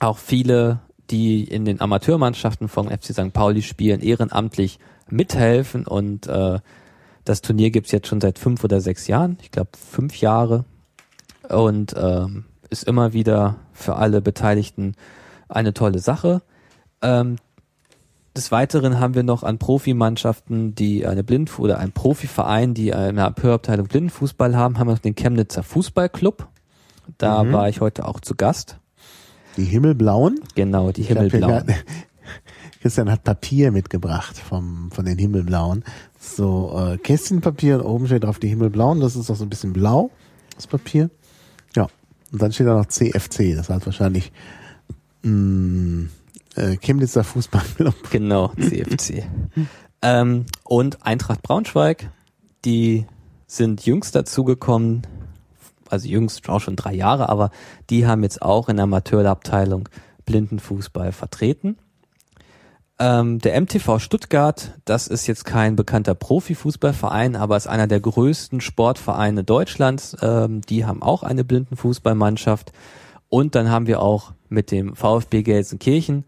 [0.00, 3.32] auch viele, die in den Amateurmannschaften vom FC St.
[3.32, 4.78] Pauli spielen, ehrenamtlich
[5.08, 6.60] mithelfen und äh,
[7.24, 10.64] das Turnier gibt's jetzt schon seit fünf oder sechs Jahren, ich glaube fünf Jahre
[11.48, 14.94] und ähm, ist immer wieder für alle Beteiligten
[15.48, 16.42] eine tolle Sache.
[17.02, 17.36] Ähm,
[18.36, 23.24] des Weiteren haben wir noch an Profimannschaften, die eine Blind oder ein Profiverein, die eine
[23.26, 26.48] Amateurabteilung Blindenfußball haben, haben wir noch den Chemnitzer Fußballclub.
[27.18, 28.78] Da war ich heute auch zu Gast.
[29.56, 30.40] Die Himmelblauen.
[30.54, 31.64] Genau, die Himmelblauen.
[32.80, 35.84] Christian hat Papier mitgebracht vom, von den Himmelblauen.
[36.18, 39.00] So äh, Kästchenpapier und oben steht drauf die Himmelblauen.
[39.00, 40.10] Das ist auch so ein bisschen blau,
[40.54, 41.08] das Papier.
[41.74, 41.88] Ja,
[42.30, 43.54] und dann steht da noch CFC.
[43.56, 44.32] Das heißt wahrscheinlich
[45.22, 46.08] mh,
[46.56, 47.94] äh, Chemnitzer Fußballclub.
[48.10, 49.24] Genau, CFC.
[50.02, 52.10] ähm, und Eintracht Braunschweig,
[52.64, 53.06] die
[53.46, 55.06] sind jüngst dazugekommen,
[55.94, 57.50] also jüngst auch schon drei Jahre, aber
[57.90, 59.88] die haben jetzt auch in der Amateurabteilung
[60.26, 61.76] Blindenfußball vertreten.
[62.98, 68.60] Ähm, der MTV Stuttgart, das ist jetzt kein bekannter Profifußballverein, aber ist einer der größten
[68.60, 70.16] Sportvereine Deutschlands.
[70.22, 72.72] Ähm, die haben auch eine Blindenfußballmannschaft.
[73.28, 76.24] Und dann haben wir auch mit dem VfB Gelsenkirchen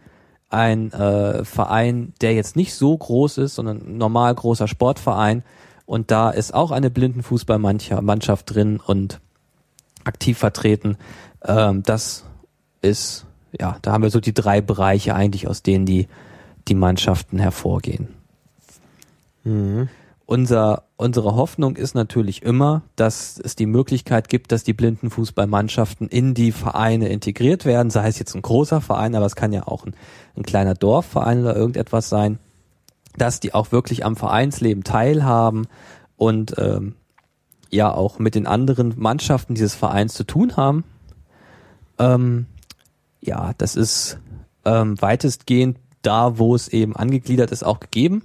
[0.49, 5.45] ein äh, Verein, der jetzt nicht so groß ist, sondern ein normal großer Sportverein.
[5.85, 9.21] Und da ist auch eine Blindenfußballmannschaft drin und
[10.07, 10.97] aktiv vertreten.
[11.45, 12.25] Ähm, das
[12.83, 13.27] ist,
[13.59, 16.09] ja, da haben wir so die drei Bereiche eigentlich, aus denen die,
[16.69, 18.09] die Mannschaften hervorgehen.
[20.27, 26.35] Unser, unsere Hoffnung ist natürlich immer, dass es die Möglichkeit gibt, dass die Blindenfußballmannschaften in
[26.35, 29.87] die Vereine integriert werden, sei es jetzt ein großer Verein, aber es kann ja auch
[29.87, 29.95] ein,
[30.37, 32.41] ein kleiner Dorfverein oder irgendetwas sein,
[33.17, 35.69] dass die auch wirklich am Vereinsleben teilhaben
[36.17, 36.97] und ähm,
[37.71, 40.85] ja auch mit den anderen Mannschaften dieses Vereins zu tun haben.
[41.99, 42.47] Ähm,
[43.21, 44.19] ja, das ist
[44.65, 48.23] ähm, weitestgehend da, wo es eben angegliedert ist, auch gegeben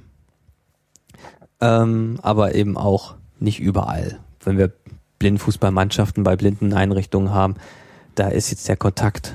[1.62, 4.20] ähm, aber eben auch nicht überall.
[4.44, 4.72] Wenn wir
[5.20, 7.56] Blindenfußballmannschaften bei blinden Einrichtungen haben,
[8.16, 9.34] da ist jetzt der Kontakt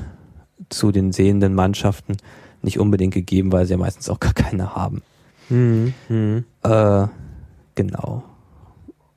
[0.68, 2.16] zu den sehenden Mannschaften
[2.62, 5.02] nicht unbedingt gegeben, weil sie ja meistens auch gar keine haben.
[6.62, 7.06] Äh,
[7.76, 8.24] genau.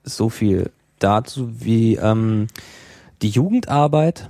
[0.04, 2.48] So viel dazu, wie ähm,
[3.22, 4.30] die Jugendarbeit,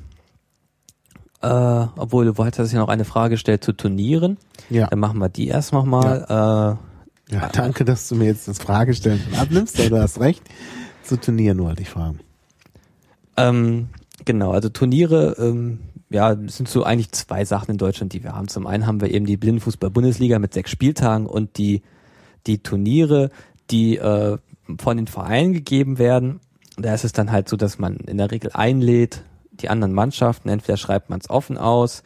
[1.42, 4.38] äh, obwohl du wolltest ja noch eine Frage gestellt zu Turnieren.
[4.70, 4.88] Ja.
[4.88, 6.26] Dann machen wir die erst nochmal.
[7.30, 10.42] Äh, Ja, danke, dass du mir jetzt das Fragestellen schon abnimmst, aber du hast recht.
[11.04, 12.20] Zu Turnieren wollte ich fragen.
[13.38, 13.90] Ähm,
[14.26, 15.80] genau, also Turniere, ähm,
[16.10, 18.48] ja, sind so eigentlich zwei Sachen in Deutschland, die wir haben.
[18.48, 21.84] Zum einen haben wir eben die Blindenfußball-Bundesliga mit sechs Spieltagen und die,
[22.48, 23.30] die Turniere,
[23.70, 24.38] die äh,
[24.80, 26.40] von den Vereinen gegeben werden.
[26.82, 30.50] Da ist es dann halt so, dass man in der Regel einlädt, die anderen Mannschaften,
[30.50, 32.04] entweder schreibt man es offen aus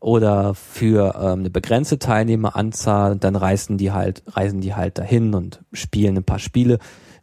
[0.00, 5.60] oder für ähm, eine begrenzte Teilnehmeranzahl, dann reisen die halt, reisen die halt dahin und
[5.72, 6.78] spielen ein paar Spiele.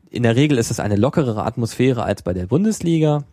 [0.09, 3.23] In der Regel ist es eine lockerere Atmosphäre als bei der Bundesliga.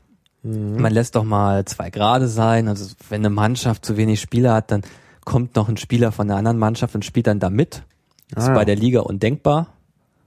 [0.42, 2.68] Man lässt doch mal zwei Grade sein.
[2.68, 4.82] Also wenn eine Mannschaft zu wenig Spieler hat, dann
[5.24, 7.82] kommt noch ein Spieler von der anderen Mannschaft und spielt dann da mit.
[8.30, 8.64] Das Ah, ist bei ja.
[8.66, 9.68] der Liga undenkbar.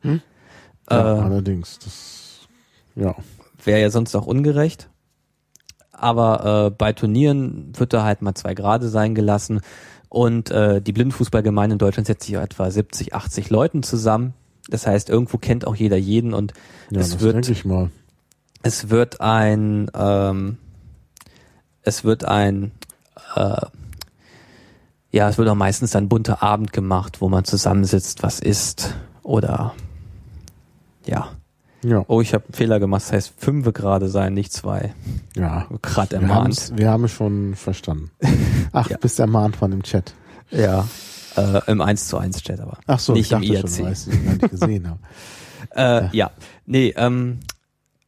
[0.04, 0.14] Ja,
[0.90, 1.78] Äh, allerdings.
[1.80, 2.17] Das,
[2.98, 3.16] ja.
[3.64, 4.90] Wäre ja sonst auch ungerecht.
[5.92, 9.62] Aber äh, bei Turnieren wird da halt mal zwei Grade sein gelassen.
[10.10, 14.34] Und äh, die Blindenfußballgemeinde in Deutschland setzt sich etwa 70, 80 Leuten zusammen.
[14.70, 16.54] Das heißt, irgendwo kennt auch jeder jeden und
[16.92, 17.50] Ja, es wird
[18.64, 20.58] es wird ein ähm,
[21.84, 22.72] es wird ein
[23.36, 23.62] äh,
[25.12, 28.94] ja, es wird auch meistens ein bunter Abend gemacht, wo man zusammensitzt, was isst
[29.24, 29.74] oder
[31.06, 31.30] ja.
[31.90, 33.04] Ja, Oh, ich habe einen Fehler gemacht.
[33.04, 34.94] Das heißt, fünfe gerade sein, nicht zwei.
[35.36, 35.68] ja.
[35.82, 36.74] Gerade Wir, ermahnt.
[36.76, 38.12] wir haben es schon verstanden.
[38.72, 38.98] Ach, Ja.
[38.98, 40.14] bist ermahnt von dem Chat.
[40.52, 40.88] Ja.
[41.36, 42.80] Äh, Im 1 zu 1 Chat aber.
[42.88, 43.84] Ach so, nicht ich dachte im schon, IRC.
[43.86, 45.00] weil ich gar nicht gesehen habe.
[45.76, 46.32] Äh, ja.
[46.66, 47.40] Nee, ähm,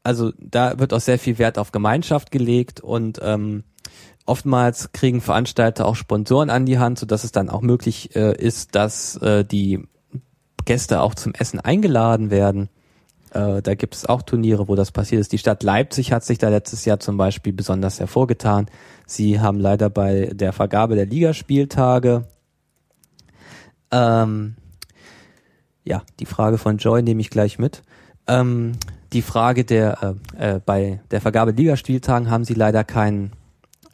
[0.03, 3.63] also da wird auch sehr viel Wert auf Gemeinschaft gelegt und ähm,
[4.25, 8.75] oftmals kriegen Veranstalter auch Sponsoren an die Hand, sodass es dann auch möglich äh, ist,
[8.75, 9.83] dass äh, die
[10.65, 12.69] Gäste auch zum Essen eingeladen werden.
[13.31, 15.31] Äh, da gibt es auch Turniere, wo das passiert ist.
[15.31, 18.67] Die Stadt Leipzig hat sich da letztes Jahr zum Beispiel besonders hervorgetan.
[19.05, 22.25] Sie haben leider bei der Vergabe der Ligaspieltage
[23.91, 24.55] ähm,
[25.83, 27.81] ja, die Frage von Joy nehme ich gleich mit.
[28.27, 28.73] Ähm,
[29.13, 33.31] die Frage der, äh, äh, bei der Vergabe Ligaspieltagen haben sie leider keinen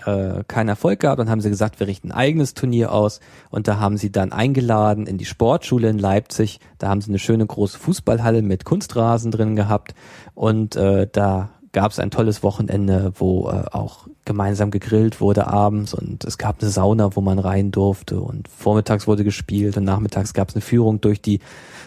[0.05, 3.19] äh, keinen Erfolg gehabt und haben sie gesagt, wir richten ein eigenes Turnier aus.
[3.49, 6.59] Und da haben sie dann eingeladen in die Sportschule in Leipzig.
[6.77, 9.95] Da haben sie eine schöne große Fußballhalle mit Kunstrasen drin gehabt.
[10.33, 15.93] Und äh, da gab es ein tolles Wochenende, wo äh, auch gemeinsam gegrillt wurde abends.
[15.93, 18.19] Und es gab eine Sauna, wo man rein durfte.
[18.19, 21.39] Und vormittags wurde gespielt und nachmittags gab es eine Führung durch die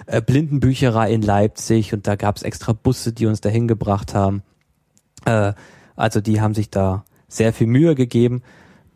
[0.06, 1.94] äh, Blindenbücherei in Leipzig.
[1.94, 4.42] Und da gab es extra Busse, die uns dahin gebracht haben.
[5.24, 5.52] Äh,
[5.96, 8.42] also die haben sich da sehr viel Mühe gegeben,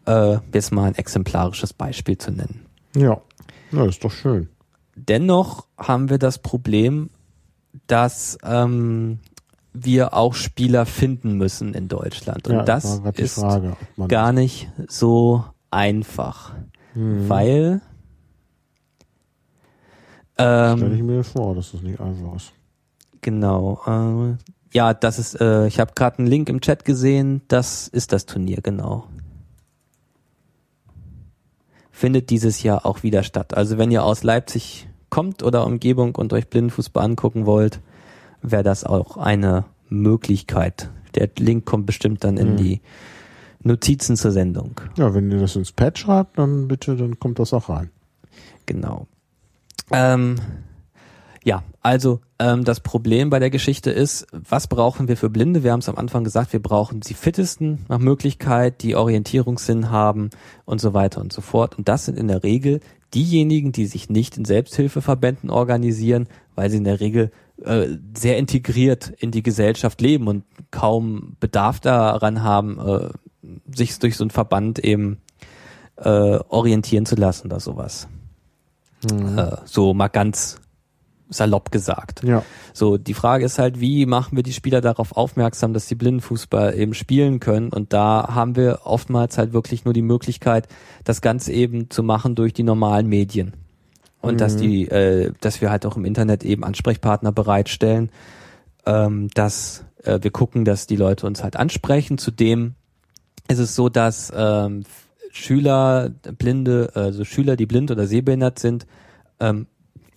[0.06, 2.66] äh, jetzt mal ein exemplarisches Beispiel zu nennen.
[2.96, 3.20] Ja,
[3.70, 4.48] ja ist doch schön.
[4.96, 7.10] Dennoch haben wir das Problem,
[7.86, 9.20] dass ähm,
[9.72, 12.46] wir auch Spieler finden müssen in Deutschland.
[12.48, 13.76] Und ja, das ist Frage,
[14.08, 16.52] gar nicht so einfach,
[16.94, 17.28] Mhm.
[17.28, 17.80] weil
[20.34, 22.52] Stelle ich ähm, mir vor, dass das nicht einfach ist.
[23.20, 24.36] genau äh,
[24.72, 28.26] ja, das ist äh, ich habe gerade einen Link im Chat gesehen, das ist das
[28.26, 29.06] Turnier genau.
[31.90, 33.54] Findet dieses Jahr auch wieder statt.
[33.54, 37.80] Also wenn ihr aus Leipzig kommt oder Umgebung und euch Blindenfußball angucken wollt,
[38.40, 40.88] wäre das auch eine Möglichkeit.
[41.14, 42.56] Der Link kommt bestimmt dann in Mhm.
[42.56, 42.80] die
[43.62, 44.80] Notizen zur Sendung.
[44.96, 47.90] Ja, wenn ihr das ins Pad schreibt, dann bitte, dann kommt das auch rein.
[48.66, 49.06] Genau.
[49.92, 50.36] Ähm,
[51.44, 55.64] ja, also ähm, das Problem bei der Geschichte ist, was brauchen wir für Blinde?
[55.64, 60.30] Wir haben es am Anfang gesagt, wir brauchen die fittesten nach Möglichkeit, die Orientierungssinn haben
[60.64, 61.76] und so weiter und so fort.
[61.76, 62.80] Und das sind in der Regel
[63.14, 67.32] diejenigen, die sich nicht in Selbsthilfeverbänden organisieren, weil sie in der Regel
[67.64, 73.08] äh, sehr integriert in die Gesellschaft leben und kaum Bedarf daran haben, äh,
[73.74, 75.18] sich durch so einen Verband eben
[75.96, 78.06] äh, orientieren zu lassen oder sowas.
[79.10, 80.61] Äh, so mal ganz
[81.32, 82.22] salopp gesagt.
[82.22, 85.94] Ja, So, die Frage ist halt, wie machen wir die Spieler darauf aufmerksam, dass sie
[85.94, 87.70] Blindenfußball eben spielen können?
[87.70, 90.68] Und da haben wir oftmals halt wirklich nur die Möglichkeit,
[91.04, 93.54] das Ganze eben zu machen durch die normalen Medien.
[94.20, 98.10] Und dass die, äh, dass wir halt auch im Internet eben Ansprechpartner bereitstellen,
[98.86, 102.18] ähm, dass äh, wir gucken, dass die Leute uns halt ansprechen.
[102.18, 102.74] Zudem
[103.48, 104.84] ist es so, dass ähm,
[105.32, 108.86] Schüler, Blinde, also Schüler, die blind oder sehbehindert sind,
[109.40, 109.66] ähm,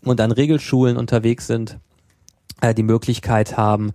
[0.09, 1.77] und an Regelschulen unterwegs sind,
[2.61, 3.91] äh, die Möglichkeit haben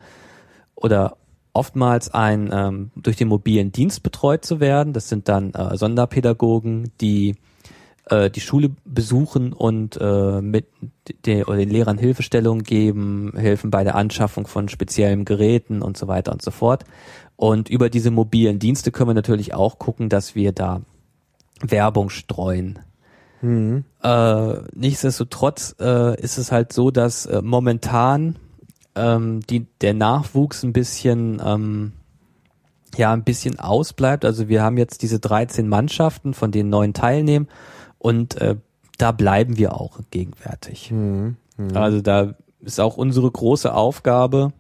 [0.74, 1.16] oder
[1.52, 4.92] oftmals ein ähm, durch den mobilen Dienst betreut zu werden.
[4.92, 7.36] Das sind dann äh, Sonderpädagogen, die
[8.10, 10.66] äh, die Schule besuchen und äh, mit
[11.26, 16.08] den, oder den Lehrern Hilfestellung geben, helfen bei der Anschaffung von speziellen Geräten und so
[16.08, 16.84] weiter und so fort.
[17.36, 20.82] Und über diese mobilen Dienste können wir natürlich auch gucken, dass wir da
[21.62, 22.78] Werbung streuen.
[23.42, 23.84] Mhm.
[24.02, 28.36] Äh, nichtsdestotrotz äh, ist es halt so, dass äh, momentan
[28.94, 31.92] ähm, die, der Nachwuchs ein bisschen ähm,
[32.96, 34.24] ja ein bisschen ausbleibt.
[34.24, 37.48] Also wir haben jetzt diese 13 Mannschaften, von denen neun teilnehmen
[37.98, 38.56] und äh,
[38.98, 40.90] da bleiben wir auch gegenwärtig.
[40.90, 41.36] Mhm.
[41.56, 41.76] Mhm.
[41.76, 44.52] Also da ist auch unsere große Aufgabe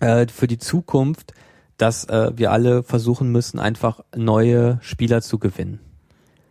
[0.00, 1.34] äh, für die Zukunft,
[1.76, 5.80] dass äh, wir alle versuchen müssen, einfach neue Spieler zu gewinnen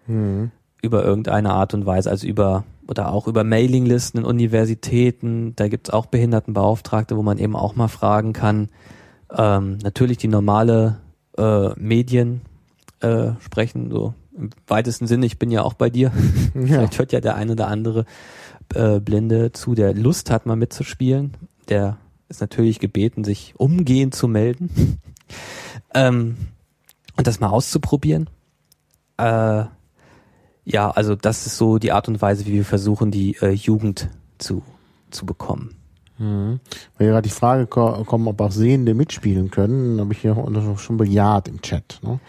[0.10, 0.52] Mhm.
[0.82, 5.92] Über irgendeine Art und Weise, also über oder auch über Mailinglisten in Universitäten, da gibt's
[5.92, 8.70] auch Behindertenbeauftragte, wo man eben auch mal fragen kann.
[9.32, 10.98] Ähm, natürlich die normale
[11.38, 12.42] äh, Medien
[13.02, 16.12] äh, sprechen, so im weitesten Sinne, ich bin ja auch bei dir.
[16.56, 16.66] Ja.
[16.66, 18.06] Vielleicht hört ja der ein oder andere
[18.74, 21.38] äh, Blinde zu, der Lust hat, mal mitzuspielen.
[21.70, 21.98] Der
[22.28, 25.00] ist natürlich gebeten, sich umgehend zu melden.
[25.94, 26.38] ähm,
[27.18, 28.30] und das mal auszuprobieren.
[29.18, 29.66] Äh,
[30.72, 34.10] ja, also das ist so die Art und Weise, wie wir versuchen, die äh, Jugend
[34.38, 34.62] zu,
[35.10, 35.76] zu bekommen.
[36.20, 36.60] Mhm.
[36.98, 40.36] Weil ja gerade die Frage ko kommen, ob auch Sehende mitspielen können, habe ich ja
[40.78, 42.00] schon bejaht im Chat.
[42.04, 42.20] Ne?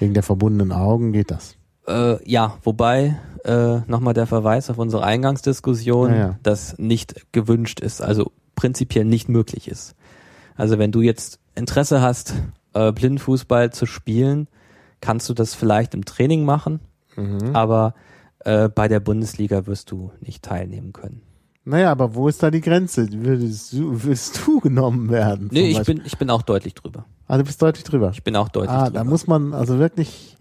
[0.00, 1.56] Wegen der verbundenen Augen geht das.
[1.86, 6.38] Äh, ja, wobei äh, nochmal der Verweis auf unsere Eingangsdiskussion, Ja, ja.
[6.42, 9.94] das nicht gewünscht ist, also prinzipiell nicht möglich ist.
[10.56, 12.34] Also wenn du jetzt Interesse hast,
[12.72, 14.48] äh, Blindenfußball zu spielen,
[15.00, 16.80] kannst du das vielleicht im Training machen,
[17.16, 17.54] Mhm.
[17.54, 17.94] aber
[18.40, 21.22] äh, bei der Bundesliga wirst du nicht teilnehmen können.
[21.66, 23.08] Naja, aber wo ist da die Grenze?
[23.10, 25.48] Würdest du, würdest du genommen werden?
[25.50, 25.94] Nee, ich Beispiel?
[25.96, 27.06] bin, ich bin auch deutlich drüber.
[27.26, 28.10] Ah, du bist deutlich drüber.
[28.12, 28.98] Ich bin auch deutlich Ah, drüber.
[28.98, 30.36] da muss man also wirklich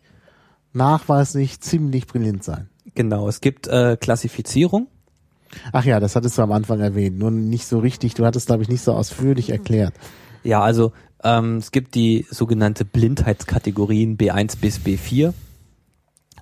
[0.74, 2.70] nachweislich ziemlich brillant sein.
[2.96, 4.88] genau, es gibt äh, Klassifizierung.
[5.72, 8.16] Ach ja, das hattest du am Anfang erwähnt, nur nicht so richtig.
[8.16, 9.94] Du hattest, glaube ich, nicht so ausführlich erklärt.
[10.44, 10.92] Ja, also
[11.24, 15.34] ähm, es gibt die sogenannte Blindheitskategorien B1 bis B4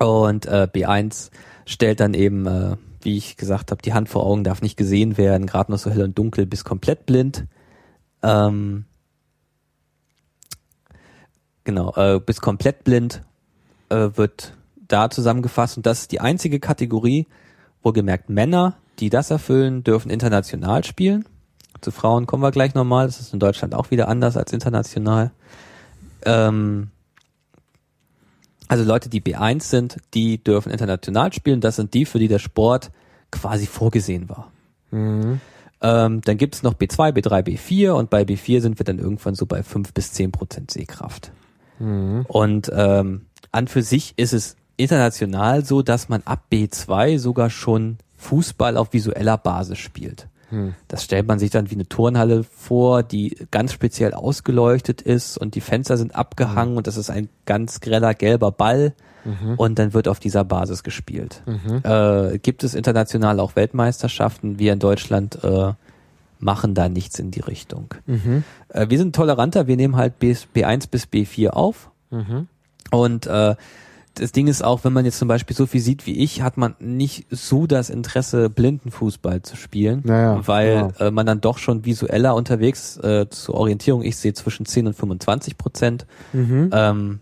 [0.06, 1.30] und äh, B1
[1.66, 5.16] stellt dann eben, äh, wie ich gesagt habe, die Hand vor Augen darf nicht gesehen
[5.16, 7.46] werden, gerade noch so hell und dunkel bis komplett blind.
[8.22, 8.84] Ähm,
[11.64, 13.22] genau, äh, bis komplett blind
[13.88, 14.54] äh, wird
[14.88, 17.26] da zusammengefasst und das ist die einzige Kategorie,
[17.82, 21.24] wohlgemerkt Männer, die das erfüllen, dürfen international spielen.
[21.80, 23.06] Zu Frauen kommen wir gleich nochmal.
[23.06, 25.32] Das ist in Deutschland auch wieder anders als international.
[26.24, 26.90] Ähm,
[28.72, 31.60] also Leute, die B1 sind, die dürfen international spielen.
[31.60, 32.90] Das sind die, für die der Sport
[33.30, 34.50] quasi vorgesehen war.
[34.90, 35.42] Mhm.
[35.82, 39.34] Ähm, dann gibt es noch B2, B3, B4 und bei B4 sind wir dann irgendwann
[39.34, 41.32] so bei 5 bis 10 Prozent Sehkraft.
[41.80, 42.24] Mhm.
[42.28, 47.98] Und ähm, an für sich ist es international so, dass man ab B2 sogar schon
[48.16, 50.28] Fußball auf visueller Basis spielt.
[50.52, 50.74] Hm.
[50.86, 55.54] Das stellt man sich dann wie eine Turnhalle vor, die ganz speziell ausgeleuchtet ist und
[55.54, 58.94] die Fenster sind abgehangen und das ist ein ganz greller gelber Ball
[59.56, 61.42] und dann wird auf dieser Basis gespielt.
[61.84, 64.58] Äh, gibt es international auch Weltmeisterschaften?
[64.58, 65.72] Wir in Deutschland äh,
[66.38, 67.94] machen da nichts in die Richtung.
[68.06, 68.44] Mhm.
[68.68, 71.90] Äh, wir sind toleranter, wir nehmen halt B, B1 bis B4 auf.
[72.10, 72.48] Mhm.
[72.90, 73.54] Und äh,
[74.14, 76.56] das Ding ist auch, wenn man jetzt zum Beispiel so viel sieht wie ich, hat
[76.56, 80.94] man nicht so das Interesse, Blindenfußball zu spielen, Naja, weil genau.
[80.98, 84.02] äh, man dann doch schon visueller unterwegs äh, zur Orientierung.
[84.02, 86.06] Ich sehe zwischen 10 und 25 Prozent.
[86.32, 86.70] Mhm.
[86.72, 87.20] Ähm,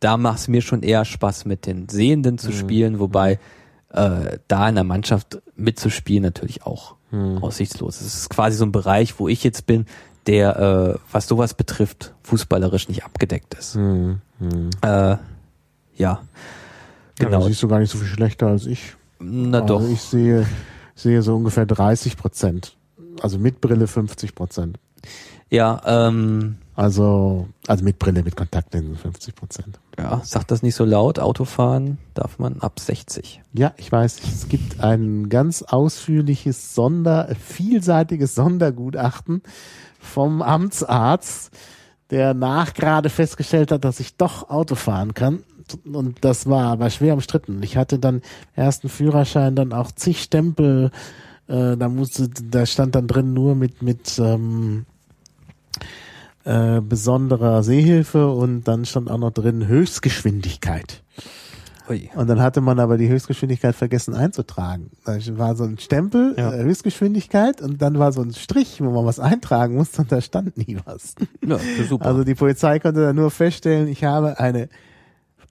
[0.00, 2.38] da macht es mir schon eher Spaß, mit den Sehenden Mhm.
[2.38, 3.38] zu spielen, wobei
[3.90, 7.38] äh, da in der Mannschaft mitzuspielen natürlich auch Mhm.
[7.44, 8.06] aussichtslos ist.
[8.08, 9.86] Es ist quasi so ein Bereich, wo ich jetzt bin,
[10.26, 10.58] der,
[10.96, 13.76] äh, was sowas betrifft, fußballerisch nicht abgedeckt ist.
[13.76, 14.20] Mhm.
[14.40, 14.70] Mhm.
[14.82, 15.16] Äh,
[15.96, 16.20] ja.
[17.18, 17.40] Ja, Genau.
[17.40, 18.94] da siehst du gar nicht so viel schlechter als ich.
[19.20, 19.88] Na also doch.
[19.88, 20.46] Ich sehe,
[20.96, 22.76] sehe so ungefähr 30 Prozent.
[23.22, 24.78] Also mit Brille 50 Prozent.
[25.50, 29.78] Ja, ähm, Also, also mit Brille, mit Kontaktlinsen 50 Prozent.
[29.96, 31.20] ja, sag das nicht so laut.
[31.20, 33.40] Autofahren darf man ab 60.
[33.52, 39.42] Ja, ich weiß, es gibt ein ganz ausführliches Sonder, vielseitiges Sondergutachten
[40.00, 41.52] vom Amtsarzt,
[42.10, 45.44] der nach gerade festgestellt hat, dass ich doch Auto fahren kann.
[45.84, 47.62] Und das war aber schwer umstritten.
[47.62, 48.22] Ich hatte dann
[48.54, 50.90] ersten Führerschein dann auch zig Stempel.
[51.46, 54.86] Äh, da musste, da stand dann drin nur mit mit ähm,
[56.44, 61.02] äh, besonderer Sehhilfe und dann stand auch noch drin Höchstgeschwindigkeit.
[61.88, 62.08] Ui.
[62.14, 64.90] Und dann hatte man aber die Höchstgeschwindigkeit vergessen einzutragen.
[65.04, 66.54] Da war so ein Stempel, Ja.
[66.54, 70.22] äh, Höchstgeschwindigkeit, und dann war so ein Strich, wo man was eintragen musste, und da
[70.22, 71.14] stand nie was.
[71.46, 72.06] Ja, super.
[72.06, 74.70] Also die Polizei konnte dann nur feststellen, ich habe eine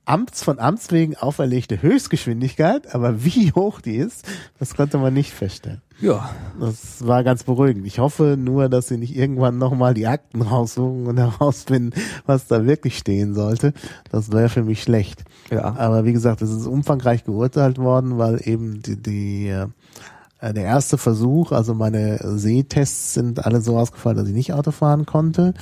[0.06, 4.26] Amts von Amts wegen auferlegte Höchstgeschwindigkeit, aber wie hoch die ist,
[4.60, 5.82] das konnte man nicht feststellen.
[6.02, 7.86] Ja, Das war ganz beruhigend.
[7.86, 11.92] Ich hoffe nur, dass sie nicht irgendwann nochmal die Akten raussuchen und herausfinden,
[12.26, 13.74] was da wirklich stehen sollte.
[14.12, 15.24] Das wäre für mich schlecht.
[15.50, 15.76] ja.
[15.78, 20.98] Aber wie gesagt, es ist umfangreich geurteilt worden, weil eben die, die äh, der erste
[20.98, 25.54] Versuch, also meine Sehtests sind alle so ausgefallen, dass ich nicht Auto fahren konnte.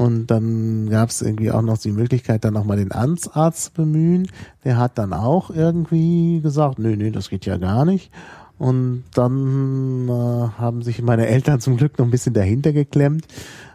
[0.00, 4.28] Und dann gab es irgendwie auch noch die Möglichkeit, dann nochmal den Amtsarzt zu bemühen.
[4.64, 8.10] Der hat dann auch irgendwie gesagt, nö, nö, das geht ja gar nicht.
[8.56, 13.26] Und dann äh, haben sich meine Eltern zum Glück noch ein bisschen dahinter geklemmt.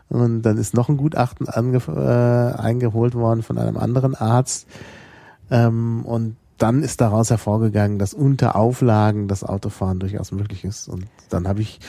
[0.09, 4.65] Und dann ist noch ein Gutachten äh, eingeholt worden von einem anderen Arzt.
[5.51, 10.87] Ähm, und dann ist daraus hervorgegangen, dass unter Auflagen das Autofahren durchaus möglich ist.
[10.87, 11.79] Und dann habe ich,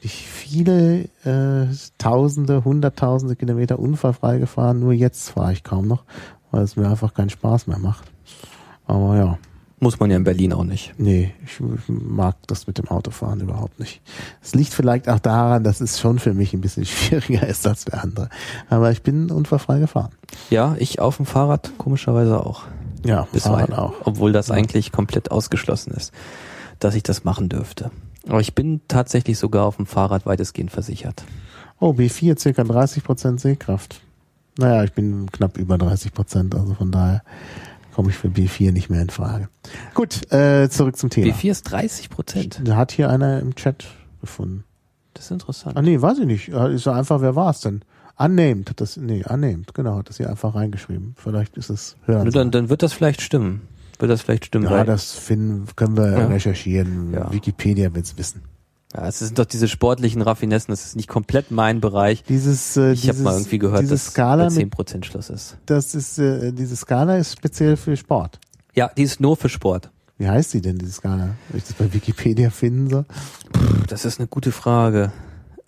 [0.00, 1.66] bin ich viele äh,
[1.98, 4.80] Tausende, Hunderttausende Kilometer unfallfrei gefahren.
[4.80, 6.04] Nur jetzt fahre ich kaum noch,
[6.50, 8.04] weil es mir einfach keinen Spaß mehr macht.
[8.86, 9.38] Aber ja,
[9.80, 10.94] Muss man ja in Berlin auch nicht.
[10.98, 14.00] nee, ich, mag das mit dem Autofahren überhaupt nicht.
[14.40, 17.84] Es liegt vielleicht auch daran, dass es schon für mich ein bisschen schwieriger ist als
[17.84, 18.28] für andere.
[18.70, 20.10] Aber ich bin unfallfrei gefahren.
[20.50, 22.62] Ja, ich auf dem Fahrrad komischerweise auch.
[23.04, 23.68] Ja, Bisweilen.
[23.68, 23.94] Fahrrad auch.
[24.04, 26.12] Obwohl das eigentlich komplett ausgeschlossen ist,
[26.78, 27.90] dass ich das machen dürfte.
[28.28, 31.24] Aber ich bin tatsächlich sogar auf dem Fahrrad weitestgehend versichert.
[31.80, 34.00] Oh, B4 circa 30 Prozent Sehkraft.
[34.58, 37.22] Naja, ich bin knapp über 30 Prozent, also von daher
[37.94, 39.48] komme ich für B4 nicht mehr in Frage.
[39.94, 41.32] Gut, äh, zurück zum Thema.
[41.32, 42.60] B4 ist 30 Prozent.
[42.64, 43.86] Da hat hier einer im Chat
[44.20, 44.64] gefunden.
[45.14, 45.76] Das ist interessant.
[45.76, 46.48] Ah nee, weiß ich nicht.
[46.48, 47.82] Ist ja einfach, wer war es denn?
[48.16, 51.14] Unnamed hat das, nee, unnamed, genau, hat das hier einfach reingeschrieben.
[51.16, 52.24] Vielleicht ist es hören.
[52.24, 53.62] Nur Dann, dann wird das vielleicht stimmen.
[53.98, 54.70] Wird das vielleicht stimmen.
[54.70, 56.26] ja, das finden, können wir Ja.
[56.26, 57.12] recherchieren.
[57.12, 57.32] Ja.
[57.32, 58.42] Wikipedia wird's wissen.
[58.94, 62.22] ja, es sind doch diese sportlichen Raffinessen, das ist nicht komplett mein Bereich.
[62.24, 65.58] Dieses, äh, Ich habe mal irgendwie gehört, dass Skala bei mit 10% Schluss ist.
[65.66, 68.38] das ist, äh, diese Skala ist speziell für Sport.
[68.74, 69.90] Ja, die ist nur für Sport.
[70.16, 71.30] Wie heißt die denn, diese Skala?
[71.48, 73.04] Wenn ich das bei Wikipedia finden soll?
[73.88, 75.12] Das ist eine gute Frage.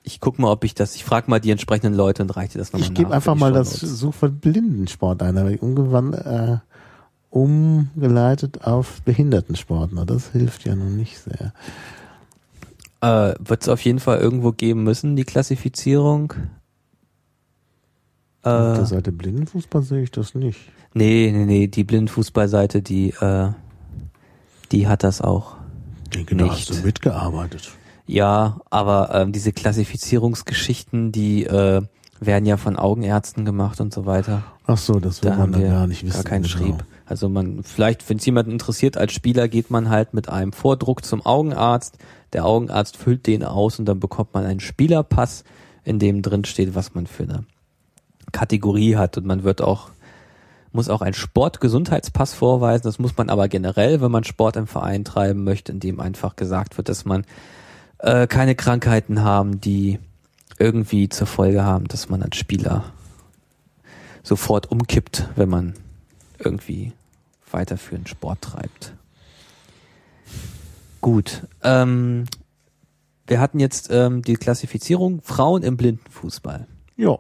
[0.03, 2.59] Ich guck mal, ob ich das, ich frage mal die entsprechenden Leute und reiche dir
[2.61, 3.79] das nochmal Ich gebe einfach mal das.
[3.79, 6.59] Suchwort Blindensport ein, aber irgendwann äh,
[7.31, 9.91] umgeleitet auf Behindertensport.
[9.93, 11.53] Na, das hilft ja nun nicht sehr.
[13.01, 16.35] Äh, Wird es auf jeden Fall irgendwo geben müssen, die Klassifizierung.
[18.43, 20.59] Auf Äh, der Seite Blindenfußball sehe ich das nicht.
[20.95, 23.51] nee, nee, nee, die Blindenfußballseite, die, äh,
[24.73, 25.57] die hat das auch.
[26.05, 26.69] Ich denke, da Nicht.
[26.69, 27.71] hast du mitgearbeitet.
[28.07, 31.81] Ja, aber ähm, diese Klassifizierungsgeschichten, die äh,
[32.19, 34.43] werden ja von Augenärzten gemacht und so weiter.
[34.67, 36.15] Ach so, das will Da man dann gar nicht wissen.
[36.15, 36.55] gar keinen genau.
[36.57, 36.85] Schrieb.
[37.11, 41.05] Also man, vielleicht, wenn es jemanden interessiert als Spieler, geht man halt mit einem Vordruck
[41.05, 41.99] zum Augenarzt.
[42.33, 45.43] Der Augenarzt füllt den aus und dann bekommt man einen Spielerpass,
[45.83, 47.45] in dem drin steht, was man für eine
[48.31, 49.19] Kategorie hat.
[49.19, 49.89] Und man wird auch,
[50.71, 52.85] muss auch einen Sportgesundheitspass vorweisen.
[52.85, 56.37] Das muss man aber generell, wenn man Sport im Verein treiben möchte, in dem einfach
[56.37, 57.25] gesagt wird, dass man
[57.99, 59.99] äh, keine Krankheiten haben, die
[60.61, 62.85] irgendwie zur Folge haben, dass man als Spieler
[64.23, 65.75] sofort umkippt, wenn man
[66.39, 66.93] irgendwie
[67.53, 68.95] weiterführend Sport treibt.
[71.01, 71.47] Gut.
[71.63, 72.25] Ähm,
[73.27, 76.67] wir hatten jetzt ähm, die Klassifizierung Frauen im Blindenfußball.
[76.97, 77.19] Ja.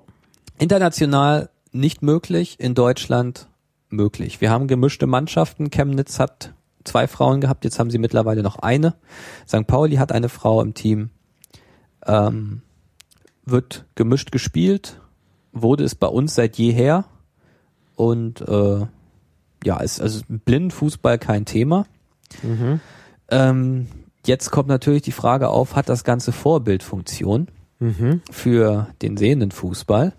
[0.59, 3.49] International nicht möglich, in Deutschland
[3.89, 4.41] möglich.
[4.41, 5.71] Wir haben gemischte Mannschaften.
[5.71, 6.53] Chemnitz hat
[6.85, 8.95] zwei Frauen gehabt, jetzt haben sie mittlerweile noch eine.
[9.47, 9.67] St.
[9.67, 11.11] Pauli hat eine Frau im Team.
[12.07, 12.63] Ähm,
[13.45, 15.01] wird gemischt gespielt,
[15.53, 17.05] wurde es bei uns seit jeher.
[17.97, 18.87] Und äh,
[19.65, 21.87] ja, ist also Blindenfußball kein Thema.
[22.43, 22.81] Mhm.
[23.29, 23.87] Ähm,
[24.27, 27.49] jetzt kommt natürlich die Frage auf, hat das Ganze Vorbildfunktion?
[27.81, 28.21] Mhm.
[28.31, 30.13] für den sehenden Fußball?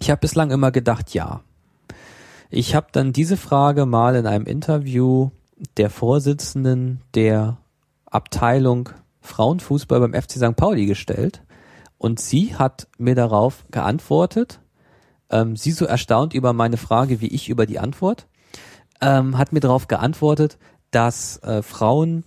[0.00, 1.40] Ich habe bislang immer gedacht, ja.
[2.50, 5.30] Ich habe dann diese Frage mal in einem Interview
[5.76, 7.56] der Vorsitzenden der
[8.06, 8.90] Abteilung
[9.22, 10.56] Frauenfußball beim FC St.
[10.56, 11.42] Pauli gestellt
[11.96, 14.60] und sie hat mir darauf geantwortet.
[15.30, 18.26] Ähm, sie so erstaunt über meine Frage wie ich über die Antwort,
[19.00, 20.58] ähm, hat mir darauf geantwortet,
[20.90, 22.24] dass äh, Frauen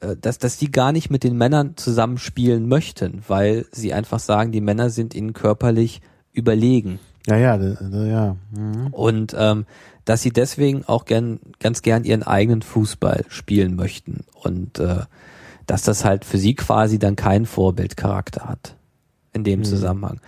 [0.00, 4.52] äh, dass, dass die gar nicht mit den Männern zusammenspielen möchten, weil sie einfach sagen,
[4.52, 6.00] die Männer sind ihnen körperlich
[6.32, 6.98] überlegen.
[7.26, 8.36] Ja, ja, ja.
[8.50, 8.88] Mhm.
[8.92, 9.66] Und ähm,
[10.04, 14.24] dass sie deswegen auch gern, ganz gern ihren eigenen Fußball spielen möchten.
[14.34, 15.00] Und äh,
[15.66, 18.76] dass das halt für sie quasi dann keinen Vorbildcharakter hat
[19.36, 20.20] in dem Zusammenhang.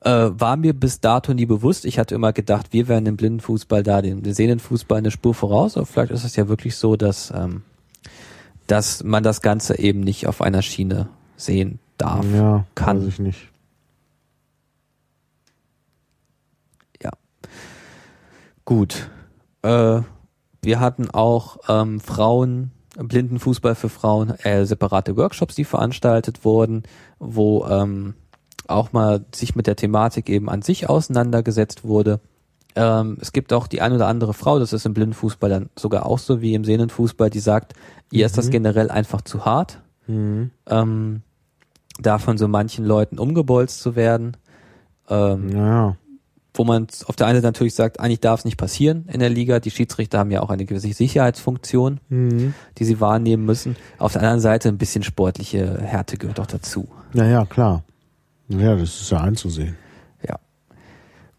[0.00, 1.84] Äh, war mir bis dato nie bewusst.
[1.84, 5.76] Ich hatte immer gedacht, wir wären im Blindenfußball da, dem sehenden Fußball eine Spur voraus.
[5.76, 7.62] Aber vielleicht ist es ja wirklich so, dass, ähm,
[8.66, 12.24] dass man das Ganze eben nicht auf einer Schiene sehen darf.
[12.32, 13.00] Ja, kann.
[13.00, 13.48] weiß ich nicht.
[17.02, 17.10] Ja.
[18.64, 19.10] Gut.
[19.62, 20.00] Äh,
[20.62, 26.84] wir hatten auch ähm, Frauen, Blindenfußball für Frauen, äh, separate Workshops, die veranstaltet wurden,
[27.18, 28.14] wo ähm,
[28.68, 32.20] auch mal sich mit der Thematik eben an sich auseinandergesetzt wurde.
[32.74, 36.06] Ähm, es gibt auch die ein oder andere Frau, das ist im Blindenfußball dann sogar
[36.06, 37.74] auch so wie im Sehnenfußball, die sagt,
[38.10, 41.22] ihr ist das generell einfach zu hart, ähm,
[42.00, 44.36] da von so manchen Leuten umgebolzt zu werden.
[45.08, 45.96] Ähm, Ja.
[46.54, 49.30] wo man auf der einen Seite natürlich sagt, eigentlich darf es nicht passieren in der
[49.30, 49.58] Liga.
[49.58, 52.52] Die Schiedsrichter haben ja auch eine gewisse Sicherheitsfunktion, Mhm.
[52.78, 53.74] die sie wahrnehmen müssen.
[53.98, 56.88] Auf der anderen Seite ein bisschen sportliche Härte gehört auch dazu.
[57.14, 57.82] Ja, ja, klar.
[58.48, 59.76] Ja, das ist ja einzusehen.
[60.28, 60.38] Ja.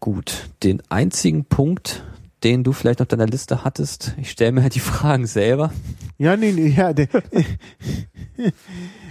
[0.00, 0.48] Gut.
[0.62, 2.02] Den einzigen Punkt,
[2.42, 5.72] den du vielleicht auf deiner Liste hattest, ich stelle mir halt die Fragen selber.
[6.18, 7.08] Ja, nee, nee, ja, der,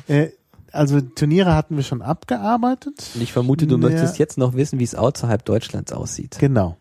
[0.08, 0.30] äh,
[0.72, 3.12] also Turniere hatten wir schon abgearbeitet.
[3.16, 3.90] Und ich vermute, du Ja.
[3.90, 6.38] möchtest jetzt noch wissen, wie es außerhalb Deutschlands aussieht.
[6.40, 6.78] Genau.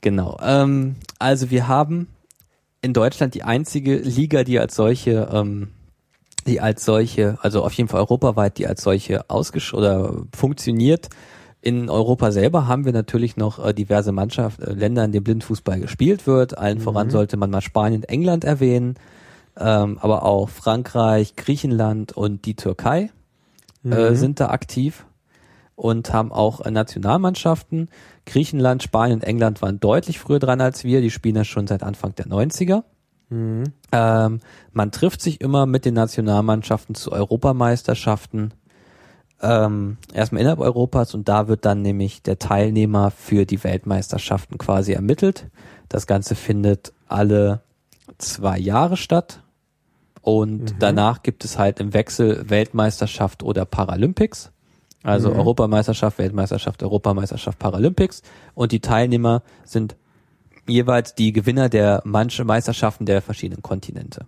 [0.00, 0.38] Genau.
[0.42, 2.08] Ähm, also wir haben
[2.80, 5.68] in Deutschland die einzige Liga, die als solche, ähm,
[6.46, 11.08] die als solche, also auf jeden Fall europaweit, die als solche ausgesch oder funktioniert.
[11.62, 15.80] In Europa selber haben wir natürlich noch äh, diverse Mannschaften, äh, Länder, in denen Blindfußball
[15.80, 16.56] gespielt wird.
[16.56, 18.94] Allen voran sollte man mal Spanien, England erwähnen,
[19.58, 23.10] ähm, aber auch Frankreich, Griechenland und die Türkei
[23.84, 25.06] äh, sind da aktiv
[25.74, 27.88] und haben auch äh, Nationalmannschaften.
[28.26, 31.00] Griechenland, Spanien und England waren deutlich früher dran als wir.
[31.00, 32.84] Die spielen das schon seit Anfang der 90er.
[33.92, 34.40] Ähm,
[34.72, 38.52] man trifft sich immer mit den Nationalmannschaften zu Europameisterschaften.
[39.42, 44.92] Ähm, erstmal innerhalb Europas und da wird dann nämlich der Teilnehmer für die Weltmeisterschaften quasi
[44.92, 45.46] ermittelt.
[45.88, 47.62] Das Ganze findet alle
[48.18, 49.42] zwei Jahre statt
[50.22, 54.52] und danach gibt es halt im Wechsel Weltmeisterschaft oder Paralympics.
[55.02, 58.22] Also Europameisterschaft, Weltmeisterschaft, Europameisterschaft, Paralympics.
[58.54, 59.96] Und die Teilnehmer sind
[60.70, 64.26] jeweils die Gewinner der manche Meisterschaften der verschiedenen Kontinente.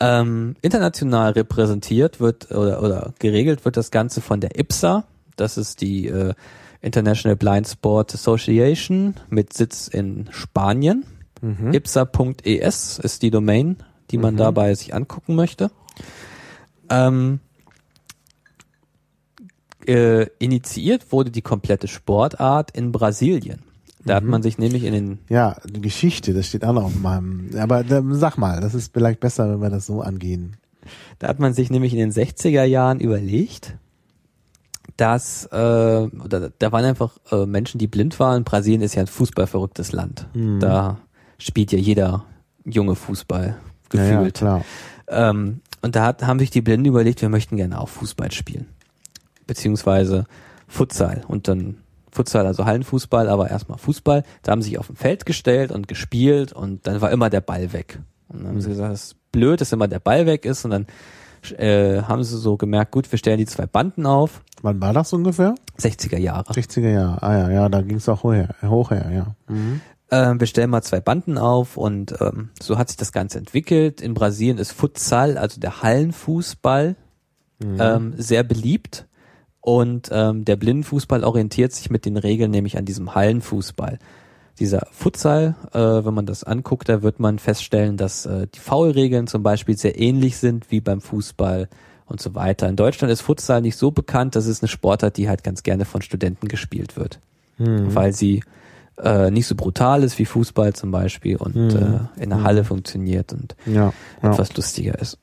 [0.00, 5.04] Ähm, international repräsentiert wird oder, oder geregelt wird das Ganze von der IPSA.
[5.36, 6.34] Das ist die äh,
[6.80, 11.04] International Blind Sport Association mit Sitz in Spanien.
[11.72, 13.76] IPSA.es ist die Domain,
[14.10, 15.70] die man dabei sich angucken möchte.
[16.90, 17.40] Ähm,
[19.86, 23.62] äh, initiiert wurde die komplette Sportart in Brasilien.
[24.06, 27.48] Da hat man sich nämlich in den Ja, Geschichte, das steht auch noch auf meinem.
[27.58, 30.56] Aber da, sag mal, das ist vielleicht besser, wenn wir das so angehen.
[31.18, 33.76] Da hat man sich nämlich in den 60er Jahren überlegt,
[34.96, 38.44] dass äh, oder da waren einfach äh, Menschen, die blind waren.
[38.44, 40.28] Brasilien ist ja ein fußballverrücktes Land.
[40.60, 40.98] Da
[41.38, 42.24] spielt ja jeder
[42.64, 43.56] junge Fußball
[43.92, 44.34] Ja, ja, gefühlt.
[44.34, 44.64] klar.
[45.08, 48.66] ähm, und da hat, haben sich die Blinden überlegt, wir möchten gerne auch Fußball spielen.
[49.46, 50.26] Beziehungsweise
[50.68, 51.24] Futsal.
[51.28, 51.76] Und dann
[52.14, 54.22] Futsal, also Hallenfußball, aber erstmal Fußball.
[54.42, 57.40] Da haben sie sich auf dem Feld gestellt und gespielt und dann war immer der
[57.40, 58.00] Ball weg.
[58.28, 60.70] Und dann haben sie gesagt, es ist blöd, dass immer der Ball weg ist und
[60.70, 60.86] dann
[61.58, 64.42] äh, haben sie so gemerkt, gut, wir stellen die zwei Banden auf.
[64.62, 65.54] Wann war das ungefähr?
[65.78, 66.52] 60er Jahre.
[66.52, 67.22] 60er Jahre.
[67.22, 69.34] Ah ja, ja, da ging es auch hoch, hoch her, ja.
[70.10, 74.00] Ähm, wir stellen mal zwei Banden auf und ähm, so hat sich das Ganze entwickelt.
[74.00, 76.96] In Brasilien ist Futsal, also der Hallenfußball,
[77.78, 79.06] ähm, sehr beliebt.
[79.64, 83.98] Und ähm, der Blindenfußball orientiert sich mit den Regeln nämlich an diesem Hallenfußball.
[84.58, 89.26] Dieser Futsal, äh, wenn man das anguckt, da wird man feststellen, dass äh, die Foulregeln
[89.26, 91.70] zum Beispiel sehr ähnlich sind wie beim Fußball
[92.04, 92.68] und so weiter.
[92.68, 95.86] In Deutschland ist Futsal nicht so bekannt, das ist eine Sportart, die halt ganz gerne
[95.86, 97.18] von Studenten gespielt wird,
[97.56, 98.44] weil sie
[99.02, 103.32] äh, nicht so brutal ist wie Fußball zum Beispiel und äh, in der Halle funktioniert
[103.32, 104.30] und Ja, ja.
[104.30, 105.16] etwas lustiger ist.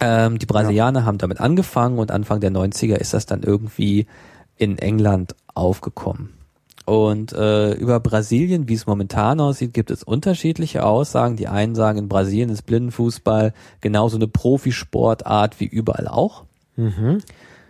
[0.00, 4.06] Ähm, die Brasilianer haben damit angefangen und Anfang der 90er ist das dann irgendwie
[4.56, 6.36] in England aufgekommen.
[6.86, 11.36] Und äh, über Brasilien, wie es momentan aussieht, gibt es unterschiedliche Aussagen.
[11.36, 16.44] Die einen sagen, in Brasilien ist Blindenfußball genauso eine Profisportart wie überall auch.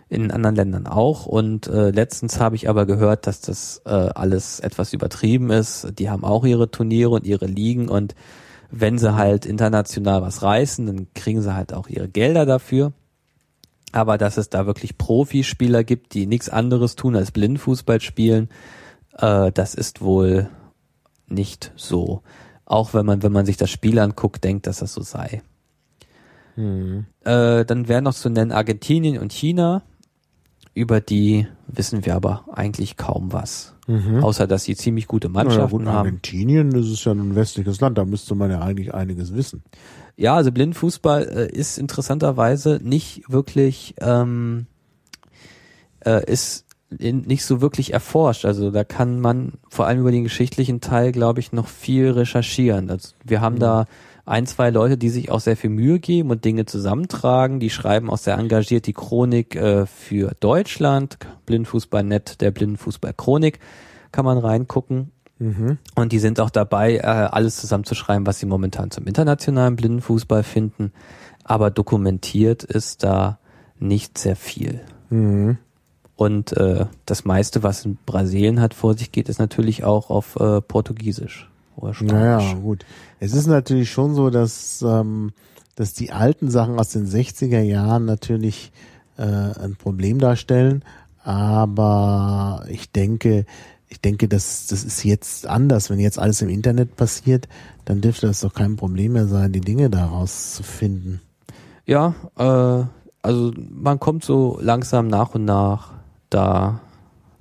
[0.09, 1.25] In anderen Ländern auch.
[1.25, 5.87] Und äh, letztens habe ich aber gehört, dass das äh, alles etwas übertrieben ist.
[5.97, 8.13] Die haben auch ihre Turniere und ihre Ligen und
[8.69, 12.93] wenn sie halt international was reißen, dann kriegen sie halt auch ihre Gelder dafür.
[13.91, 18.49] Aber dass es da wirklich Profispieler gibt, die nichts anderes tun als Blindfußball spielen,
[19.17, 20.49] äh, das ist wohl
[21.27, 22.21] nicht so.
[22.65, 25.41] Auch wenn man, wenn man sich das Spiel anguckt, denkt, dass das so sei.
[27.23, 29.83] Äh, dann wären noch zu nennen Argentinien und China.
[30.73, 33.76] Über die wissen wir aber eigentlich kaum was.
[34.21, 36.07] Außer, dass sie ziemlich gute Mannschaften gut, haben.
[36.07, 39.63] Argentinien, das ist ja ein westliches Land, da müsste man ja eigentlich einiges wissen.
[40.17, 44.65] Ja, also Blindfußball äh, ist interessanterweise nicht wirklich, ähm,
[46.05, 46.65] äh, ist
[46.97, 48.45] in, nicht so wirklich erforscht.
[48.45, 52.89] Also da kann man vor allem über den geschichtlichen Teil, glaube ich, noch viel recherchieren.
[52.89, 53.85] Also wir haben da
[54.27, 57.59] ein, zwei Leute, die sich auch sehr viel Mühe geben und Dinge zusammentragen.
[57.59, 61.17] Die schreiben auch sehr engagiert die Chronik äh, für Deutschland.
[61.45, 63.59] Blindfußball.net, der Blindenfußball-Chronik,
[64.11, 65.11] kann man reingucken.
[65.95, 70.91] Und die sind auch dabei, äh, alles zusammenzuschreiben, was sie momentan zum internationalen Blindenfußball finden.
[71.43, 73.39] Aber dokumentiert ist da
[73.79, 74.81] nicht sehr viel.
[76.17, 80.35] Und äh, das meiste, was in Brasilien hat vor sich geht, ist natürlich auch auf
[80.35, 81.93] äh, Portugiesisch oder.
[82.01, 82.85] Naja, gut.
[83.19, 85.31] Es ist natürlich schon so, dass, ähm,
[85.75, 88.71] dass die alten Sachen aus den 60er Jahren natürlich
[89.17, 90.83] äh, ein Problem darstellen.
[91.23, 93.45] Aber ich denke,
[93.89, 95.89] ich denke, das, das ist jetzt anders.
[95.89, 97.47] Wenn jetzt alles im Internet passiert,
[97.85, 101.21] dann dürfte das doch kein Problem mehr sein, die Dinge daraus zu finden.
[101.85, 102.85] Ja, äh,
[103.21, 105.93] also man kommt so langsam nach und nach
[106.29, 106.81] da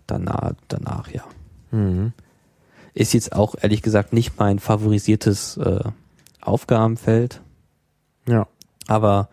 [0.07, 1.23] danach, danach ja.
[1.71, 2.13] Mhm.
[2.97, 5.81] Ist jetzt auch ehrlich gesagt nicht mein favorisiertes äh,
[6.41, 7.43] Aufgabenfeld,
[8.27, 8.47] Ja.
[8.89, 9.29] aber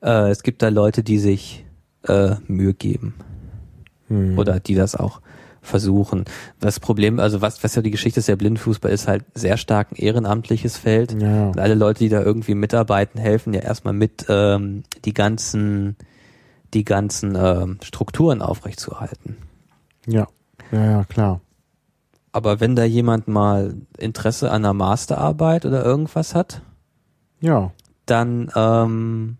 [0.00, 1.64] äh, es gibt da Leute, die sich
[2.06, 3.14] äh, Mühe geben
[4.08, 4.38] Mhm.
[4.38, 5.20] oder die das auch
[5.62, 6.24] versuchen.
[6.58, 9.92] Das Problem, also was, was ja die Geschichte ist, der Blindenfußball ist halt sehr stark
[9.92, 11.20] ein ehrenamtliches Feld.
[11.20, 11.48] Ja.
[11.48, 15.96] Und alle Leute, die da irgendwie mitarbeiten, helfen ja erstmal mit, ähm, die ganzen,
[16.74, 19.36] die ganzen ähm, Strukturen aufrechtzuerhalten.
[20.06, 20.28] Ja.
[20.72, 21.40] Ja, ja, klar.
[22.32, 26.62] Aber wenn da jemand mal Interesse an einer Masterarbeit oder irgendwas hat,
[27.40, 27.72] Ja.
[28.06, 29.36] dann ähm,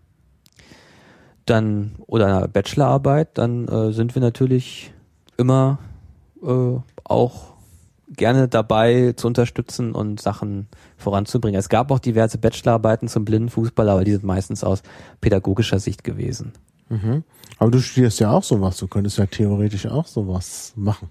[1.45, 4.93] dann oder einer Bachelorarbeit, dann äh, sind wir natürlich
[5.37, 5.79] immer
[6.43, 7.51] äh, auch
[8.15, 11.57] gerne dabei zu unterstützen und Sachen voranzubringen.
[11.59, 14.83] Es gab auch diverse Bachelorarbeiten zum Blindenfußball, aber die sind meistens aus
[15.21, 16.51] pädagogischer Sicht gewesen.
[16.91, 17.23] Mhm.
[17.57, 18.77] Aber du studierst ja auch sowas.
[18.77, 21.09] Du könntest ja theoretisch auch sowas machen.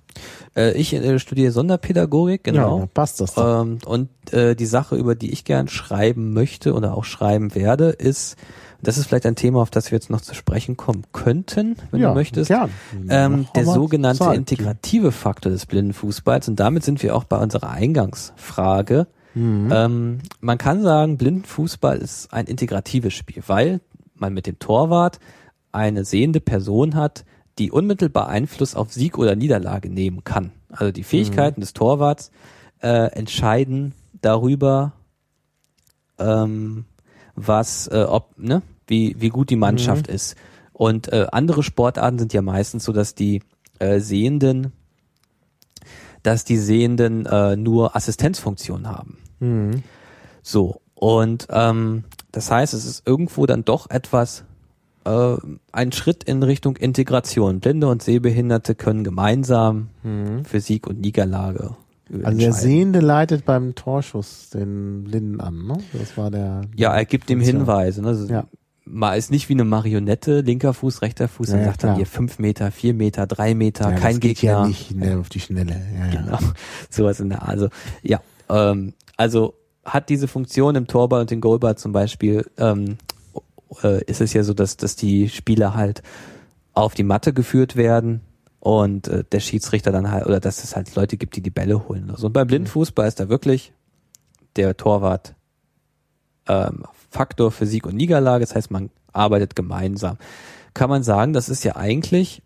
[0.56, 2.80] Äh, ich äh, studiere Sonderpädagogik, genau.
[2.80, 3.62] Ja, passt das doch.
[3.62, 7.90] Ähm, und äh, die Sache, über die ich gern schreiben möchte oder auch schreiben werde,
[7.90, 8.36] ist,
[8.82, 12.00] das ist vielleicht ein Thema, auf das wir jetzt noch zu sprechen kommen könnten, wenn
[12.00, 12.48] ja, du möchtest.
[12.48, 12.70] Gern.
[13.08, 14.36] Ähm, der sogenannte Zeit.
[14.36, 16.48] integrative Faktor des Blindenfußballs.
[16.48, 19.06] Und damit sind wir auch bei unserer Eingangsfrage.
[19.34, 19.70] Mhm.
[19.72, 23.80] Ähm, man kann sagen, Blindenfußball ist ein integratives Spiel, weil
[24.16, 25.20] man mit dem Torwart
[25.72, 27.24] eine sehende Person hat,
[27.58, 30.52] die unmittelbar Einfluss auf Sieg oder Niederlage nehmen kann.
[30.70, 32.30] Also die Fähigkeiten des Torwarts
[32.80, 34.92] äh, entscheiden darüber,
[36.18, 36.84] ähm,
[37.34, 40.36] was, äh, ob, ne, wie, wie gut die Mannschaft ist.
[40.72, 43.42] Und äh, andere Sportarten sind ja meistens so, dass die
[43.78, 44.72] äh, Sehenden,
[46.22, 49.18] dass die Sehenden äh, nur Assistenzfunktion haben.
[49.40, 49.82] Mhm.
[50.42, 54.44] So, und ähm, das heißt, es ist irgendwo dann doch etwas,
[55.04, 55.36] äh,
[55.72, 57.60] ein Schritt in Richtung Integration.
[57.60, 59.88] Blinde und Sehbehinderte können gemeinsam
[60.44, 61.76] für Sieg und Niederlage
[62.22, 62.52] Also der.
[62.52, 65.78] Sehende leitet beim Torschuss den Blinden an, ne?
[65.92, 66.62] Das war der.
[66.76, 67.40] Ja, er gibt ihm.
[67.40, 68.02] Hinweise.
[68.02, 68.08] Ne?
[68.08, 68.44] Also, Ja.
[68.92, 71.96] Mal ist nicht wie eine Marionette, linker Fuß, rechter Fuß, Ja, er sagt dann klar.
[71.98, 74.50] hier fünf Meter, vier Meter, drei Meter, Ja, kein das geht Gegner.
[74.62, 75.76] ja nicht schnell auf die Schnelle.
[75.96, 76.20] Ja, ja.
[76.22, 76.38] Genau.
[76.90, 77.68] Sowas in der Also,
[78.02, 78.20] ja.
[78.48, 79.54] Ähm, also
[79.84, 82.96] hat diese Funktion im Torball und im Goalball zum Beispiel, ähm,
[83.82, 86.02] äh, ist es ja so, dass, dass die Spieler halt
[86.72, 88.20] auf die Matte geführt werden
[88.58, 91.88] und äh, der Schiedsrichter dann halt, oder dass es halt Leute gibt, die die Bälle
[91.88, 92.04] holen.
[92.08, 92.26] oder So.
[92.26, 93.72] Und beim Blindfußball ist da wirklich
[94.56, 95.34] der Torwart
[96.48, 98.44] ähm, Faktor für Sieg und Niederlage.
[98.44, 100.18] Das heißt, man arbeitet gemeinsam.
[100.74, 102.42] Kann man sagen, das ist ja eigentlich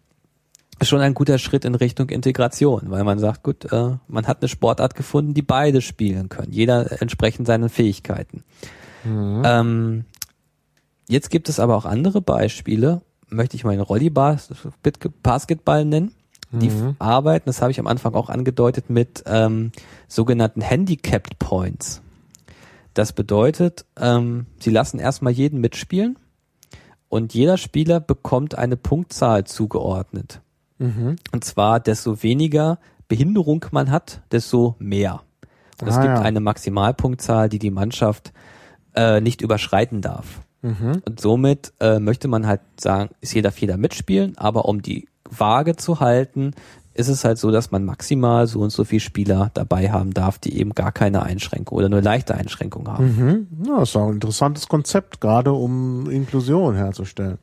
[0.83, 4.49] schon ein guter Schritt in Richtung Integration, weil man sagt, gut, äh, man hat eine
[4.49, 8.43] Sportart gefunden, die beide spielen können, jeder entsprechend seinen Fähigkeiten.
[9.45, 10.05] Ähm,
[11.09, 16.13] jetzt gibt es aber auch andere Beispiele, möchte ich mal den Rolli-Basketball nennen,
[16.53, 19.73] die f- arbeiten, das habe ich am Anfang auch angedeutet, mit ähm,
[20.07, 22.01] sogenannten Handicapped Points.
[22.95, 26.17] Das bedeutet, ähm, sie lassen erstmal jeden mitspielen
[27.09, 30.41] und jeder Spieler bekommt eine Punktzahl zugeordnet.
[31.33, 32.79] Und zwar, desto weniger
[33.09, 35.23] Behinderung man hat, desto mehr.
[35.81, 36.21] Und es Ah, gibt ja.
[36.23, 38.33] eine Maximalpunktzahl, die die Mannschaft
[38.95, 40.41] äh, nicht überschreiten darf.
[41.07, 45.77] Und somit äh, möchte man halt sagen, ist jeder Fehler mitspielen, aber um die Waage
[45.77, 46.53] zu halten,
[46.95, 50.39] ist es halt so, dass man maximal so und so viele Spieler dabei haben darf,
[50.39, 53.17] die eben gar keine Einschränkung oder nur leichte Einschränkungen haben.
[53.17, 53.67] Mhm.
[53.67, 57.39] Ja, das ist auch ein interessantes Konzept, gerade um Inklusion herzustellen.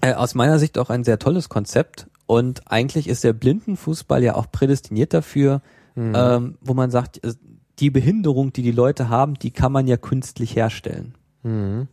[0.00, 2.06] Äh, aus meiner Sicht auch ein sehr tolles Konzept.
[2.26, 5.60] Und eigentlich ist der Blindenfußball ja auch prädestiniert dafür,
[5.96, 7.34] ähm, wo man sagt, äh,
[7.78, 11.14] die Behinderung, die die Leute haben, die kann man ja künstlich herstellen.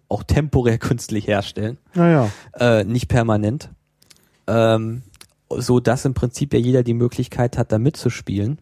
[0.09, 2.29] Auch temporär künstlich herstellen, Naja.
[2.59, 3.69] äh, nicht permanent.
[4.47, 5.03] Ähm,
[5.49, 8.57] so dass im Prinzip ja jeder die Möglichkeit hat, da mitzuspielen.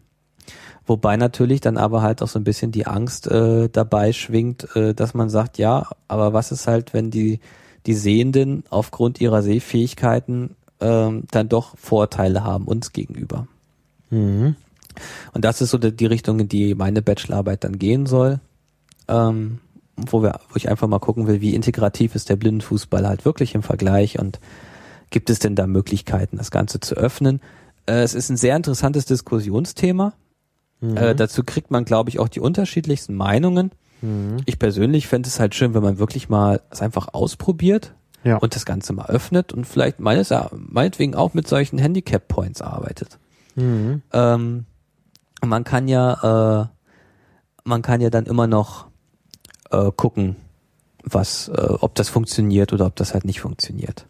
[0.86, 4.94] Wobei natürlich dann aber halt auch so ein bisschen die Angst äh, dabei schwingt, äh,
[4.94, 7.40] dass man sagt, ja, aber was ist halt, wenn die,
[7.86, 13.46] die Sehenden aufgrund ihrer Sehfähigkeiten ähm, dann doch Vorteile haben uns gegenüber.
[14.10, 14.56] Mhm.
[15.32, 18.40] Und das ist so die, die Richtung, in die meine Bachelorarbeit dann gehen soll.
[19.08, 19.60] Ähm,
[19.96, 23.54] wo wir, wo ich einfach mal gucken will, wie integrativ ist der Blindenfußball halt wirklich
[23.54, 24.40] im Vergleich und
[25.10, 27.40] gibt es denn da Möglichkeiten, das Ganze zu öffnen?
[27.86, 30.14] Äh, es ist ein sehr interessantes Diskussionsthema.
[30.80, 33.70] Äh, dazu kriegt man, glaube ich, auch die unterschiedlichsten Meinungen.
[34.46, 37.94] Ich persönlich fände es halt schön, wenn man wirklich mal es einfach ausprobiert
[38.24, 38.38] Ja.
[38.38, 43.20] und das Ganze mal öffnet und vielleicht meines, meinetwegen auch mit solchen Handicap Points arbeitet.
[43.54, 44.02] Mhm.
[44.12, 44.64] Ähm,
[45.44, 46.66] man kann ja, äh,
[47.62, 48.86] man kann ja dann immer noch
[49.72, 50.36] äh, gucken,
[51.02, 54.06] was, äh, ob das funktioniert oder ob das halt nicht funktioniert.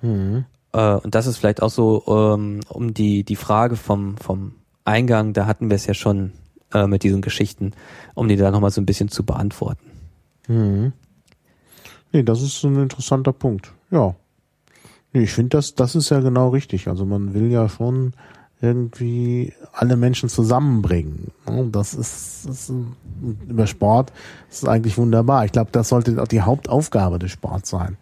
[0.00, 0.46] Mhm.
[0.72, 4.54] Äh, und das ist vielleicht auch so ähm, um die die Frage vom vom
[4.84, 6.32] Eingang, da hatten wir es ja schon
[6.72, 7.72] äh, mit diesen Geschichten,
[8.14, 9.90] um die da nochmal so ein bisschen zu beantworten.
[10.48, 10.92] Mhm.
[12.12, 13.72] Nee, das ist so ein interessanter Punkt.
[13.90, 14.14] Ja.
[15.12, 16.88] Nee, ich finde, das, das ist ja genau richtig.
[16.88, 18.14] Also man will ja schon
[18.60, 21.32] irgendwie alle Menschen zusammenbringen.
[21.48, 21.68] Ne?
[21.72, 22.72] Das ist, das ist
[23.48, 24.12] über Sport
[24.48, 25.44] das ist eigentlich wunderbar.
[25.44, 27.96] Ich glaube, das sollte auch die Hauptaufgabe des Sports sein.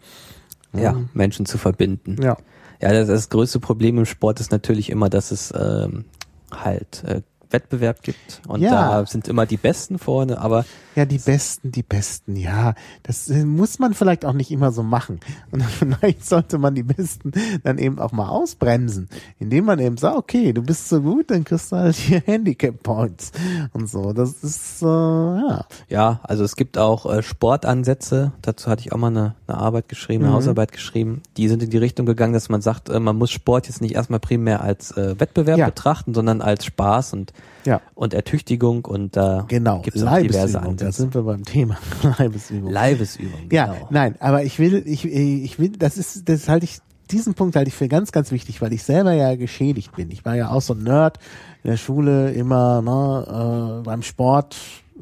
[0.75, 2.17] Ja, Menschen zu verbinden.
[2.23, 2.37] Ja.
[2.81, 6.05] Ja, das, das größte Problem im Sport ist natürlich immer, dass es ähm,
[6.53, 9.01] halt äh, Wettbewerb gibt und Ja.
[9.01, 10.65] da sind immer die Besten vorne, aber
[10.95, 12.75] Ja, die Besten, die Besten, ja.
[13.05, 15.21] Das äh, muss man vielleicht auch nicht immer so machen.
[15.53, 17.31] Und vielleicht sollte man die Besten
[17.63, 19.09] dann eben auch mal ausbremsen,
[19.39, 22.83] indem man eben sagt, okay, du bist so gut, dann kriegst du halt hier Handicap
[22.83, 23.31] Points
[23.73, 24.13] und so.
[24.13, 25.65] Das ist, äh, ja.
[25.89, 29.89] ja, also es gibt auch äh, Sportansätze, dazu hatte ich auch mal eine, eine Arbeit
[29.89, 30.37] geschrieben, eine Mhm.
[30.37, 33.67] Hausarbeit geschrieben, die sind in die Richtung gegangen, dass man sagt, äh, man muss Sport
[33.69, 35.67] jetzt nicht erstmal primär als äh, Wettbewerb Ja.
[35.67, 37.33] betrachten, sondern als Spaß und,
[37.65, 37.81] Ja.
[37.95, 40.93] und Ertüchtigung und da Genau, gibt es diverse Leibesübung, da Ansätze.
[41.03, 41.77] sind wir beim Thema.
[42.19, 42.71] Leibesübung.
[42.71, 43.89] Leibesübung, Ja, genau.
[43.91, 46.79] nein, aber ich will, ich, ich will, das ist, das halte ich,
[47.11, 50.11] diesen Punkt halte ich für ganz, ganz wichtig, weil ich selber ja geschädigt bin.
[50.11, 51.19] Ich war ja auch so ein Nerd
[51.65, 54.57] in der Schule, immer, ne, äh, beim Sport,
[54.97, 55.01] äh,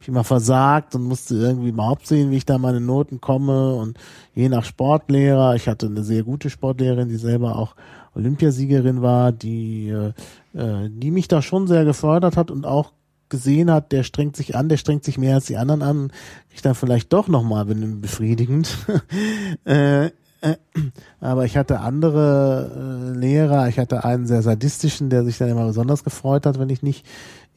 [0.00, 3.98] ich immer versagt und musste irgendwie überhaupt sehen, wie ich da meine Noten komme und
[4.34, 7.74] je nach Sportlehrer, ich hatte eine sehr gute Sportlehrerin, die selber auch
[8.16, 10.12] Olympiasiegerin war, die, äh,
[10.58, 12.92] äh, die mich da schon sehr gefördert hat und auch
[13.28, 16.12] gesehen hat, der strengt sich an, der strengt sich mehr als die anderen an,
[16.50, 18.76] ich dann vielleicht doch nochmal bin befriedigend.
[19.64, 20.56] äh, äh,
[21.20, 25.66] aber ich hatte andere äh, Lehrer, ich hatte einen sehr sadistischen, der sich dann immer
[25.66, 27.06] besonders gefreut hat, wenn ich nicht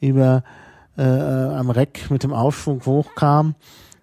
[0.00, 0.42] über
[0.98, 3.54] äh, äh, am Reck mit dem Aufschwung hochkam.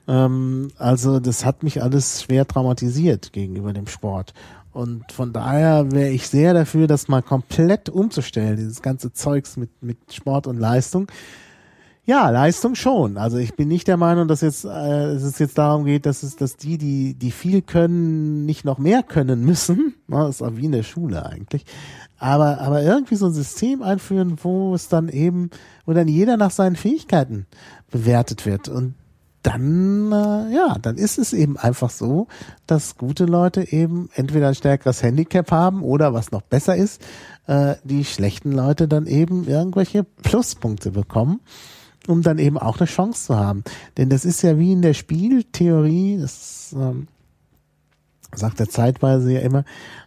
[0.07, 4.33] Ähm, also das hat mich alles schwer traumatisiert gegenüber dem Sport.
[4.77, 9.71] Und von daher wäre ich sehr dafür, das mal komplett umzustellen, dieses ganze Zeugs mit,
[9.81, 11.07] mit Sport und Leistung.
[12.05, 13.17] Ja, Leistung schon.
[13.17, 16.21] Also ich bin nicht der Meinung, dass jetzt äh, es ist jetzt darum geht, dass
[16.21, 19.95] es, dass die, die, die viel können, nicht noch mehr können müssen.
[20.07, 21.65] Das ist auch wie in der Schule eigentlich.
[22.19, 25.49] Aber, aber irgendwie so ein System einführen, wo es dann eben,
[25.87, 27.47] wo dann jeder nach seinen Fähigkeiten
[27.89, 28.69] bewertet wird.
[28.69, 28.93] Und
[29.43, 32.27] dann, äh, ja, dann ist es eben einfach so,
[32.65, 37.01] dass gute Leute eben entweder ein stärkeres Handicap haben oder was noch besser ist,
[37.47, 41.39] äh, die schlechten Leute dann eben irgendwelche Pluspunkte bekommen
[42.07, 43.63] um dann eben auch eine Chance zu haben.
[43.97, 47.07] Denn das ist ja wie in der Spieltheorie, das ähm,
[48.33, 49.63] sagt er zeitweise ja immer,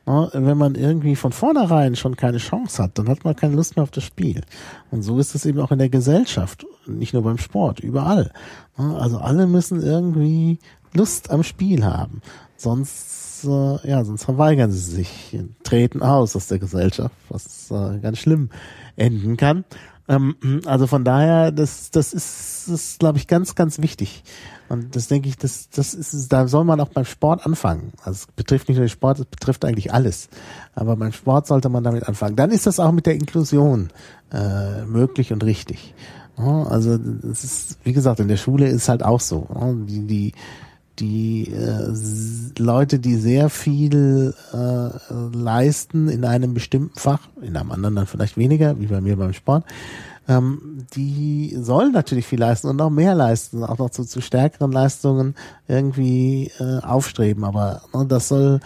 [0.07, 3.77] ne, wenn man irgendwie von vornherein schon keine Chance hat, dann hat man keine Lust
[3.77, 4.43] mehr auf das Spiel.
[4.91, 8.33] Und so ist es eben auch in der Gesellschaft, nicht nur beim Sport, überall.
[8.77, 10.59] Ne, Also alle müssen irgendwie
[10.95, 12.21] Lust am Spiel haben.
[12.57, 18.19] Sonst, äh, ja, sonst verweigern sie sich, treten aus aus der Gesellschaft, was äh, ganz
[18.19, 18.51] schlimm
[18.97, 19.65] enden kann.
[20.09, 20.35] Ähm,
[20.67, 24.25] also von daher, das, das ist, das ist glaube ich, ganz, ganz wichtig.
[24.71, 27.93] Und das denke ich, das, das ist, da soll man auch beim Sport anfangen.
[28.05, 30.29] Also es betrifft nicht nur den Sport, es betrifft eigentlich alles.
[30.77, 32.37] Aber beim Sport sollte man damit anfangen.
[32.37, 33.91] Dann ist das auch mit der Inklusion
[34.33, 35.93] äh, möglich und richtig.
[36.37, 36.99] Also
[37.31, 39.49] es ist, wie gesagt, in der Schule ist halt auch so.
[39.89, 40.33] Die, die,
[41.01, 41.93] die äh,
[42.57, 48.37] Leute, die sehr viel äh, leisten in einem bestimmten Fach, in einem anderen dann vielleicht
[48.37, 49.65] weniger, wie bei mir beim Sport,
[50.31, 54.71] ähm, die sollen natürlich viel leisten und noch mehr leisten, auch noch zu, zu stärkeren
[54.71, 55.35] Leistungen
[55.67, 57.43] irgendwie äh, aufstreben.
[57.43, 58.61] Aber ne, das soll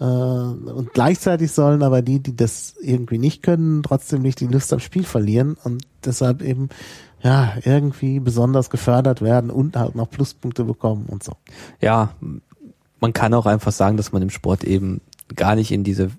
[0.00, 4.72] äh, und gleichzeitig sollen aber die, die das irgendwie nicht können, trotzdem nicht die Lust
[4.72, 6.70] am Spiel verlieren und deshalb eben
[7.22, 11.32] ja irgendwie besonders gefördert werden und halt noch Pluspunkte bekommen und so.
[11.80, 12.14] Ja,
[13.00, 15.02] man kann auch einfach sagen, dass man im Sport eben
[15.36, 16.10] gar nicht in diese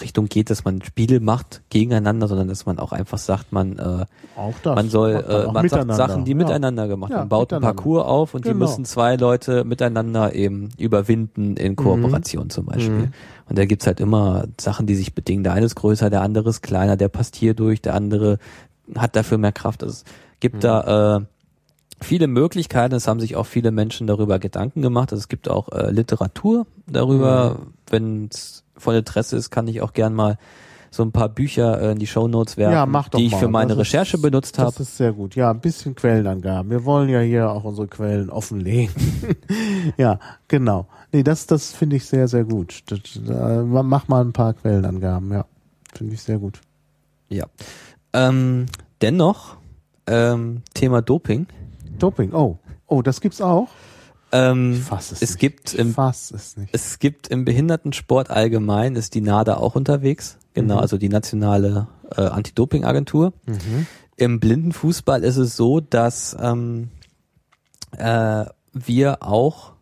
[0.00, 4.06] Richtung geht, dass man Spiele macht gegeneinander, sondern dass man auch einfach sagt, man äh,
[4.36, 4.74] Auch das.
[4.74, 5.92] man soll man äh, auch man sagt.
[5.96, 6.36] Sachen, die Ja.
[6.36, 7.28] miteinander gemacht Ja, werden.
[7.28, 7.62] Man baut einen.
[7.62, 8.64] Parcours auf und die Genau.
[8.64, 12.90] müssen zwei Leute miteinander eben überwinden in Kooperation zum Beispiel.
[12.90, 13.12] Mhm.
[13.48, 15.44] Und da gibt's halt immer Sachen, die sich bedingen.
[15.44, 18.38] Der eine ist größer, der andere ist kleiner, der passt hier durch, der andere
[18.96, 19.82] hat dafür mehr Kraft.
[19.82, 20.04] Also es
[20.40, 20.60] gibt Mhm.
[20.60, 21.20] da äh,
[22.00, 22.94] viele Möglichkeiten.
[22.94, 25.12] Es haben sich auch viele Menschen darüber Gedanken gemacht.
[25.12, 27.58] Also es gibt auch äh, Literatur darüber.
[27.60, 27.72] Mhm.
[27.88, 30.38] Wenn es von Interesse ist, kann ich auch gern mal
[30.90, 33.38] so ein paar Bücher äh, in die Shownotes werfen, Ja, mach doch die ich mal.
[33.38, 34.70] für meine Das ist- Recherche benutzt habe.
[34.70, 35.34] Das ist sehr gut.
[35.34, 36.70] Ja, ein bisschen Quellenangaben.
[36.70, 38.94] Wir wollen ja hier auch unsere Quellen offenlegen.
[39.96, 40.86] ja, genau.
[41.12, 42.82] Nee, das, das finde ich sehr, sehr gut.
[42.86, 45.44] Das, äh, mach mal ein paar Quellenangaben, ja.
[45.92, 46.60] Finde ich sehr gut.
[47.28, 47.46] Ja.
[48.12, 48.66] Ähm,
[49.00, 49.56] dennoch,
[50.06, 51.46] ähm, Thema Doping.
[51.98, 52.58] Doping, oh.
[52.86, 53.68] Oh, das gibt's auch?
[54.36, 55.38] Ähm, Ich fass es, es nicht.
[55.38, 56.70] gibt ich im fass es nicht.
[56.74, 60.38] Es gibt im Behindertensport allgemein, ist die NADA auch unterwegs.
[60.54, 60.80] Genau, Mhm.
[60.80, 61.86] also die nationale
[62.16, 63.32] äh, Anti-Doping-Agentur.
[63.46, 63.86] Mhm.
[64.16, 66.88] Im Blindenfußball ist es so, dass ähm,
[67.96, 69.72] äh, wir auch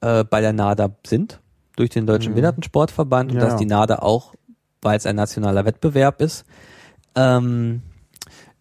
[0.00, 1.40] äh, bei der NADA sind,
[1.76, 2.34] durch den Deutschen Mhm.
[2.34, 3.44] Behindertensportverband und Ja.
[3.44, 4.34] dass die NADA auch,
[4.80, 6.44] weil es ein nationaler Wettbewerb ist,
[7.14, 7.82] ähm,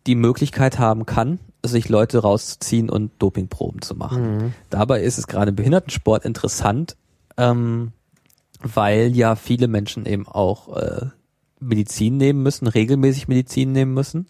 [0.07, 4.37] die Möglichkeit haben kann, sich Leute rauszuziehen und Dopingproben zu machen.
[4.37, 4.53] Mhm.
[4.69, 6.95] Dabei ist es gerade im Behindertensport interessant,
[7.37, 7.91] ähm,
[8.61, 11.05] weil ja viele Menschen eben auch äh,
[11.59, 14.27] Medizin nehmen müssen, regelmäßig Medizin nehmen müssen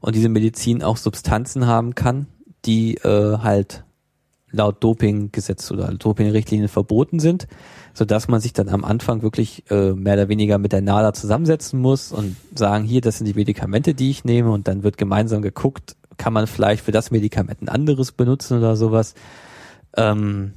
[0.00, 2.26] und diese Medizin auch Substanzen haben kann,
[2.64, 3.84] die äh, halt
[4.50, 7.48] laut Dopinggesetz oder Dopingrichtlinien verboten sind,
[7.94, 11.14] so dass man sich dann am Anfang wirklich äh, mehr oder weniger mit der NADA
[11.14, 14.98] zusammensetzen muss und sagen, hier, das sind die Medikamente, die ich nehme und dann wird
[14.98, 19.14] gemeinsam geguckt, kann man vielleicht für das Medikament ein anderes benutzen oder sowas.
[19.96, 20.54] Ähm,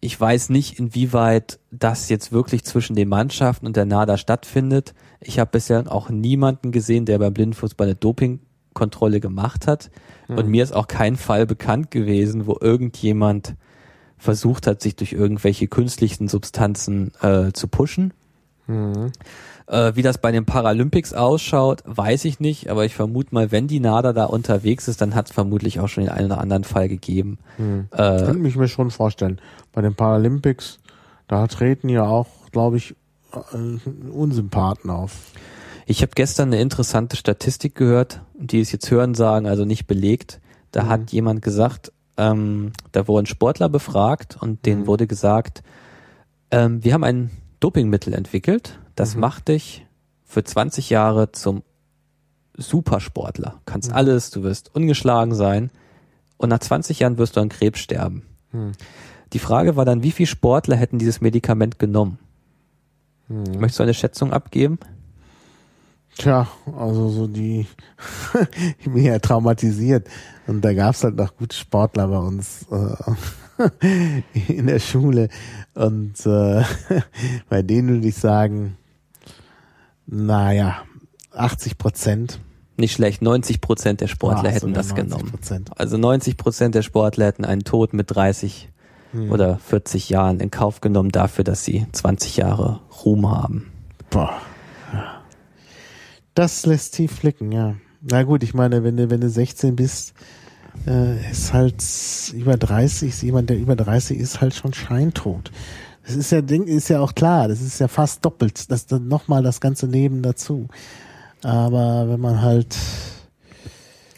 [0.00, 4.94] ich weiß nicht, inwieweit das jetzt wirklich zwischen den Mannschaften und der NADA stattfindet.
[5.20, 9.90] Ich habe bisher auch niemanden gesehen, der beim Blindenfußball eine Dopingkontrolle gemacht hat.
[10.28, 13.56] Und mir ist auch kein Fall bekannt gewesen, wo irgendjemand
[14.18, 18.12] versucht hat, sich durch irgendwelche künstlichen Substanzen äh, zu pushen.
[18.66, 19.12] Mhm.
[19.66, 23.66] Äh, wie das bei den Paralympics ausschaut, weiß ich nicht, aber ich vermute mal, wenn
[23.66, 26.64] die NADA da unterwegs ist, dann hat es vermutlich auch schon den einen oder anderen
[26.64, 27.38] Fall gegeben.
[27.56, 27.88] Mhm.
[27.92, 29.40] Äh, Könnte ich mir schon vorstellen.
[29.72, 30.80] Bei den Paralympics,
[31.28, 32.94] da treten ja auch, glaube ich,
[33.32, 35.12] äh, Unsympathen auf.
[35.86, 40.40] Ich habe gestern eine interessante Statistik gehört, die ist jetzt hören sagen, also nicht belegt.
[40.72, 40.88] Da Mhm.
[40.88, 44.86] hat jemand gesagt, ähm, da wurden Sportler befragt und denen Mhm.
[44.88, 45.62] wurde gesagt,
[46.50, 47.30] ähm, wir haben ein
[47.60, 49.20] Dopingmittel entwickelt, das Mhm.
[49.20, 49.86] macht dich
[50.24, 51.62] für 20 Jahre zum
[52.56, 53.60] Supersportler.
[53.66, 53.96] Kannst Mhm.
[53.96, 55.70] alles, du wirst ungeschlagen sein
[56.36, 58.22] und nach 20 Jahren wirst du an Krebs sterben.
[58.52, 58.72] Mhm.
[59.32, 62.18] Die Frage war dann, wie viele Sportler hätten dieses Medikament genommen?
[63.28, 63.58] Mhm.
[63.58, 64.78] Möchtest du eine Schätzung abgeben?
[66.16, 66.46] Tja,
[66.78, 67.66] also so die,
[68.78, 70.06] ich bin ja traumatisiert.
[70.46, 74.20] Und da gab's halt noch gute Sportler bei uns äh,
[74.52, 75.28] in der Schule.
[75.74, 76.62] Und äh,
[77.48, 78.76] bei denen würde ich sagen,
[80.06, 80.82] naja,
[81.32, 82.40] 80 Prozent.
[82.76, 85.30] Nicht schlecht, 90 Prozent der Sportler hätten das genommen.
[85.30, 85.70] Prozent.
[85.78, 88.68] Also 90 Prozent der Sportler hätten einen Tod mit 30
[89.14, 89.30] Hm.
[89.30, 93.70] oder 40 Jahren in Kauf genommen dafür, dass sie 20 Jahre Ruhm haben.
[94.10, 94.40] Boah.
[96.34, 97.76] Das lässt tief flicken, ja.
[98.02, 100.14] Na gut, ich meine, wenn du, wenn du 16 bist,
[100.86, 101.82] äh, ist halt
[102.34, 105.52] über 30, ist jemand, der über 30 ist, halt schon scheintot.
[106.06, 109.08] Das ist ja Ding, ist ja auch klar, das ist ja fast doppelt, das dann
[109.08, 110.68] nochmal das ganze Leben dazu.
[111.42, 112.76] Aber wenn man halt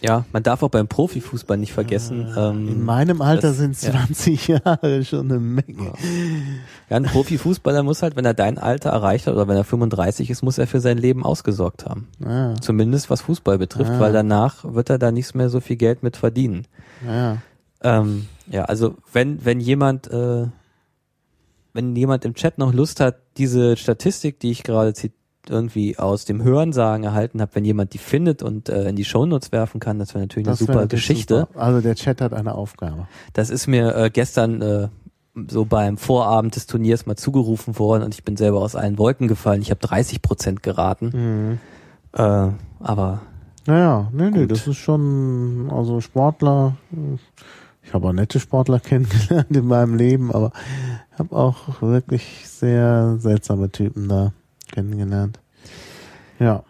[0.03, 2.33] Ja, man darf auch beim Profifußball nicht vergessen.
[2.37, 3.93] ähm, in meinem Alter das- sind ja.
[3.93, 5.93] 20 Jahre schon eine Menge.
[6.91, 10.29] Ja, ein Profifußballer muss halt, wenn er dein Alter erreicht hat oder wenn er 35
[10.31, 12.09] ist, muss er für sein Leben ausgesorgt haben.
[12.21, 16.03] Ja, Zumindest was Fußball betrifft, weil danach wird er da nichts mehr so viel Geld
[16.03, 16.67] mit verdienen.
[17.07, 17.39] ja.
[17.83, 20.47] Ähm, ja, also wenn, wenn jemand, äh,
[21.77, 24.93] wenn jemand im Chat noch Lust hat, diese Statistik, die ich gerade
[25.49, 29.53] irgendwie aus dem Hörensagen erhalten habe, wenn jemand die findet und äh, in die Shownotes
[29.53, 31.47] werfen kann, das wäre natürlich Das eine super Geschichte.
[31.49, 31.61] Super.
[31.61, 33.07] Also der Chat hat eine Aufgabe.
[33.33, 34.89] Das ist mir äh, gestern äh,
[35.49, 39.29] so beim Vorabend des Turniers mal zugerufen worden und ich bin selber aus allen Wolken
[39.29, 39.63] gefallen.
[39.63, 41.11] Ich habe 30 Prozent geraten.
[41.13, 41.59] Mhm.
[42.13, 42.49] Äh,
[42.81, 43.21] aber
[43.67, 44.51] Naja, nee, nee, Gut.
[44.51, 46.77] das ist schon, also Sportler,
[47.87, 50.53] ich habe auch nette Sportler kennengelernt in meinem Leben, aber
[51.13, 54.33] ich habe auch wirklich sehr seltsame Typen da
[54.73, 55.39] kennengelernt.
[56.39, 56.65] Ja.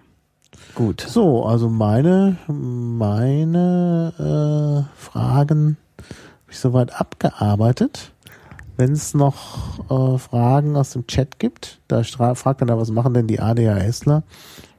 [0.75, 1.01] gut.
[1.01, 8.13] So, also meine, meine äh, Fragen habe ich soweit abgearbeitet.
[8.77, 11.81] wenn es noch äh, Fragen aus dem Chat gibt.
[11.89, 14.23] Da fragt dann, was machen denn die ADHSler?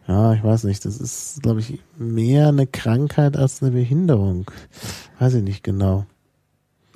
[0.07, 0.85] Ja, ich weiß nicht.
[0.85, 4.49] Das ist, glaube ich, mehr eine Krankheit als eine Behinderung.
[5.19, 6.05] Weiß ich nicht genau.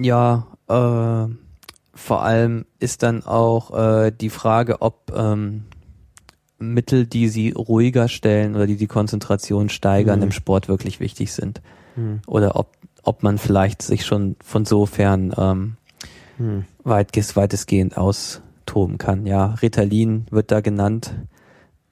[0.04, 1.34] Ja, äh,
[1.94, 5.64] vor allem ist dann auch äh, die Frage, ob ähm,
[6.60, 10.26] Mittel, die sie ruhiger stellen oder die die Konzentration steigern, Mhm.
[10.26, 11.62] im Sport wirklich wichtig sind.
[11.96, 12.22] Hm.
[12.28, 15.76] Oder ob, ob man vielleicht sich schon von sofern ähm,
[16.38, 16.66] Hm.
[16.84, 19.26] weit, weitestgehend austoben kann.
[19.26, 21.14] Ja, Ritalin wird da genannt.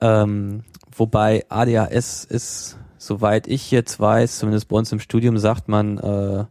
[0.02, 0.64] Ähm,
[0.96, 6.46] wobei ADHS ist, soweit ich jetzt weiß, zumindest bei uns im Studium sagt man, äh,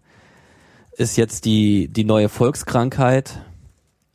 [0.98, 3.40] ist jetzt die, die neue Volkskrankheit.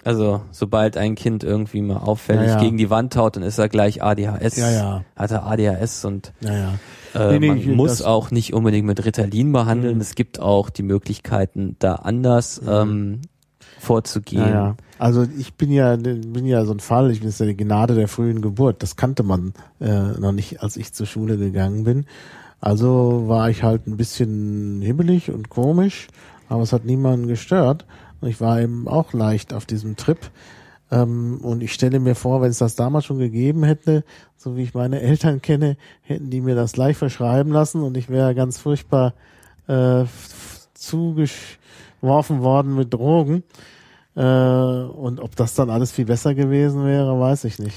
[0.04, 2.60] Also, sobald ein Kind irgendwie mal auffällig Ja, ja.
[2.62, 4.58] gegen die Wand haut, dann ist er gleich ADHS.
[4.58, 5.06] Ja, ja.
[5.16, 6.74] Hat er ADHS und Ja,
[7.16, 9.96] äh, Nee, man muss auch nicht unbedingt mit Ritalin behandeln.
[9.96, 10.02] Mhm.
[10.02, 13.22] Es gibt auch die Möglichkeiten, da anders ähm,
[13.80, 14.42] vorzugehen.
[14.42, 14.76] Ja, ja.
[15.00, 17.96] Also ich bin ja bin ja so ein Fall, ich bin jetzt ja die Gnade
[17.96, 18.84] der frühen Geburt.
[18.84, 22.06] Das kannte man äh, noch nicht, als ich zur Schule gegangen bin.
[22.60, 26.08] Also war ich halt ein bisschen hibbelig und komisch,
[26.54, 27.88] aber es hat niemanden gestört.
[28.22, 30.20] Und ich war eben auch leicht auf diesem Trip.
[30.92, 34.04] Ähm, und ich stelle mir vor, wenn es das damals schon gegeben hätte,
[34.38, 38.08] so wie ich meine Eltern kenne, hätten die mir das gleich verschreiben lassen und ich
[38.08, 39.16] wäre ganz furchtbar
[39.68, 40.04] äh,
[40.76, 43.44] zugeworfen worden mit Drogen.
[44.16, 47.76] Äh, und ob das dann alles viel besser gewesen wäre, weiß ich nicht.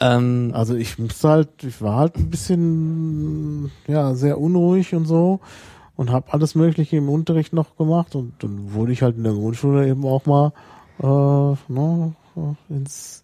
[0.00, 5.40] Ähm, Also ich musste halt, ich war halt ein bisschen, ja, sehr unruhig und so
[5.98, 9.32] und habe alles Mögliche im Unterricht noch gemacht und dann wurde ich halt in der
[9.32, 10.52] Grundschule eben auch mal
[11.02, 12.14] äh, ne,
[12.68, 13.22] ins,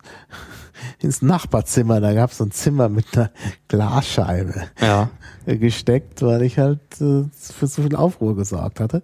[0.98, 2.01] ins Nachbarzimmer.
[2.01, 3.30] Da gab es so ein Zimmer mit einer
[3.68, 5.09] Glasscheibe ja.
[5.46, 9.02] gesteckt, weil ich halt äh, für so viel Aufruhr gesorgt hatte.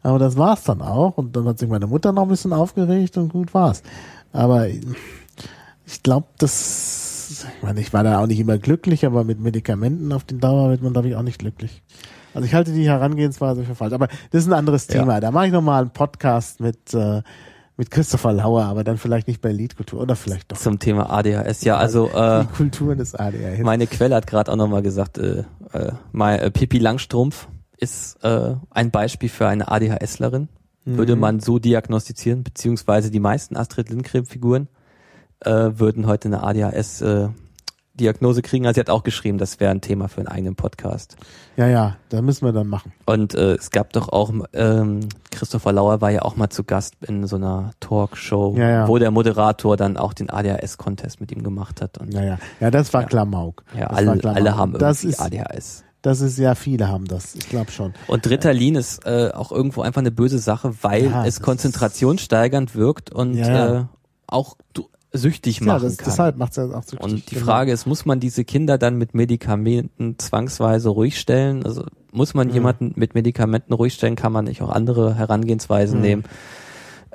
[0.00, 3.16] Aber das war's dann auch und dann hat sich meine Mutter noch ein bisschen aufgeregt
[3.16, 3.82] und gut war's.
[4.32, 9.40] Aber ich glaube, das, ich meine, ich war da auch nicht immer glücklich, aber mit
[9.40, 11.82] Medikamenten auf den Dauer wird man, glaube ich, auch nicht glücklich.
[12.38, 13.92] Also ich halte die Herangehensweise für falsch.
[13.92, 15.00] Aber das ist ein anderes Ja.
[15.00, 15.20] Thema.
[15.20, 17.22] Da mache ich nochmal einen Podcast mit, äh,
[17.76, 20.56] mit Christopher Lauer, aber dann vielleicht nicht bei Liedkultur oder vielleicht doch.
[20.56, 21.62] Zum Thema ADHS.
[21.64, 23.60] Ja, also äh, die Kulturen des ADHS.
[23.62, 28.54] meine Quelle hat gerade auch nochmal gesagt, äh, äh, mal, äh, Pippi Langstrumpf ist äh,
[28.70, 30.48] ein Beispiel für eine ADHSlerin.
[30.84, 31.20] Würde Mhm.
[31.20, 34.68] man so diagnostizieren, beziehungsweise die meisten Astrid Lindgren-Figuren
[35.44, 37.28] äh, würden heute eine ADHS äh,
[37.98, 38.66] Diagnose kriegen.
[38.66, 41.16] Also sie hat auch geschrieben, das wäre ein Thema für einen eigenen Podcast.
[41.58, 42.92] Ja, ja, da müssen wir dann machen.
[43.04, 45.00] Und äh, es gab doch auch, ähm,
[45.30, 48.88] Christopher Lauer war ja auch mal zu Gast in so einer Talkshow, Ja, ja.
[48.88, 51.98] wo der Moderator dann auch den ADHS-Contest mit ihm gemacht hat.
[51.98, 52.38] Und Ja, ja.
[52.60, 53.08] Ja, das war Ja.
[53.08, 53.64] Klamauk.
[53.76, 54.36] ja, das alle, Klamauk.
[54.40, 55.84] alle haben das ist, ADHS.
[56.00, 57.34] Das ist ja, viele haben das.
[57.34, 57.92] Ich glaube schon.
[58.06, 63.10] Und Ritalin ist äh, auch irgendwo einfach eine böse Sache, weil Ja, es konzentrationssteigernd wirkt
[63.10, 63.80] und Ja, ja.
[63.80, 63.84] Äh,
[64.28, 66.04] auch du, süchtig Ja, machen das, kann.
[66.10, 68.96] deshalb macht es ja auch so Und die Frage ist, muss man diese Kinder dann
[68.98, 71.64] mit Medikamenten zwangsweise ruhig stellen?
[71.64, 72.54] Also muss man Mhm.
[72.54, 74.16] jemanden mit Medikamenten ruhig stellen?
[74.16, 76.04] Kann man nicht auch andere Herangehensweisen Mhm.
[76.04, 76.24] nehmen?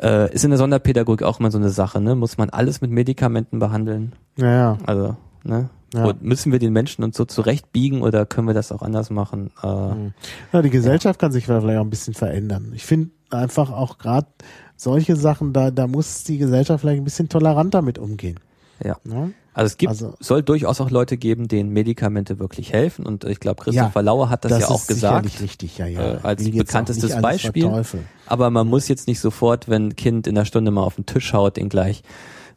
[0.02, 2.16] Äh, ist in der Sonderpädagogik auch mal so eine Sache, ne?
[2.16, 4.14] Muss man alles mit Medikamenten behandeln?
[4.38, 4.78] Ja, ja.
[4.88, 5.70] Also, ne?
[5.94, 6.06] Ja.
[6.06, 9.52] Und müssen wir den Menschen uns so zurechtbiegen oder können wir das auch anders machen?
[9.62, 10.14] Äh, Mhm.
[10.52, 12.72] ja die Gesellschaft kann sich vielleicht auch ein bisschen verändern.
[12.76, 14.28] Ich finde einfach auch gerade
[14.76, 18.40] solche Sachen, da, da muss die Gesellschaft vielleicht ein bisschen toleranter mit umgehen.
[18.84, 18.98] ja.
[19.04, 19.34] Ne?
[19.56, 23.06] Also es gibt, Also- soll durchaus auch Leute geben, denen Medikamente wirklich helfen.
[23.06, 25.26] Und ich glaube, Christopher Lauer hat das, ja auch ist gesagt.
[25.26, 26.14] sicherlich richtig, ja, ja.
[26.16, 27.84] äh, als bekanntestes Beispiel.
[28.26, 31.06] Aber man muss jetzt nicht sofort, wenn ein Kind in der Stunde mal auf den
[31.06, 32.02] Tisch haut, den gleich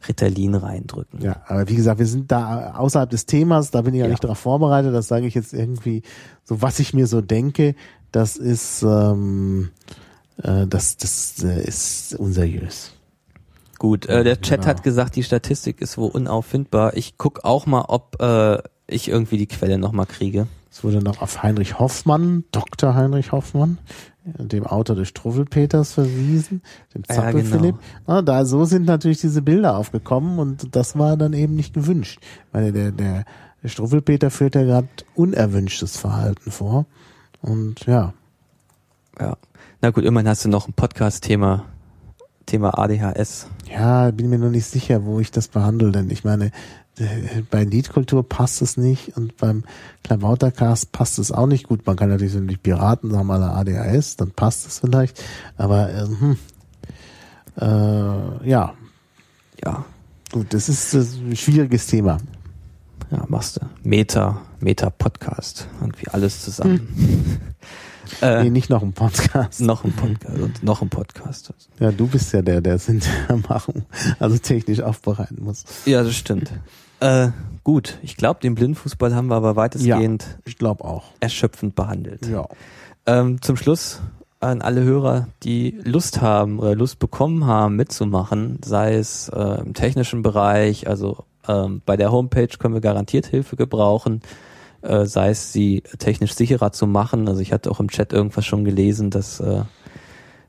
[0.07, 1.21] Ritalin reindrücken.
[1.21, 4.11] Ja, aber wie gesagt, wir sind da außerhalb des Themas, da bin ich ja, Ja.
[4.11, 6.01] nicht darauf vorbereitet, das sage ich jetzt irgendwie,
[6.45, 7.75] so was ich mir so denke,
[8.11, 9.69] das ist, ähm,
[10.43, 12.93] äh, das, das äh, ist unseriös.
[13.79, 14.69] Gut, äh, der Chat Genau.
[14.69, 16.97] hat gesagt, die Statistik ist wohl unauffindbar.
[16.97, 18.57] Ich guck auch mal, ob äh,
[18.87, 20.47] ich irgendwie die Quelle nochmal kriege.
[20.71, 22.95] Es wurde noch auf Heinrich Hoffmann, Dr.
[22.95, 23.77] Heinrich Hoffmann,
[24.37, 26.61] äh, dem Autor des Struffelpeters verwiesen,
[26.95, 27.55] dem Ja, Zappel genau.
[27.57, 27.75] Philipp.
[28.07, 32.19] Ah, da so sind natürlich diese Bilder aufgekommen und das war dann eben nicht gewünscht.
[32.51, 33.25] Weil der, der,
[33.61, 36.85] der Struffelpeter führt ja gerade unerwünschtes Verhalten vor.
[37.41, 38.13] Und ja,
[39.19, 39.35] Ja.
[39.81, 41.65] Na gut, immerhin hast du noch ein Podcast-Thema,
[42.45, 43.47] Thema ADHS.
[43.71, 46.51] ja, bin mir noch nicht sicher, wo ich das behandle, denn ich meine,
[46.97, 49.63] äh, bei Liedkultur passt es nicht und beim
[50.03, 51.85] Klabautercast passt es auch nicht gut.
[51.85, 55.23] Man kann natürlich so die Piraten sagen alle ADHS, dann passt es vielleicht,
[55.57, 56.37] aber ähm, hm,
[57.59, 58.73] äh, ja,
[59.63, 59.85] Ja,
[60.31, 60.99] gut, das ist äh,
[61.29, 62.17] ein schwieriges Thema.
[63.11, 63.61] ja, machst du.
[63.83, 65.67] Meta, Meta-Podcast.
[65.81, 66.87] Irgendwie alles zusammen.
[68.21, 69.61] Äh, nee, nicht noch ein Podcast.
[69.61, 71.53] Noch ein Podcast und noch ein Podcast.
[71.79, 73.85] Ja, du bist ja der, der es hinterher machen,
[74.19, 75.63] also technisch aufbereiten muss.
[75.85, 76.51] Ja, das stimmt.
[76.99, 77.29] Äh,
[77.63, 81.03] gut, ich glaube, den Blindenfußball haben wir aber weitestgehend Ich glaube auch.
[81.19, 82.25] erschöpfend behandelt.
[82.25, 82.47] Ja.
[83.05, 84.01] Ähm, zum Schluss
[84.39, 89.73] an alle Hörer, die Lust haben oder Lust bekommen haben, mitzumachen, sei es äh, im
[89.73, 94.21] technischen Bereich, also ähm, bei der Homepage können wir garantiert Hilfe gebrauchen,
[94.81, 97.27] äh, sei es sie technisch sicherer zu machen.
[97.27, 99.63] Also ich hatte auch im Chat irgendwas schon gelesen, dass äh,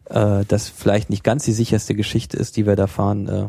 [0.07, 3.49] äh, das vielleicht nicht ganz die sicherste Geschichte ist, die wir da fahren, äh,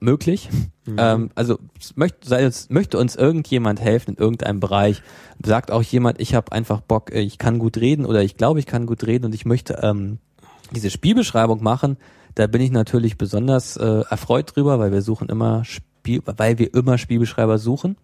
[0.00, 0.48] möglich.
[0.96, 1.58] Ähm, also
[1.94, 5.02] möchte, sei es, möchte uns irgendjemand helfen in irgendeinem Bereich,
[5.44, 8.58] sagt auch jemand, ich habe einfach Bock, äh, ich kann gut reden oder ich glaube,
[8.58, 10.18] ich kann gut reden und ich möchte ähm,
[10.72, 11.96] diese Spielbeschreibung machen,
[12.34, 16.74] da bin ich natürlich besonders äh, erfreut drüber, weil wir suchen immer Spiel, weil wir
[16.74, 17.96] immer Spielbeschreiber suchen.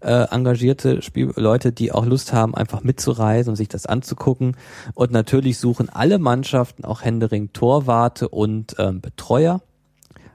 [0.00, 4.56] Äh, engagierte Spiel Leute, die auch Lust haben, einfach mitzureisen und sich das anzugucken.
[4.94, 9.62] Und natürlich suchen alle Mannschaften auch Händering Torwarte und ähm, Betreuer.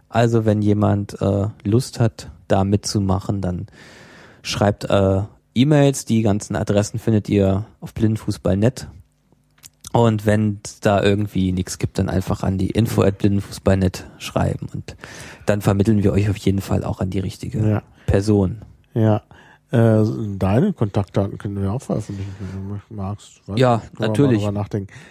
[0.07, 3.67] Also wenn jemand äh, Lust hat, da mitzumachen, dann
[4.43, 5.21] schreibt äh,
[5.55, 6.05] E-Mails.
[6.05, 8.87] Die ganzen Adressen findet ihr auf blindenfußball.net.
[9.93, 14.67] Und wenn es da irgendwie nichts gibt, dann einfach an die info at blindenfußball.net schreiben.
[14.73, 14.95] Und
[15.45, 17.83] dann vermitteln wir euch auf jeden Fall auch an die richtige Ja.
[18.05, 18.61] Person.
[18.93, 19.23] Ja.
[19.71, 20.03] Äh,
[20.37, 23.41] deine Kontaktdaten können wir auch veröffentlichen, wenn du magst.
[23.47, 24.45] Weiß Ja, natürlich.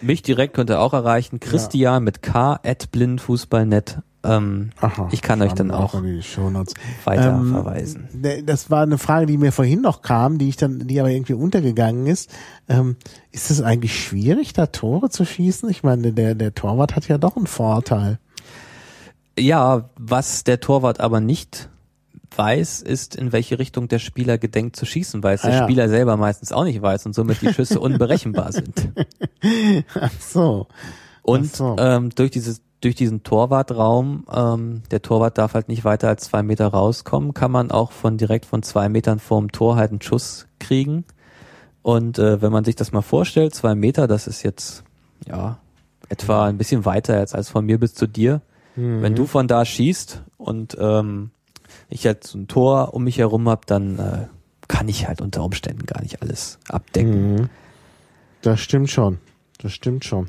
[0.02, 1.40] Mich direkt könnt ihr auch erreichen.
[1.40, 4.00] Christian mit K at blindenfußball.net.
[4.22, 6.74] Ähm, Aha, ich kann euch dann auch Shownotes.
[7.04, 8.08] weiter Ähm, verweisen.
[8.12, 11.08] Ne, Das war eine Frage, die mir vorhin noch kam, die ich dann, die aber
[11.10, 12.30] irgendwie untergegangen ist.
[12.68, 12.96] Ähm,
[13.32, 15.70] ist es eigentlich schwierig, da Tore zu schießen?
[15.70, 18.18] Ich meine, der, der Torwart hat ja doch einen Vorteil.
[19.38, 21.69] Ja, was der Torwart aber nicht
[22.40, 25.62] weiß, ist, in welche Richtung der Spieler gedenkt zu schießen, weil es der Ah, ja.
[25.64, 28.88] Spieler selber meistens auch nicht weiß und somit die Schüsse unberechenbar sind.
[30.00, 30.66] Ach so.
[31.22, 31.76] Und Ach so.
[31.78, 36.42] ähm, durch dieses durch diesen Torwartraum, ähm, der Torwart darf halt nicht weiter als zwei
[36.42, 40.46] Meter rauskommen, kann man auch von direkt von zwei Metern vorm Tor halt einen Schuss
[40.60, 41.04] kriegen.
[41.82, 44.82] Und äh, wenn man sich das mal vorstellt, zwei Meter, das ist jetzt
[45.28, 45.58] ja
[46.08, 48.40] etwa ein bisschen weiter jetzt als von mir bis zu dir.
[48.76, 51.32] Wenn du von da schießt und ähm,
[51.88, 54.26] ich jetzt so ein Tor um mich herum hab, dann äh,
[54.68, 57.34] kann ich halt unter Umständen gar nicht alles abdecken.
[57.34, 57.48] Mhm.
[58.42, 59.18] Das stimmt schon.
[59.58, 60.28] Das stimmt schon.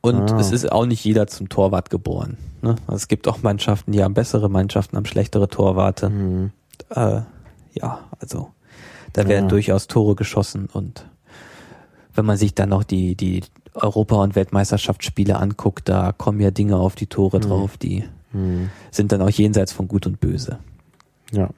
[0.00, 0.38] Und Ah.
[0.40, 2.36] es ist auch nicht jeder zum Torwart geboren.
[2.60, 2.74] Ne?
[2.86, 6.10] Also es gibt auch Mannschaften, die haben bessere Mannschaften, haben schlechtere Torwarte.
[6.10, 6.50] Mhm.
[6.90, 7.20] Äh,
[7.74, 8.50] ja, also
[9.12, 9.48] da werden Ja.
[9.50, 11.06] durchaus Tore geschossen und
[12.14, 13.42] wenn man sich dann noch die, die
[13.74, 18.70] Europa- und Weltmeisterschaftsspiele anguckt, da kommen ja Dinge auf die Tore drauf, die Mhm.
[18.90, 20.58] sind dann auch jenseits von Gut und Böse.
[21.32, 21.50] Ja.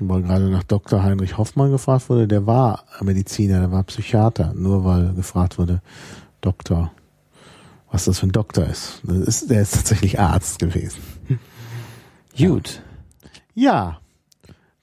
[0.00, 1.02] Und weil gerade nach Dr.
[1.02, 5.80] Heinrich Hoffmann gefragt wurde, der war Mediziner, der war Psychiater, nur weil gefragt wurde,
[6.40, 6.92] Doktor,
[7.90, 9.00] was das für ein Doktor ist.
[9.02, 11.00] Das ist der ist tatsächlich Arzt gewesen.
[12.38, 12.82] Gut.
[13.54, 13.98] Ja,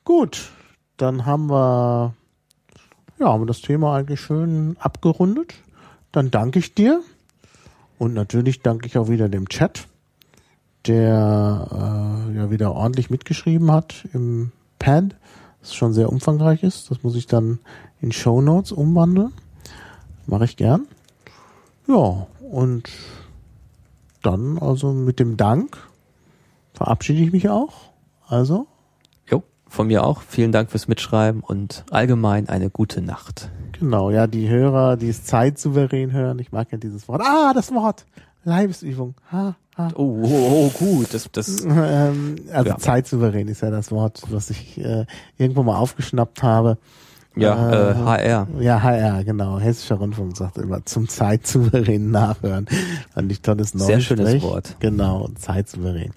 [0.03, 0.51] gut.
[0.97, 2.13] Dann haben wir,
[3.17, 5.53] ja, haben wir das Thema eigentlich schön abgerundet.
[6.11, 7.01] Dann danke ich dir.
[7.97, 9.87] Und natürlich danke ich auch wieder dem Chat,
[10.87, 15.15] der äh, ja wieder ordentlich mitgeschrieben hat im Pad,
[15.61, 16.91] das schon sehr umfangreich ist.
[16.91, 17.59] Das muss ich dann
[18.01, 19.33] in Show Notes umwandeln.
[20.27, 20.87] Mache ich gern.
[21.87, 22.89] Ja, und
[24.23, 25.77] dann also mit dem Dank
[26.73, 27.73] verabschiede ich mich auch.
[28.27, 28.67] Also,
[29.29, 30.21] Jo, von mir auch.
[30.21, 33.49] Vielen Dank fürs Mitschreiben und allgemein eine gute Nacht.
[33.79, 37.21] genau, ja, die Hörer, die es zeitsouverän hören, ich mag ja dieses Wort.
[37.23, 38.05] Ah, das Wort.
[38.43, 39.13] Leibesübung.
[39.31, 39.89] Ha, ha.
[39.95, 41.13] Oh, oh, oh gut.
[41.13, 42.77] Das, das, Ähm, also Ja.
[42.77, 45.05] zeitsouverän ist ja das Wort, was ich äh,
[45.37, 46.77] irgendwo mal aufgeschnappt habe.
[47.35, 48.47] ja, Äh, äh, HR.
[48.59, 49.59] Ja, HR, genau.
[49.59, 52.65] Hessischer Rundfunk sagt immer zum zeitsouverän nachhören.
[53.13, 54.43] Fand ich tolles neues Sehr schönes Sprech.
[54.43, 54.75] Wort.
[54.79, 56.11] Genau, zeitsouverän.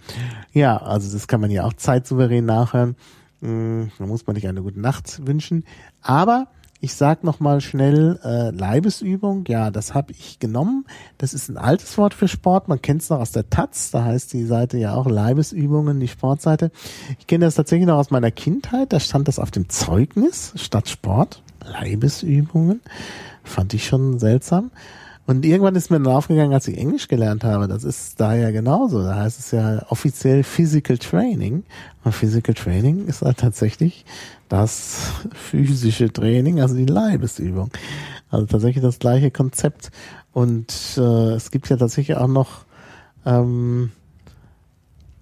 [0.53, 2.95] Ja, also das kann man ja auch zeitsouverän nachhören.
[3.41, 5.65] Hm, Da muss man nicht eine gute Nacht wünschen.
[6.03, 6.47] Aber
[6.81, 9.45] ich sag noch mal schnell äh, Leibesübung.
[9.49, 10.87] Ja, das habe ich genommen.
[11.19, 12.69] Das ist ein altes Wort für Sport.
[12.69, 13.91] Man kennt es noch aus der Taz.
[13.91, 16.71] Da heißt die Seite ja auch Leibesübungen, die Sportseite.
[17.19, 18.93] Ich kenne das tatsächlich noch aus meiner Kindheit.
[18.93, 21.43] Da stand das auf dem Zeugnis statt Sport.
[21.65, 22.81] Leibesübungen.
[23.43, 24.71] Fand ich schon seltsam.
[25.29, 28.51] Und irgendwann ist mir dann aufgegangen, als ich Englisch gelernt habe, das ist da ja
[28.51, 29.03] genauso.
[29.03, 31.65] Da heißt es ja offiziell Physical Training.
[32.03, 34.07] Und Physical Training ist halt tatsächlich
[34.49, 37.71] das physische Training, also die Leibesübung.
[38.31, 39.91] Also tatsächlich das gleiche Konzept.
[40.33, 42.65] Und äh, es gibt ja tatsächlich auch noch
[43.27, 43.93] ähm,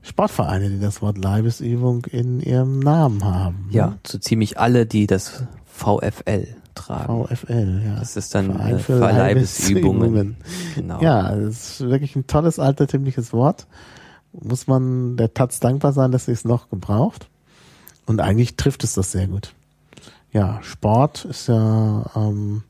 [0.03, 3.69] Sportvereine, die das Wort Leibesübung in ihrem Namen haben.
[3.73, 6.47] Ja, so ziemlich alle, die das VfL
[6.77, 7.27] tragen.
[7.27, 7.99] VFL, ja.
[7.99, 10.01] Das ist dann Verein äh, für Verleibesübungen.
[10.01, 10.37] Leibesübungen.
[10.75, 11.01] Genau.
[11.01, 13.67] Ja, das ist wirklich ein tolles altertümliches Wort.
[14.33, 17.29] Muss man der Taz dankbar sein, dass sie es noch gebraucht.
[18.07, 19.53] Und eigentlich trifft es das sehr gut.
[20.33, 22.63] Ja, Sport ist ja, ähm,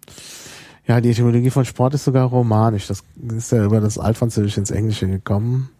[0.87, 2.87] ja, die Etymologie von Sport ist sogar romanisch.
[2.87, 3.03] Das
[3.37, 5.71] ist ja über das Altfranzösische ins Englische gekommen.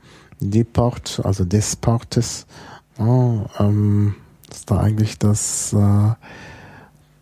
[0.41, 2.47] Deport, also des Portes.
[2.99, 4.15] Oh, ähm,
[4.51, 6.15] ist da eigentlich das, äh,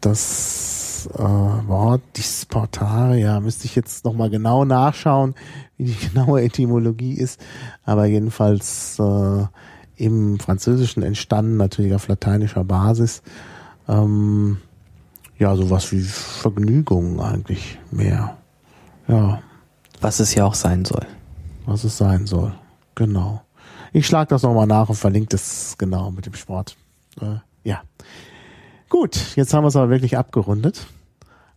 [0.00, 5.34] das äh, Wort disportare, ja, müsste ich jetzt nochmal genau nachschauen,
[5.76, 7.40] wie die genaue Etymologie ist.
[7.84, 9.44] Aber jedenfalls äh,
[9.96, 13.22] im Französischen entstanden, natürlich auf lateinischer Basis.
[13.88, 14.58] Ähm,
[15.38, 18.36] ja, sowas wie Vergnügung eigentlich mehr.
[19.08, 19.42] Ja,
[20.00, 21.06] Was es ja auch sein soll.
[21.66, 22.54] was es sein soll.
[22.94, 23.42] Genau.
[23.92, 26.76] Ich schlage das nochmal nach und verlinke das genau mit dem Sport.
[27.20, 27.82] Äh, ja.
[28.94, 30.86] Gut, jetzt haben wir es aber wirklich abgerundet.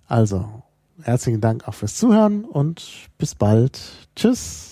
[0.07, 0.63] Also,
[1.03, 2.83] herzlichen Dank auch fürs Zuhören und
[3.19, 3.79] bis bald.
[4.15, 4.66] Tschüss.